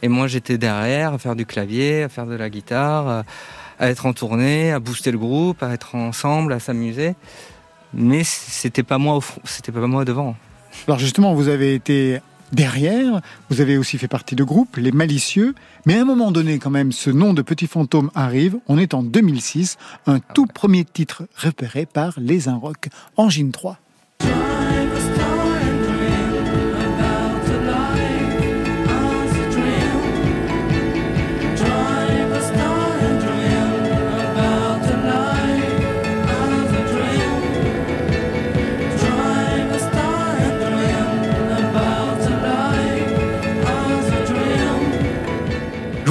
Et 0.00 0.08
moi, 0.08 0.26
j'étais 0.26 0.56
derrière 0.56 1.12
à 1.12 1.18
faire 1.18 1.36
du 1.36 1.44
clavier, 1.44 2.04
à 2.04 2.08
faire 2.08 2.24
de 2.24 2.34
la 2.34 2.48
guitare, 2.48 3.24
à, 3.78 3.88
être 3.90 4.06
en 4.06 4.14
tournée, 4.14 4.72
à 4.72 4.80
booster 4.80 5.10
le 5.12 5.18
groupe, 5.18 5.62
à 5.62 5.70
être 5.74 5.96
ensemble, 5.96 6.54
à 6.54 6.58
s'amuser. 6.58 7.14
Mais 7.92 8.24
c'était 8.24 8.82
pas 8.82 8.96
moi 8.96 9.20
c'était 9.44 9.70
pas 9.70 9.86
moi 9.86 10.06
devant. 10.06 10.34
Alors 10.88 10.98
justement, 10.98 11.34
vous 11.34 11.48
avez 11.48 11.74
été 11.74 12.20
derrière, 12.52 13.20
vous 13.50 13.60
avez 13.60 13.76
aussi 13.76 13.98
fait 13.98 14.08
partie 14.08 14.36
de 14.36 14.44
groupe, 14.44 14.76
les 14.76 14.92
malicieux, 14.92 15.54
mais 15.86 15.96
à 15.98 16.02
un 16.02 16.04
moment 16.04 16.30
donné 16.30 16.58
quand 16.58 16.70
même, 16.70 16.92
ce 16.92 17.10
nom 17.10 17.34
de 17.34 17.42
Petit 17.42 17.66
Fantôme 17.66 18.10
arrive, 18.14 18.58
on 18.68 18.78
est 18.78 18.94
en 18.94 19.02
2006, 19.02 19.78
un 20.06 20.20
tout 20.20 20.46
premier 20.46 20.84
titre 20.84 21.24
repéré 21.36 21.86
par 21.86 22.14
Les 22.18 22.48
Inrocks, 22.48 22.88
Engine 23.16 23.52
3. 23.52 23.78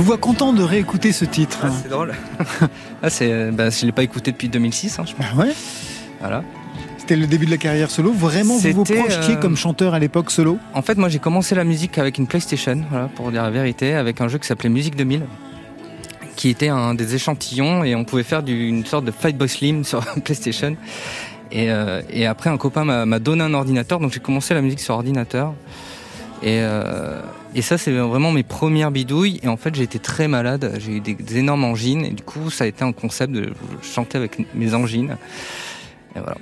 Vous 0.01 0.07
vois 0.07 0.17
content 0.17 0.51
de 0.51 0.63
réécouter 0.63 1.11
ce 1.11 1.25
titre. 1.25 1.59
Ah, 1.63 1.69
c'est 1.83 1.89
drôle. 1.89 2.13
ah, 3.03 3.09
c'est, 3.11 3.31
euh, 3.31 3.51
bah, 3.51 3.69
je 3.69 3.85
l'ai 3.85 3.91
pas 3.91 4.01
écouté 4.01 4.31
depuis 4.31 4.49
2006, 4.49 4.97
hein, 4.97 5.03
je 5.07 5.13
pense. 5.13 5.31
ouais? 5.37 5.53
Voilà. 6.19 6.43
C'était 6.97 7.15
le 7.15 7.27
début 7.27 7.45
de 7.45 7.51
la 7.51 7.57
carrière 7.57 7.91
solo. 7.91 8.11
Vraiment, 8.11 8.57
vous 8.57 8.71
vous 8.71 8.83
projetiez 8.83 9.35
euh, 9.35 9.39
comme 9.39 9.55
chanteur 9.55 9.93
à 9.93 9.99
l'époque 9.99 10.31
solo? 10.31 10.57
En 10.73 10.81
fait, 10.81 10.97
moi, 10.97 11.07
j'ai 11.07 11.19
commencé 11.19 11.53
la 11.53 11.63
musique 11.63 11.99
avec 11.99 12.17
une 12.17 12.25
PlayStation, 12.25 12.81
voilà, 12.89 13.09
pour 13.15 13.31
dire 13.31 13.43
la 13.43 13.51
vérité, 13.51 13.93
avec 13.93 14.21
un 14.21 14.27
jeu 14.27 14.39
qui 14.39 14.47
s'appelait 14.47 14.69
Musique 14.69 14.95
2000, 14.95 15.21
qui 16.35 16.49
était 16.49 16.69
un 16.69 16.95
des 16.95 17.13
échantillons, 17.13 17.83
et 17.83 17.93
on 17.93 18.03
pouvait 18.03 18.23
faire 18.23 18.41
du- 18.41 18.67
une 18.69 18.85
sorte 18.85 19.05
de 19.05 19.11
Fight 19.11 19.37
Boy 19.37 19.49
Slim 19.49 19.83
sur 19.91 19.99
PlayStation. 20.23 20.75
Et, 21.51 21.69
euh, 21.69 22.01
et 22.09 22.25
après, 22.25 22.49
un 22.49 22.57
copain 22.57 22.85
m'a 22.85 23.05
m'a 23.05 23.19
donné 23.19 23.43
un 23.43 23.53
ordinateur, 23.53 23.99
donc 23.99 24.13
j'ai 24.13 24.19
commencé 24.19 24.55
la 24.55 24.61
musique 24.61 24.79
sur 24.79 24.95
ordinateur. 24.95 25.53
Et, 26.41 26.57
euh, 26.61 27.21
et 27.53 27.61
ça, 27.61 27.77
c'est 27.77 27.91
vraiment 27.91 28.31
mes 28.31 28.43
premières 28.43 28.91
bidouilles. 28.91 29.39
Et 29.43 29.47
en 29.47 29.57
fait, 29.57 29.75
j'ai 29.75 29.83
été 29.83 29.99
très 29.99 30.27
malade. 30.27 30.77
J'ai 30.79 30.93
eu 30.93 30.99
des, 31.01 31.15
des 31.15 31.37
énormes 31.37 31.63
angines. 31.63 32.05
Et 32.05 32.11
du 32.11 32.23
coup, 32.23 32.49
ça 32.49 32.63
a 32.63 32.67
été 32.67 32.83
un 32.83 32.93
concept 32.93 33.33
de 33.33 33.53
chanter 33.81 34.17
avec 34.17 34.53
mes 34.55 34.73
angines. 34.73 35.17
Et 36.15 36.19
voilà. 36.19 36.37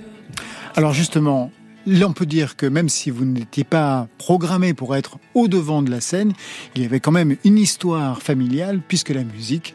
Alors 0.75 0.93
justement, 0.93 1.51
là 1.85 2.07
on 2.07 2.13
peut 2.13 2.25
dire 2.25 2.55
que 2.55 2.65
même 2.65 2.89
si 2.89 3.09
vous 3.09 3.25
n'étiez 3.25 3.63
pas 3.63 4.07
programmé 4.17 4.73
pour 4.73 4.95
être 4.95 5.17
au 5.33 5.47
devant 5.47 5.81
de 5.81 5.91
la 5.91 5.99
scène, 5.99 6.33
il 6.75 6.83
y 6.83 6.85
avait 6.85 6.99
quand 6.99 7.11
même 7.11 7.35
une 7.43 7.57
histoire 7.57 8.21
familiale 8.21 8.79
puisque 8.87 9.09
la 9.09 9.23
musique, 9.23 9.73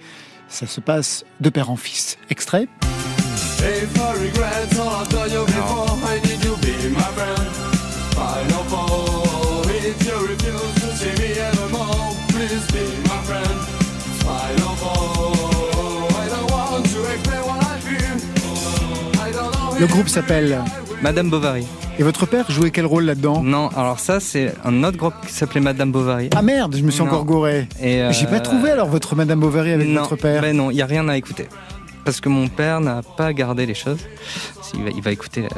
ça 0.48 0.66
se 0.66 0.80
passe 0.80 1.24
de 1.40 1.50
père 1.50 1.70
en 1.70 1.76
fils. 1.76 2.16
Extrait 2.30 2.68
Le 19.80 19.86
groupe 19.86 20.08
s'appelle 20.08 20.58
Madame 21.02 21.28
Bovary. 21.30 21.66
Et 21.98 22.02
votre 22.02 22.26
père 22.26 22.50
jouait 22.50 22.70
quel 22.70 22.86
rôle 22.86 23.04
là-dedans 23.04 23.42
Non, 23.42 23.68
alors 23.76 24.00
ça, 24.00 24.20
c'est 24.20 24.52
un 24.64 24.82
autre 24.84 24.96
groupe 24.96 25.14
qui 25.26 25.32
s'appelait 25.32 25.60
Madame 25.60 25.92
Bovary. 25.92 26.30
Ah 26.34 26.42
merde, 26.42 26.76
je 26.76 26.82
me 26.82 26.90
suis 26.90 27.02
Non. 27.02 27.08
encore 27.08 27.24
gouré. 27.24 27.68
Et, 27.80 28.02
euh, 28.02 28.12
J'ai 28.12 28.26
pas 28.26 28.40
trouvé 28.40 28.70
alors 28.70 28.88
votre 28.88 29.14
Madame 29.16 29.40
Bovary 29.40 29.72
avec 29.72 29.88
non, 29.88 30.02
votre 30.02 30.16
père. 30.16 30.42
Ben 30.42 30.56
non, 30.56 30.70
il 30.70 30.74
n'y 30.74 30.82
a 30.82 30.86
rien 30.86 31.08
à 31.08 31.16
écouter. 31.16 31.46
Parce 32.04 32.20
que 32.20 32.28
mon 32.28 32.48
père 32.48 32.80
n'a 32.80 33.00
pas 33.02 33.32
gardé 33.32 33.64
les 33.64 33.74
choses. 33.74 34.00
Il 34.74 34.82
va, 34.82 34.90
il 34.90 35.02
va 35.02 35.12
écouter 35.12 35.42
la, 35.42 35.48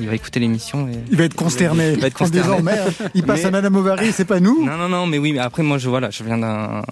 il 0.00 0.08
va 0.08 0.14
écouter 0.14 0.40
l'émission. 0.40 0.88
Et... 0.88 0.92
Il 1.10 1.16
va 1.16 1.24
être 1.24 1.34
consterné 1.34 1.92
Il 1.92 2.00
va 2.00 2.06
être 2.08 2.22
en 2.22 2.28
disant 2.28 2.56
consterné. 2.56 2.62
merde, 2.62 2.92
il 3.14 3.22
passe 3.22 3.40
Mais- 3.42 3.46
à 3.46 3.50
Madame 3.50 3.72
Bovary, 3.74 4.10
c'est 4.12 4.24
pas 4.24 4.40
nous 4.40 4.64
Non, 4.64 4.76
non, 4.76 4.88
non, 4.88 5.06
mais 5.06 5.18
oui, 5.18 5.32
mais 5.32 5.38
après, 5.38 5.62
moi, 5.62 5.78
je, 5.78 5.88
voilà, 5.88 6.10
je 6.10 6.24
viens 6.24 6.38
d'un. 6.38 6.78
euh, 6.78 6.82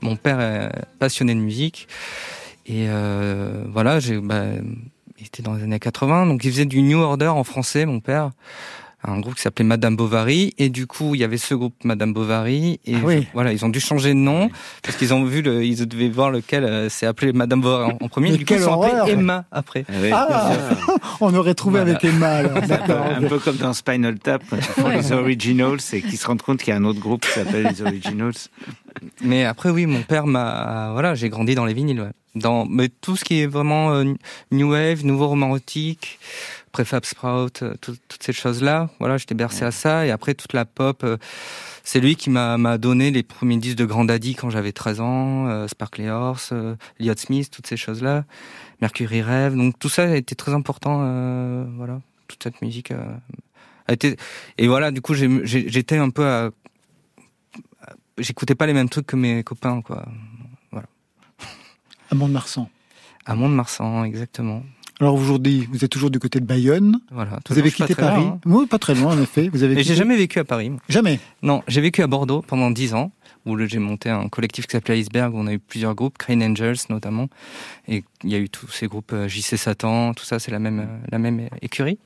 Mon 0.00 0.16
père 0.16 0.40
est 0.40 0.70
passionné 0.98 1.34
de 1.34 1.40
musique. 1.40 1.86
Et 2.66 2.86
euh, 2.88 3.62
voilà, 3.72 4.00
j'ai. 4.00 4.18
Bah, 4.18 4.42
il 5.18 5.26
était 5.26 5.42
dans 5.42 5.54
les 5.54 5.62
années 5.62 5.78
80, 5.78 6.26
donc 6.26 6.44
il 6.44 6.50
faisait 6.50 6.64
du 6.66 6.80
New 6.82 6.98
Order 6.98 7.28
en 7.28 7.44
français, 7.44 7.86
mon 7.86 8.00
père. 8.00 8.30
Un 9.06 9.20
groupe 9.20 9.36
qui 9.36 9.42
s'appelait 9.42 9.64
Madame 9.64 9.94
Bovary. 9.94 10.54
Et 10.58 10.70
du 10.70 10.88
coup, 10.88 11.14
il 11.14 11.20
y 11.20 11.24
avait 11.24 11.36
ce 11.38 11.54
groupe 11.54 11.72
Madame 11.84 12.12
Bovary. 12.12 12.80
Et 12.84 12.96
Ah 12.96 12.98
oui. 13.04 13.22
je- 13.22 13.26
voilà, 13.32 13.52
ils 13.52 13.64
ont 13.64 13.68
dû 13.68 13.78
changer 13.78 14.08
de 14.08 14.18
nom. 14.18 14.50
Parce 14.82 14.96
qu'ils 14.96 15.14
ont 15.14 15.22
vu, 15.24 15.40
le, 15.40 15.64
ils 15.64 15.86
devaient 15.86 16.08
voir 16.08 16.32
lequel 16.32 16.64
euh, 16.64 16.88
s'est 16.88 17.06
appelé 17.06 17.32
Madame 17.32 17.60
Bovary 17.60 17.92
en, 17.92 18.04
en 18.04 18.08
premier. 18.08 18.36
Du 18.36 18.44
coup, 18.44 18.54
ils 18.54 18.60
sont 18.60 18.82
appelés 18.82 19.12
Emma 19.12 19.44
après. 19.52 19.84
Ah, 20.12 20.50
on 21.20 21.32
aurait 21.32 21.54
trouvé 21.54 21.78
Voilà. 21.78 21.92
avec 21.96 22.04
Emma 22.12 22.28
alors. 22.28 22.60
D'accord. 22.66 23.04
Un 23.16 23.22
peu 23.28 23.38
comme 23.38 23.56
dans 23.58 23.72
Spinal 23.72 24.18
Tap, 24.18 24.42
quand 24.50 24.56
ils 24.56 24.62
font 24.64 24.88
les 24.88 25.12
originals 25.12 25.78
et 25.92 26.02
qu'ils 26.02 26.18
se 26.18 26.26
rendent 26.26 26.42
compte 26.42 26.58
qu'il 26.58 26.70
y 26.74 26.76
a 26.76 26.80
un 26.80 26.84
autre 26.84 26.98
groupe 26.98 27.20
qui 27.24 27.30
s'appelle 27.30 27.68
les 27.70 27.80
originals. 27.82 28.32
Mais 29.22 29.44
après, 29.44 29.70
oui, 29.70 29.86
mon 29.86 30.02
père 30.02 30.26
m'a. 30.26 30.90
Voilà, 30.92 31.14
j'ai 31.14 31.28
grandi 31.28 31.54
dans 31.54 31.64
les 31.64 31.74
vinyles. 31.74 32.00
Ouais. 32.00 32.10
Dans 32.34 32.66
mais 32.66 32.88
tout 32.88 33.16
ce 33.16 33.24
qui 33.24 33.40
est 33.40 33.46
vraiment 33.46 33.92
euh, 33.92 34.04
new 34.52 34.70
wave, 34.70 35.04
nouveau 35.04 35.28
romantique, 35.28 36.18
préfab 36.72 37.04
sprout, 37.04 37.62
euh, 37.62 37.74
tout- 37.80 37.96
toutes 38.08 38.22
ces 38.22 38.32
choses-là. 38.32 38.90
Voilà, 39.00 39.16
j'étais 39.16 39.34
bercé 39.34 39.64
à 39.64 39.70
ça. 39.70 40.06
Et 40.06 40.10
après, 40.10 40.34
toute 40.34 40.52
la 40.52 40.64
pop. 40.64 41.02
euh, 41.04 41.16
c'est 41.84 42.00
lui 42.00 42.16
qui 42.16 42.28
m'a 42.28 42.76
donné 42.76 43.10
les 43.10 43.22
premiers 43.22 43.56
disques 43.56 43.78
de 43.78 43.86
Grand 43.86 44.04
Daddy 44.04 44.34
quand 44.34 44.50
j'avais 44.50 44.72
13 44.72 45.00
ans, 45.00 45.66
Sparkly 45.68 46.10
Horse, 46.10 46.52
Elliott 47.00 47.18
Smith, 47.18 47.50
toutes 47.50 47.66
ces 47.66 47.78
choses-là, 47.78 48.24
Mercury 48.82 49.22
Rêve. 49.22 49.56
Donc 49.56 49.78
tout 49.78 49.88
ça 49.88 50.02
a 50.02 50.14
été 50.16 50.34
très 50.34 50.52
important. 50.52 50.98
voilà, 51.78 52.02
toute 52.28 52.42
cette 52.42 52.60
musique 52.60 52.90
a 52.90 53.92
été. 53.94 54.16
Et 54.58 54.68
voilà, 54.68 54.90
du 54.90 55.00
coup, 55.00 55.14
j'étais 55.14 55.96
un 55.96 56.10
peu 56.10 56.26
à 56.26 56.50
j'écoutais 58.18 58.54
pas 58.54 58.66
les 58.66 58.72
mêmes 58.72 58.88
trucs 58.88 59.06
que 59.06 59.16
mes 59.16 59.42
copains, 59.42 59.80
quoi. 59.82 60.04
À 62.10 62.14
Mont-de-Marsan. 62.14 62.70
À 63.26 63.34
Mont-de-Marsan, 63.34 64.04
exactement. 64.04 64.62
Alors 65.00 65.14
aujourd'hui, 65.14 65.68
vous 65.70 65.84
êtes 65.84 65.90
toujours 65.90 66.10
du 66.10 66.18
côté 66.18 66.40
de 66.40 66.44
Bayonne. 66.44 67.00
Voilà. 67.12 67.38
Vous 67.48 67.58
avez 67.58 67.70
quitté 67.70 67.94
Paris. 67.94 68.22
loin, 68.24 68.32
hein. 68.32 68.40
Oui, 68.46 68.66
pas 68.66 68.78
très 68.78 68.94
loin 68.94 69.14
en 69.14 69.22
effet. 69.22 69.48
Vous 69.48 69.62
avez 69.62 69.80
j'ai 69.82 69.94
jamais 69.94 70.16
vécu 70.16 70.40
à 70.40 70.44
Paris. 70.44 70.72
Jamais. 70.88 71.20
Non, 71.42 71.62
j'ai 71.68 71.80
vécu 71.80 72.02
à 72.02 72.08
Bordeaux 72.08 72.42
pendant 72.42 72.70
10 72.70 72.94
ans, 72.94 73.12
où 73.46 73.56
j'ai 73.64 73.78
monté 73.78 74.10
un 74.10 74.28
collectif 74.28 74.66
qui 74.66 74.72
s'appelait 74.72 74.94
Iceberg, 74.94 75.34
où 75.34 75.38
on 75.38 75.46
a 75.46 75.52
eu 75.52 75.60
plusieurs 75.60 75.94
groupes, 75.94 76.18
Crane 76.18 76.42
Angels 76.42 76.78
notamment, 76.90 77.28
et 77.86 78.02
il 78.24 78.30
y 78.30 78.34
a 78.34 78.38
eu 78.38 78.48
tous 78.48 78.68
ces 78.68 78.88
groupes 78.88 79.12
euh, 79.12 79.28
JC 79.28 79.56
Satan, 79.56 80.14
tout 80.14 80.24
ça, 80.24 80.40
c'est 80.40 80.50
la 80.50 80.58
même, 80.58 80.80
euh, 80.80 81.06
la 81.12 81.18
même 81.18 81.48
écurie. 81.62 81.98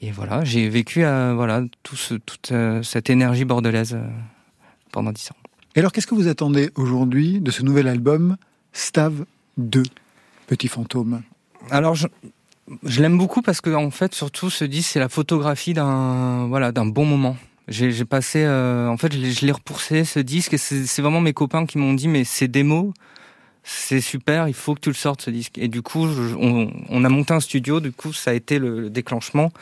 Et 0.00 0.10
voilà, 0.10 0.44
j'ai 0.44 0.68
vécu 0.70 1.04
à, 1.04 1.34
voilà, 1.34 1.62
tout 1.82 1.96
ce, 1.96 2.14
toute 2.14 2.52
euh, 2.52 2.82
cette 2.82 3.10
énergie 3.10 3.44
bordelaise 3.44 3.98
pendant 4.90 5.12
10 5.12 5.30
ans. 5.30 5.36
Et 5.76 5.80
alors, 5.80 5.92
qu'est-ce 5.92 6.06
que 6.06 6.14
vous 6.14 6.28
attendez 6.28 6.70
aujourd'hui 6.74 7.40
de 7.40 7.50
ce 7.50 7.62
nouvel 7.62 7.88
album 7.88 8.36
Stav 8.72 9.24
2, 9.58 9.82
Petit 10.46 10.68
Fantôme? 10.68 11.22
Alors, 11.70 11.94
je, 11.94 12.06
je 12.84 13.00
l'aime 13.02 13.18
beaucoup 13.18 13.42
parce 13.42 13.60
que, 13.60 13.70
en 13.74 13.90
fait, 13.90 14.14
surtout, 14.14 14.50
ce 14.50 14.64
disque, 14.64 14.90
c'est 14.92 14.98
la 15.00 15.08
photographie 15.08 15.74
d'un, 15.74 16.46
voilà, 16.48 16.72
d'un 16.72 16.86
bon 16.86 17.04
moment. 17.04 17.36
J'ai 17.68 18.04
passé, 18.06 18.44
euh, 18.44 18.88
en 18.88 18.96
fait, 18.96 19.12
je 19.12 19.44
l'ai- 19.44 19.52
repoussé, 19.52 20.04
ce 20.04 20.20
disque, 20.20 20.54
et 20.54 20.58
c'est 20.58 21.02
vraiment 21.02 21.20
mes 21.20 21.34
copains 21.34 21.66
qui 21.66 21.76
m'ont 21.76 21.92
dit, 21.92 22.08
mais 22.08 22.24
c'est 22.24 22.48
démo, 22.48 22.94
c'est 23.62 24.00
super, 24.00 24.48
il 24.48 24.54
faut 24.54 24.74
que 24.74 24.80
tu 24.80 24.88
le 24.88 24.94
sortes, 24.94 25.20
ce 25.20 25.30
disque. 25.30 25.58
Et 25.58 25.68
du 25.68 25.82
coup, 25.82 26.08
je- 26.08 26.34
on, 26.34 26.72
on 26.88 27.04
a 27.04 27.08
monté 27.10 27.34
un 27.34 27.40
studio, 27.40 27.80
du 27.80 27.92
coup, 27.92 28.14
ça 28.14 28.30
a 28.30 28.34
été 28.34 28.58
le, 28.58 28.80
le 28.80 28.90
déclenchement. 28.90 29.52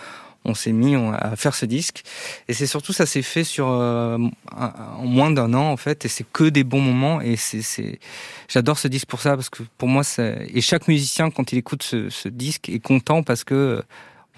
On 0.48 0.54
s'est 0.54 0.72
mis 0.72 0.96
on- 0.96 1.12
à 1.12 1.36
faire 1.36 1.54
ce 1.54 1.66
disque. 1.66 2.02
Et 2.48 2.54
c'est 2.54 2.66
surtout 2.66 2.92
ça 2.92 3.04
s'est 3.06 3.22
fait 3.22 3.44
sur 3.44 3.68
euh, 3.68 4.16
un- 4.56 4.72
en 4.98 5.04
moins 5.06 5.30
d'un 5.30 5.52
an 5.54 5.70
en 5.70 5.76
fait, 5.76 6.04
et 6.04 6.08
c'est 6.08 6.24
que 6.32 6.44
des 6.44 6.64
bons 6.64 6.80
moments. 6.80 7.20
Et 7.20 7.36
c'est, 7.36 7.98
j'adore 8.48 8.78
ce 8.78 8.88
disque 8.88 9.06
pour 9.08 9.20
ça 9.20 9.34
parce 9.36 9.50
que 9.50 9.62
pour 9.78 9.88
moi, 9.88 10.02
et 10.18 10.60
chaque 10.60 10.88
musicien 10.88 11.30
quand 11.30 11.52
il 11.52 11.58
écoute 11.58 11.82
ce, 11.82 12.08
ce 12.10 12.28
disque 12.28 12.68
est 12.68 12.78
content 12.80 13.22
parce 13.22 13.44
que 13.44 13.54
euh, 13.54 13.82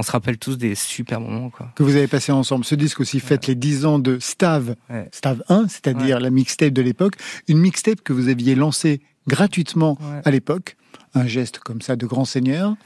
on 0.00 0.04
se 0.04 0.12
rappelle 0.12 0.38
tous 0.38 0.56
des 0.56 0.74
super 0.76 1.20
moments 1.20 1.50
quoi. 1.50 1.72
que 1.74 1.82
vous 1.82 1.96
avez 1.96 2.06
passé 2.06 2.30
ensemble. 2.30 2.64
Ce 2.64 2.76
disque 2.76 3.00
aussi 3.00 3.18
fête 3.18 3.46
les 3.48 3.56
10 3.56 3.84
ans 3.84 3.98
de 3.98 4.18
Stav, 4.20 4.76
Stav 5.12 5.42
1, 5.48 5.66
c'est-à-dire 5.68 6.20
la 6.20 6.30
mixtape 6.30 6.72
de 6.72 6.82
l'époque. 6.82 7.14
Une 7.48 7.58
mixtape 7.58 8.00
que 8.02 8.12
vous 8.12 8.28
aviez 8.28 8.54
lancée 8.54 9.00
gratuitement 9.26 9.98
à 10.24 10.30
l'époque. 10.30 10.76
Un 11.14 11.26
geste 11.26 11.58
comme 11.58 11.80
ça 11.82 11.96
de 11.96 12.06
grand 12.06 12.24
seigneur. 12.24 12.76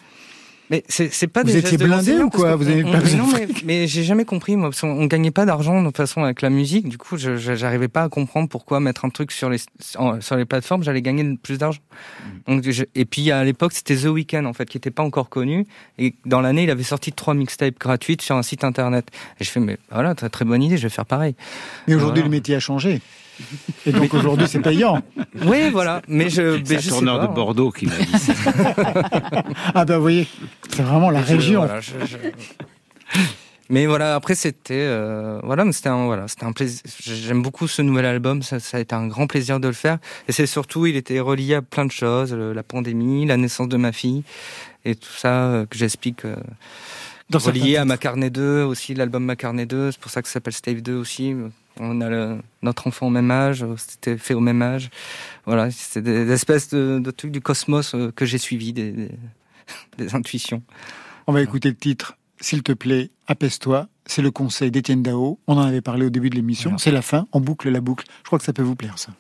Mais 0.71 0.85
c'est, 0.89 1.13
c'est 1.13 1.27
pas 1.27 1.41
Vous 1.43 1.49
des 1.49 1.59
étiez 1.59 1.71
gestes 1.73 1.83
de 1.83 1.87
blindé 1.87 2.17
ou 2.23 2.31
quoi 2.31 2.57
Vous 2.57 2.67
avez 2.69 2.83
on- 2.85 2.93
pas 2.93 2.99
on- 2.99 3.17
Non, 3.17 3.27
mais, 3.33 3.47
mais 3.65 3.87
j'ai 3.87 4.05
jamais 4.05 4.25
compris 4.25 4.57
moi. 4.57 4.71
Parce 4.71 4.81
qu'on 4.81 4.89
on 4.91 5.05
gagnait 5.07 5.31
pas 5.31 5.45
d'argent 5.45 5.81
de 5.83 5.87
toute 5.89 5.97
façon 5.99 6.23
avec 6.25 6.41
la 6.41 6.49
musique. 6.51 6.89
Du 6.89 6.97
coup, 6.97 7.17
je, 7.19 7.37
je- 7.37 7.55
j'arrivais 7.55 7.89
pas 7.89 8.05
à 8.05 8.09
comprendre 8.09 8.49
pourquoi 8.49 8.81
mettre 8.81 9.05
un 9.05 9.11
truc 9.11 9.33
sur 9.33 9.51
les 9.51 9.59
sur 10.21 10.37
les 10.37 10.45
plateformes, 10.47 10.83
j'allais 10.83 11.03
gagner 11.03 11.37
plus 11.43 11.59
d'argent. 11.59 11.81
Mm. 12.49 12.55
Donc, 12.55 12.71
je- 12.71 12.85
et 12.95 13.05
puis 13.05 13.31
à 13.31 13.45
l'époque, 13.45 13.73
c'était 13.75 13.97
The 13.97 14.07
Weeknd 14.07 14.45
en 14.47 14.53
fait 14.55 14.67
qui 14.67 14.79
était 14.79 14.91
pas 14.91 15.03
encore 15.03 15.29
connu. 15.29 15.67
Et 15.99 16.15
dans 16.25 16.41
l'année, 16.41 16.63
il 16.65 16.71
avait 16.71 16.83
sorti 16.85 17.13
trois 17.13 17.35
mixtapes 17.35 17.79
gratuites 17.79 18.23
sur 18.23 18.37
un 18.37 18.43
site 18.43 18.65
internet. 18.65 19.09
Et 19.41 19.45
je 19.45 19.51
fais 19.51 19.61
mais 19.61 19.77
voilà, 19.91 20.15
très 20.15 20.31
très 20.31 20.45
bonne 20.47 20.63
idée, 20.63 20.79
je 20.79 20.85
vais 20.85 20.89
faire 20.89 21.07
pareil. 21.07 21.35
Mais 21.87 21.95
aujourd'hui, 21.95 22.21
Voilà. 22.23 22.29
le 22.29 22.31
métier 22.31 22.55
a 22.55 22.61
changé. 22.61 23.01
Et 23.87 23.93
donc 23.93 24.12
aujourd'hui, 24.14 24.47
c'est 24.49 24.61
payant. 24.61 25.03
Oui, 25.47 25.70
voilà. 25.70 26.03
Mais 26.09 26.28
je, 26.30 26.61
C'est 26.64 26.76
un 26.76 26.89
tourneur 26.91 27.20
pas. 27.20 27.26
de 27.28 27.33
Bordeaux 27.35 27.70
qui 27.70 27.87
m'a 27.87 27.97
dit 27.97 28.18
ça. 28.18 28.33
Ah 29.74 29.85
ben 29.85 29.97
vous 29.97 30.03
voyez, 30.03 30.26
c'est 30.70 30.83
vraiment 30.83 31.11
la 31.11 31.22
je- 31.22 31.33
région. 31.35 31.61
voilà, 31.64 31.80
je- 31.80 31.93
je- 32.07 32.16
Mais 33.70 33.87
voilà, 33.87 34.14
après 34.16 34.35
c'était 34.35 34.74
euh, 34.74 35.41
voilà, 35.45 35.64
mais 35.64 35.72
c'était 35.72 35.89
un 35.89 36.05
voilà, 36.05 36.28
c'était 36.28 36.45
un 36.45 36.53
plaisir. 36.53 36.83
J'aime 37.03 37.43
beaucoup 37.43 37.66
ce 37.68 37.80
nouvel 37.80 38.05
album, 38.05 38.43
ça, 38.43 38.61
ça 38.61 38.76
a 38.76 38.80
été 38.80 38.95
un 38.95 39.07
grand 39.07 39.26
plaisir 39.26 39.61
de 39.61 39.68
le 39.68 39.72
faire. 39.74 39.99
Et 40.28 40.33
c'est 40.33 40.47
surtout, 40.47 40.85
il 40.87 40.97
était 40.97 41.20
relié 41.20 41.55
à 41.55 41.62
plein 41.62 41.87
de 41.87 41.91
choses, 41.93 42.33
le- 42.35 42.53
la 42.53 42.62
pandémie, 42.62 43.24
la 43.26 43.37
naissance 43.39 43.68
de 43.68 43.76
ma 43.78 43.93
fille 43.93 44.24
et 44.85 44.95
tout 44.95 45.12
ça 45.16 45.28
euh, 45.47 45.66
que 45.66 45.78
j'explique. 45.78 46.24
euh, 46.26 46.37
relié 47.33 47.76
à. 47.78 47.85
Macarnet 47.87 48.28
2 48.28 48.62
aussi, 48.62 48.93
l'album 48.95 49.24
Macarnet 49.24 49.64
2, 49.64 49.93
c'est 49.93 50.01
pour 50.01 50.11
ça 50.11 50.20
que 50.20 50.28
ça 50.28 50.35
s'appelle 50.35 50.53
Stave 50.53 50.83
2 50.83 50.95
aussi. 50.97 51.35
On 51.81 52.01
a 52.01 52.09
le- 52.11 52.39
notre 52.62 52.87
enfant 52.87 53.07
au 53.07 53.11
même 53.11 53.31
âge, 53.31 53.62
euh, 53.62 53.75
c'était 53.77 54.18
fait 54.18 54.35
au 54.35 54.41
même 54.41 54.61
âge. 54.62 54.91
Voilà, 55.47 55.70
c'est 55.70 56.03
des, 56.03 56.25
des 56.27 56.33
espèces 56.33 56.68
de, 56.70 56.99
de 56.99 57.11
trucs 57.11 57.33
du 57.33 57.41
cosmos 57.41 57.95
euh, 57.95 58.11
que 58.14 58.25
j'ai 58.27 58.39
suivis, 58.39 58.73
des, 58.73 58.93
des, 58.93 59.11
des 59.99 60.14
intuitions. 60.14 60.62
On 61.27 61.33
va 61.33 61.41
écouter 61.43 61.68
le 61.70 61.77
titre, 61.77 62.16
s'il 62.41 62.62
te 62.62 62.73
plaît, 62.73 63.11
apaise-toi. 63.27 63.89
C'est 64.05 64.23
le 64.23 64.31
conseil 64.33 64.70
d'Étienne 64.73 65.03
Dao. 65.03 65.39
On 65.47 65.57
en 65.57 65.62
avait 65.62 65.81
parlé 65.81 66.05
au 66.07 66.11
début 66.11 66.29
de 66.29 66.35
l'émission. 66.35 66.77
C'est 66.77 66.91
la 66.91 67.03
fin. 67.03 67.27
On 67.33 67.41
boucle 67.41 67.70
la 67.70 67.81
boucle. 67.81 68.05
Je 68.23 68.27
crois 68.27 68.39
que 68.41 68.45
ça 68.45 68.53
peut 68.53 68.62
vous 68.62 68.75
plaire, 68.75 68.99
ça. 68.99 69.12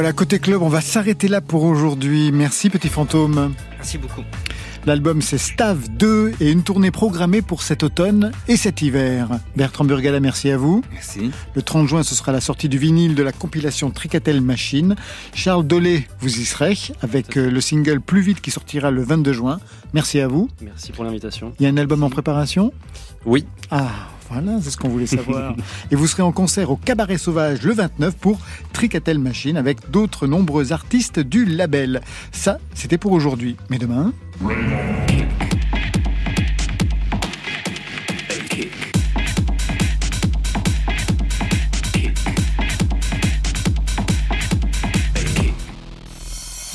Voilà, 0.00 0.14
côté 0.14 0.38
club, 0.38 0.62
on 0.62 0.70
va 0.70 0.80
s'arrêter 0.80 1.28
là 1.28 1.42
pour 1.42 1.62
aujourd'hui. 1.62 2.32
Merci, 2.32 2.70
petit 2.70 2.88
fantôme. 2.88 3.52
Merci 3.76 3.98
beaucoup. 3.98 4.22
L'album 4.86 5.20
c'est 5.20 5.36
Stav 5.36 5.90
2 5.90 6.32
et 6.40 6.50
une 6.50 6.62
tournée 6.62 6.90
programmée 6.90 7.42
pour 7.42 7.60
cet 7.60 7.82
automne 7.82 8.32
et 8.48 8.56
cet 8.56 8.80
hiver. 8.80 9.28
Bertrand 9.56 9.84
Burgala, 9.84 10.18
merci 10.18 10.48
à 10.50 10.56
vous. 10.56 10.82
Merci. 10.90 11.30
Le 11.54 11.60
30 11.60 11.86
juin, 11.86 12.02
ce 12.02 12.14
sera 12.14 12.32
la 12.32 12.40
sortie 12.40 12.70
du 12.70 12.78
vinyle 12.78 13.14
de 13.14 13.22
la 13.22 13.32
compilation 13.32 13.90
Tricatel 13.90 14.40
Machine. 14.40 14.96
Charles 15.34 15.66
Dolé, 15.66 16.06
vous 16.20 16.40
y 16.40 16.46
serez 16.46 16.78
avec 17.02 17.36
euh, 17.36 17.50
le 17.50 17.60
single 17.60 18.00
Plus 18.00 18.22
vite 18.22 18.40
qui 18.40 18.50
sortira 18.50 18.90
le 18.90 19.02
22 19.02 19.34
juin. 19.34 19.60
Merci 19.92 20.18
à 20.20 20.28
vous. 20.28 20.48
Merci 20.62 20.92
pour 20.92 21.04
l'invitation. 21.04 21.52
Il 21.60 21.64
y 21.64 21.66
a 21.66 21.68
un 21.68 21.76
album 21.76 22.02
en 22.04 22.08
préparation? 22.08 22.72
Oui. 23.26 23.44
Ah, 23.70 23.90
voilà, 24.30 24.60
c'est 24.62 24.70
ce 24.70 24.76
qu'on 24.76 24.88
voulait 24.88 25.06
savoir. 25.06 25.54
Et 25.90 25.96
vous 25.96 26.06
serez 26.06 26.22
en 26.22 26.32
concert 26.32 26.70
au 26.70 26.76
Cabaret 26.76 27.18
Sauvage 27.18 27.62
le 27.62 27.74
29 27.74 28.16
pour 28.16 28.38
Tricatel 28.72 29.18
Machine 29.18 29.56
avec 29.56 29.90
d'autres 29.90 30.26
nombreux 30.26 30.72
artistes 30.72 31.18
du 31.18 31.44
label. 31.44 32.00
Ça, 32.30 32.58
c'était 32.74 32.98
pour 32.98 33.12
aujourd'hui. 33.12 33.56
Mais 33.70 33.78
demain... 33.78 34.12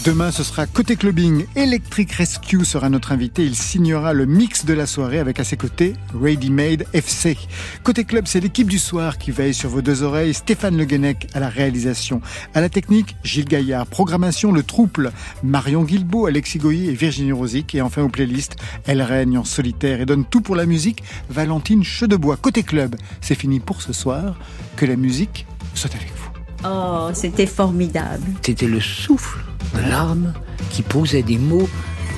Demain, 0.06 0.30
ce 0.30 0.44
sera 0.44 0.68
côté 0.68 0.98
clubbing. 0.98 1.48
Electric 1.56 2.12
Rescue 2.12 2.64
sera 2.64 2.90
notre 2.90 3.12
invité. 3.12 3.44
Il 3.44 3.56
signera 3.56 4.14
le 4.14 4.28
mix 4.28 4.64
de 4.64 4.76
la 4.76 4.86
soirée 4.86 5.18
avec 5.18 5.40
à 5.40 5.44
ses 5.44 5.58
côtés 5.58 5.94
Ready 6.14 6.52
Made 6.52 6.86
FC. 6.94 7.36
Côté 7.82 8.04
club, 8.04 8.28
c'est 8.28 8.40
l'équipe 8.40 8.68
du 8.68 8.78
soir 8.78 9.18
qui 9.18 9.32
veille 9.32 9.56
sur 9.56 9.72
vos 9.72 9.82
deux 9.82 10.04
oreilles. 10.04 10.36
Stéphane 10.36 10.78
Le 10.78 10.86
Guenec 10.86 11.28
à 11.34 11.40
la 11.40 11.50
réalisation. 11.50 12.22
À 12.54 12.62
la 12.62 12.70
technique, 12.70 13.16
Gilles 13.24 13.48
Gaillard. 13.48 13.88
Programmation, 13.88 14.52
le 14.52 14.62
trouble. 14.62 15.12
Marion 15.42 15.84
Guilbeault, 15.84 16.28
Alexis 16.28 16.60
Goyer 16.60 16.92
et 16.92 16.96
Virginie 16.96 17.32
Rosic. 17.32 17.74
Et 17.74 17.82
enfin 17.82 18.04
aux 18.04 18.10
playlists, 18.10 18.58
elle 18.86 19.02
règne 19.02 19.40
en 19.40 19.44
solitaire 19.44 20.02
et 20.02 20.06
donne 20.06 20.26
tout 20.26 20.42
pour 20.42 20.56
la 20.56 20.68
musique. 20.68 21.02
Valentine 21.32 21.84
Chedebois. 21.84 22.38
Côté 22.38 22.62
club, 22.62 22.96
c'est 23.22 23.34
fini 23.34 23.60
pour 23.60 23.82
ce 23.82 23.92
soir. 23.92 24.38
Que 24.76 24.86
la 24.86 24.98
musique 24.98 25.48
soit 25.74 25.96
avec 25.96 26.10
vous. 26.16 26.25
Oh, 26.68 27.10
c'était 27.14 27.46
formidable. 27.46 28.24
C'était 28.42 28.68
le 28.68 28.80
souffle 28.80 29.40
de 29.76 29.90
l'arme 29.90 30.34
qui 30.72 30.82
posait 30.82 31.24
des 31.24 31.38
mots 31.38 31.70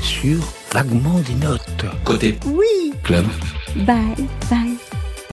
sur 0.01 0.37
vaguement 0.71 1.19
des 1.19 1.35
notes. 1.35 1.85
Côté 2.03 2.37
Oui. 2.45 2.93
club. 3.03 3.25
Bye, 3.85 4.15
bye. 4.49 4.75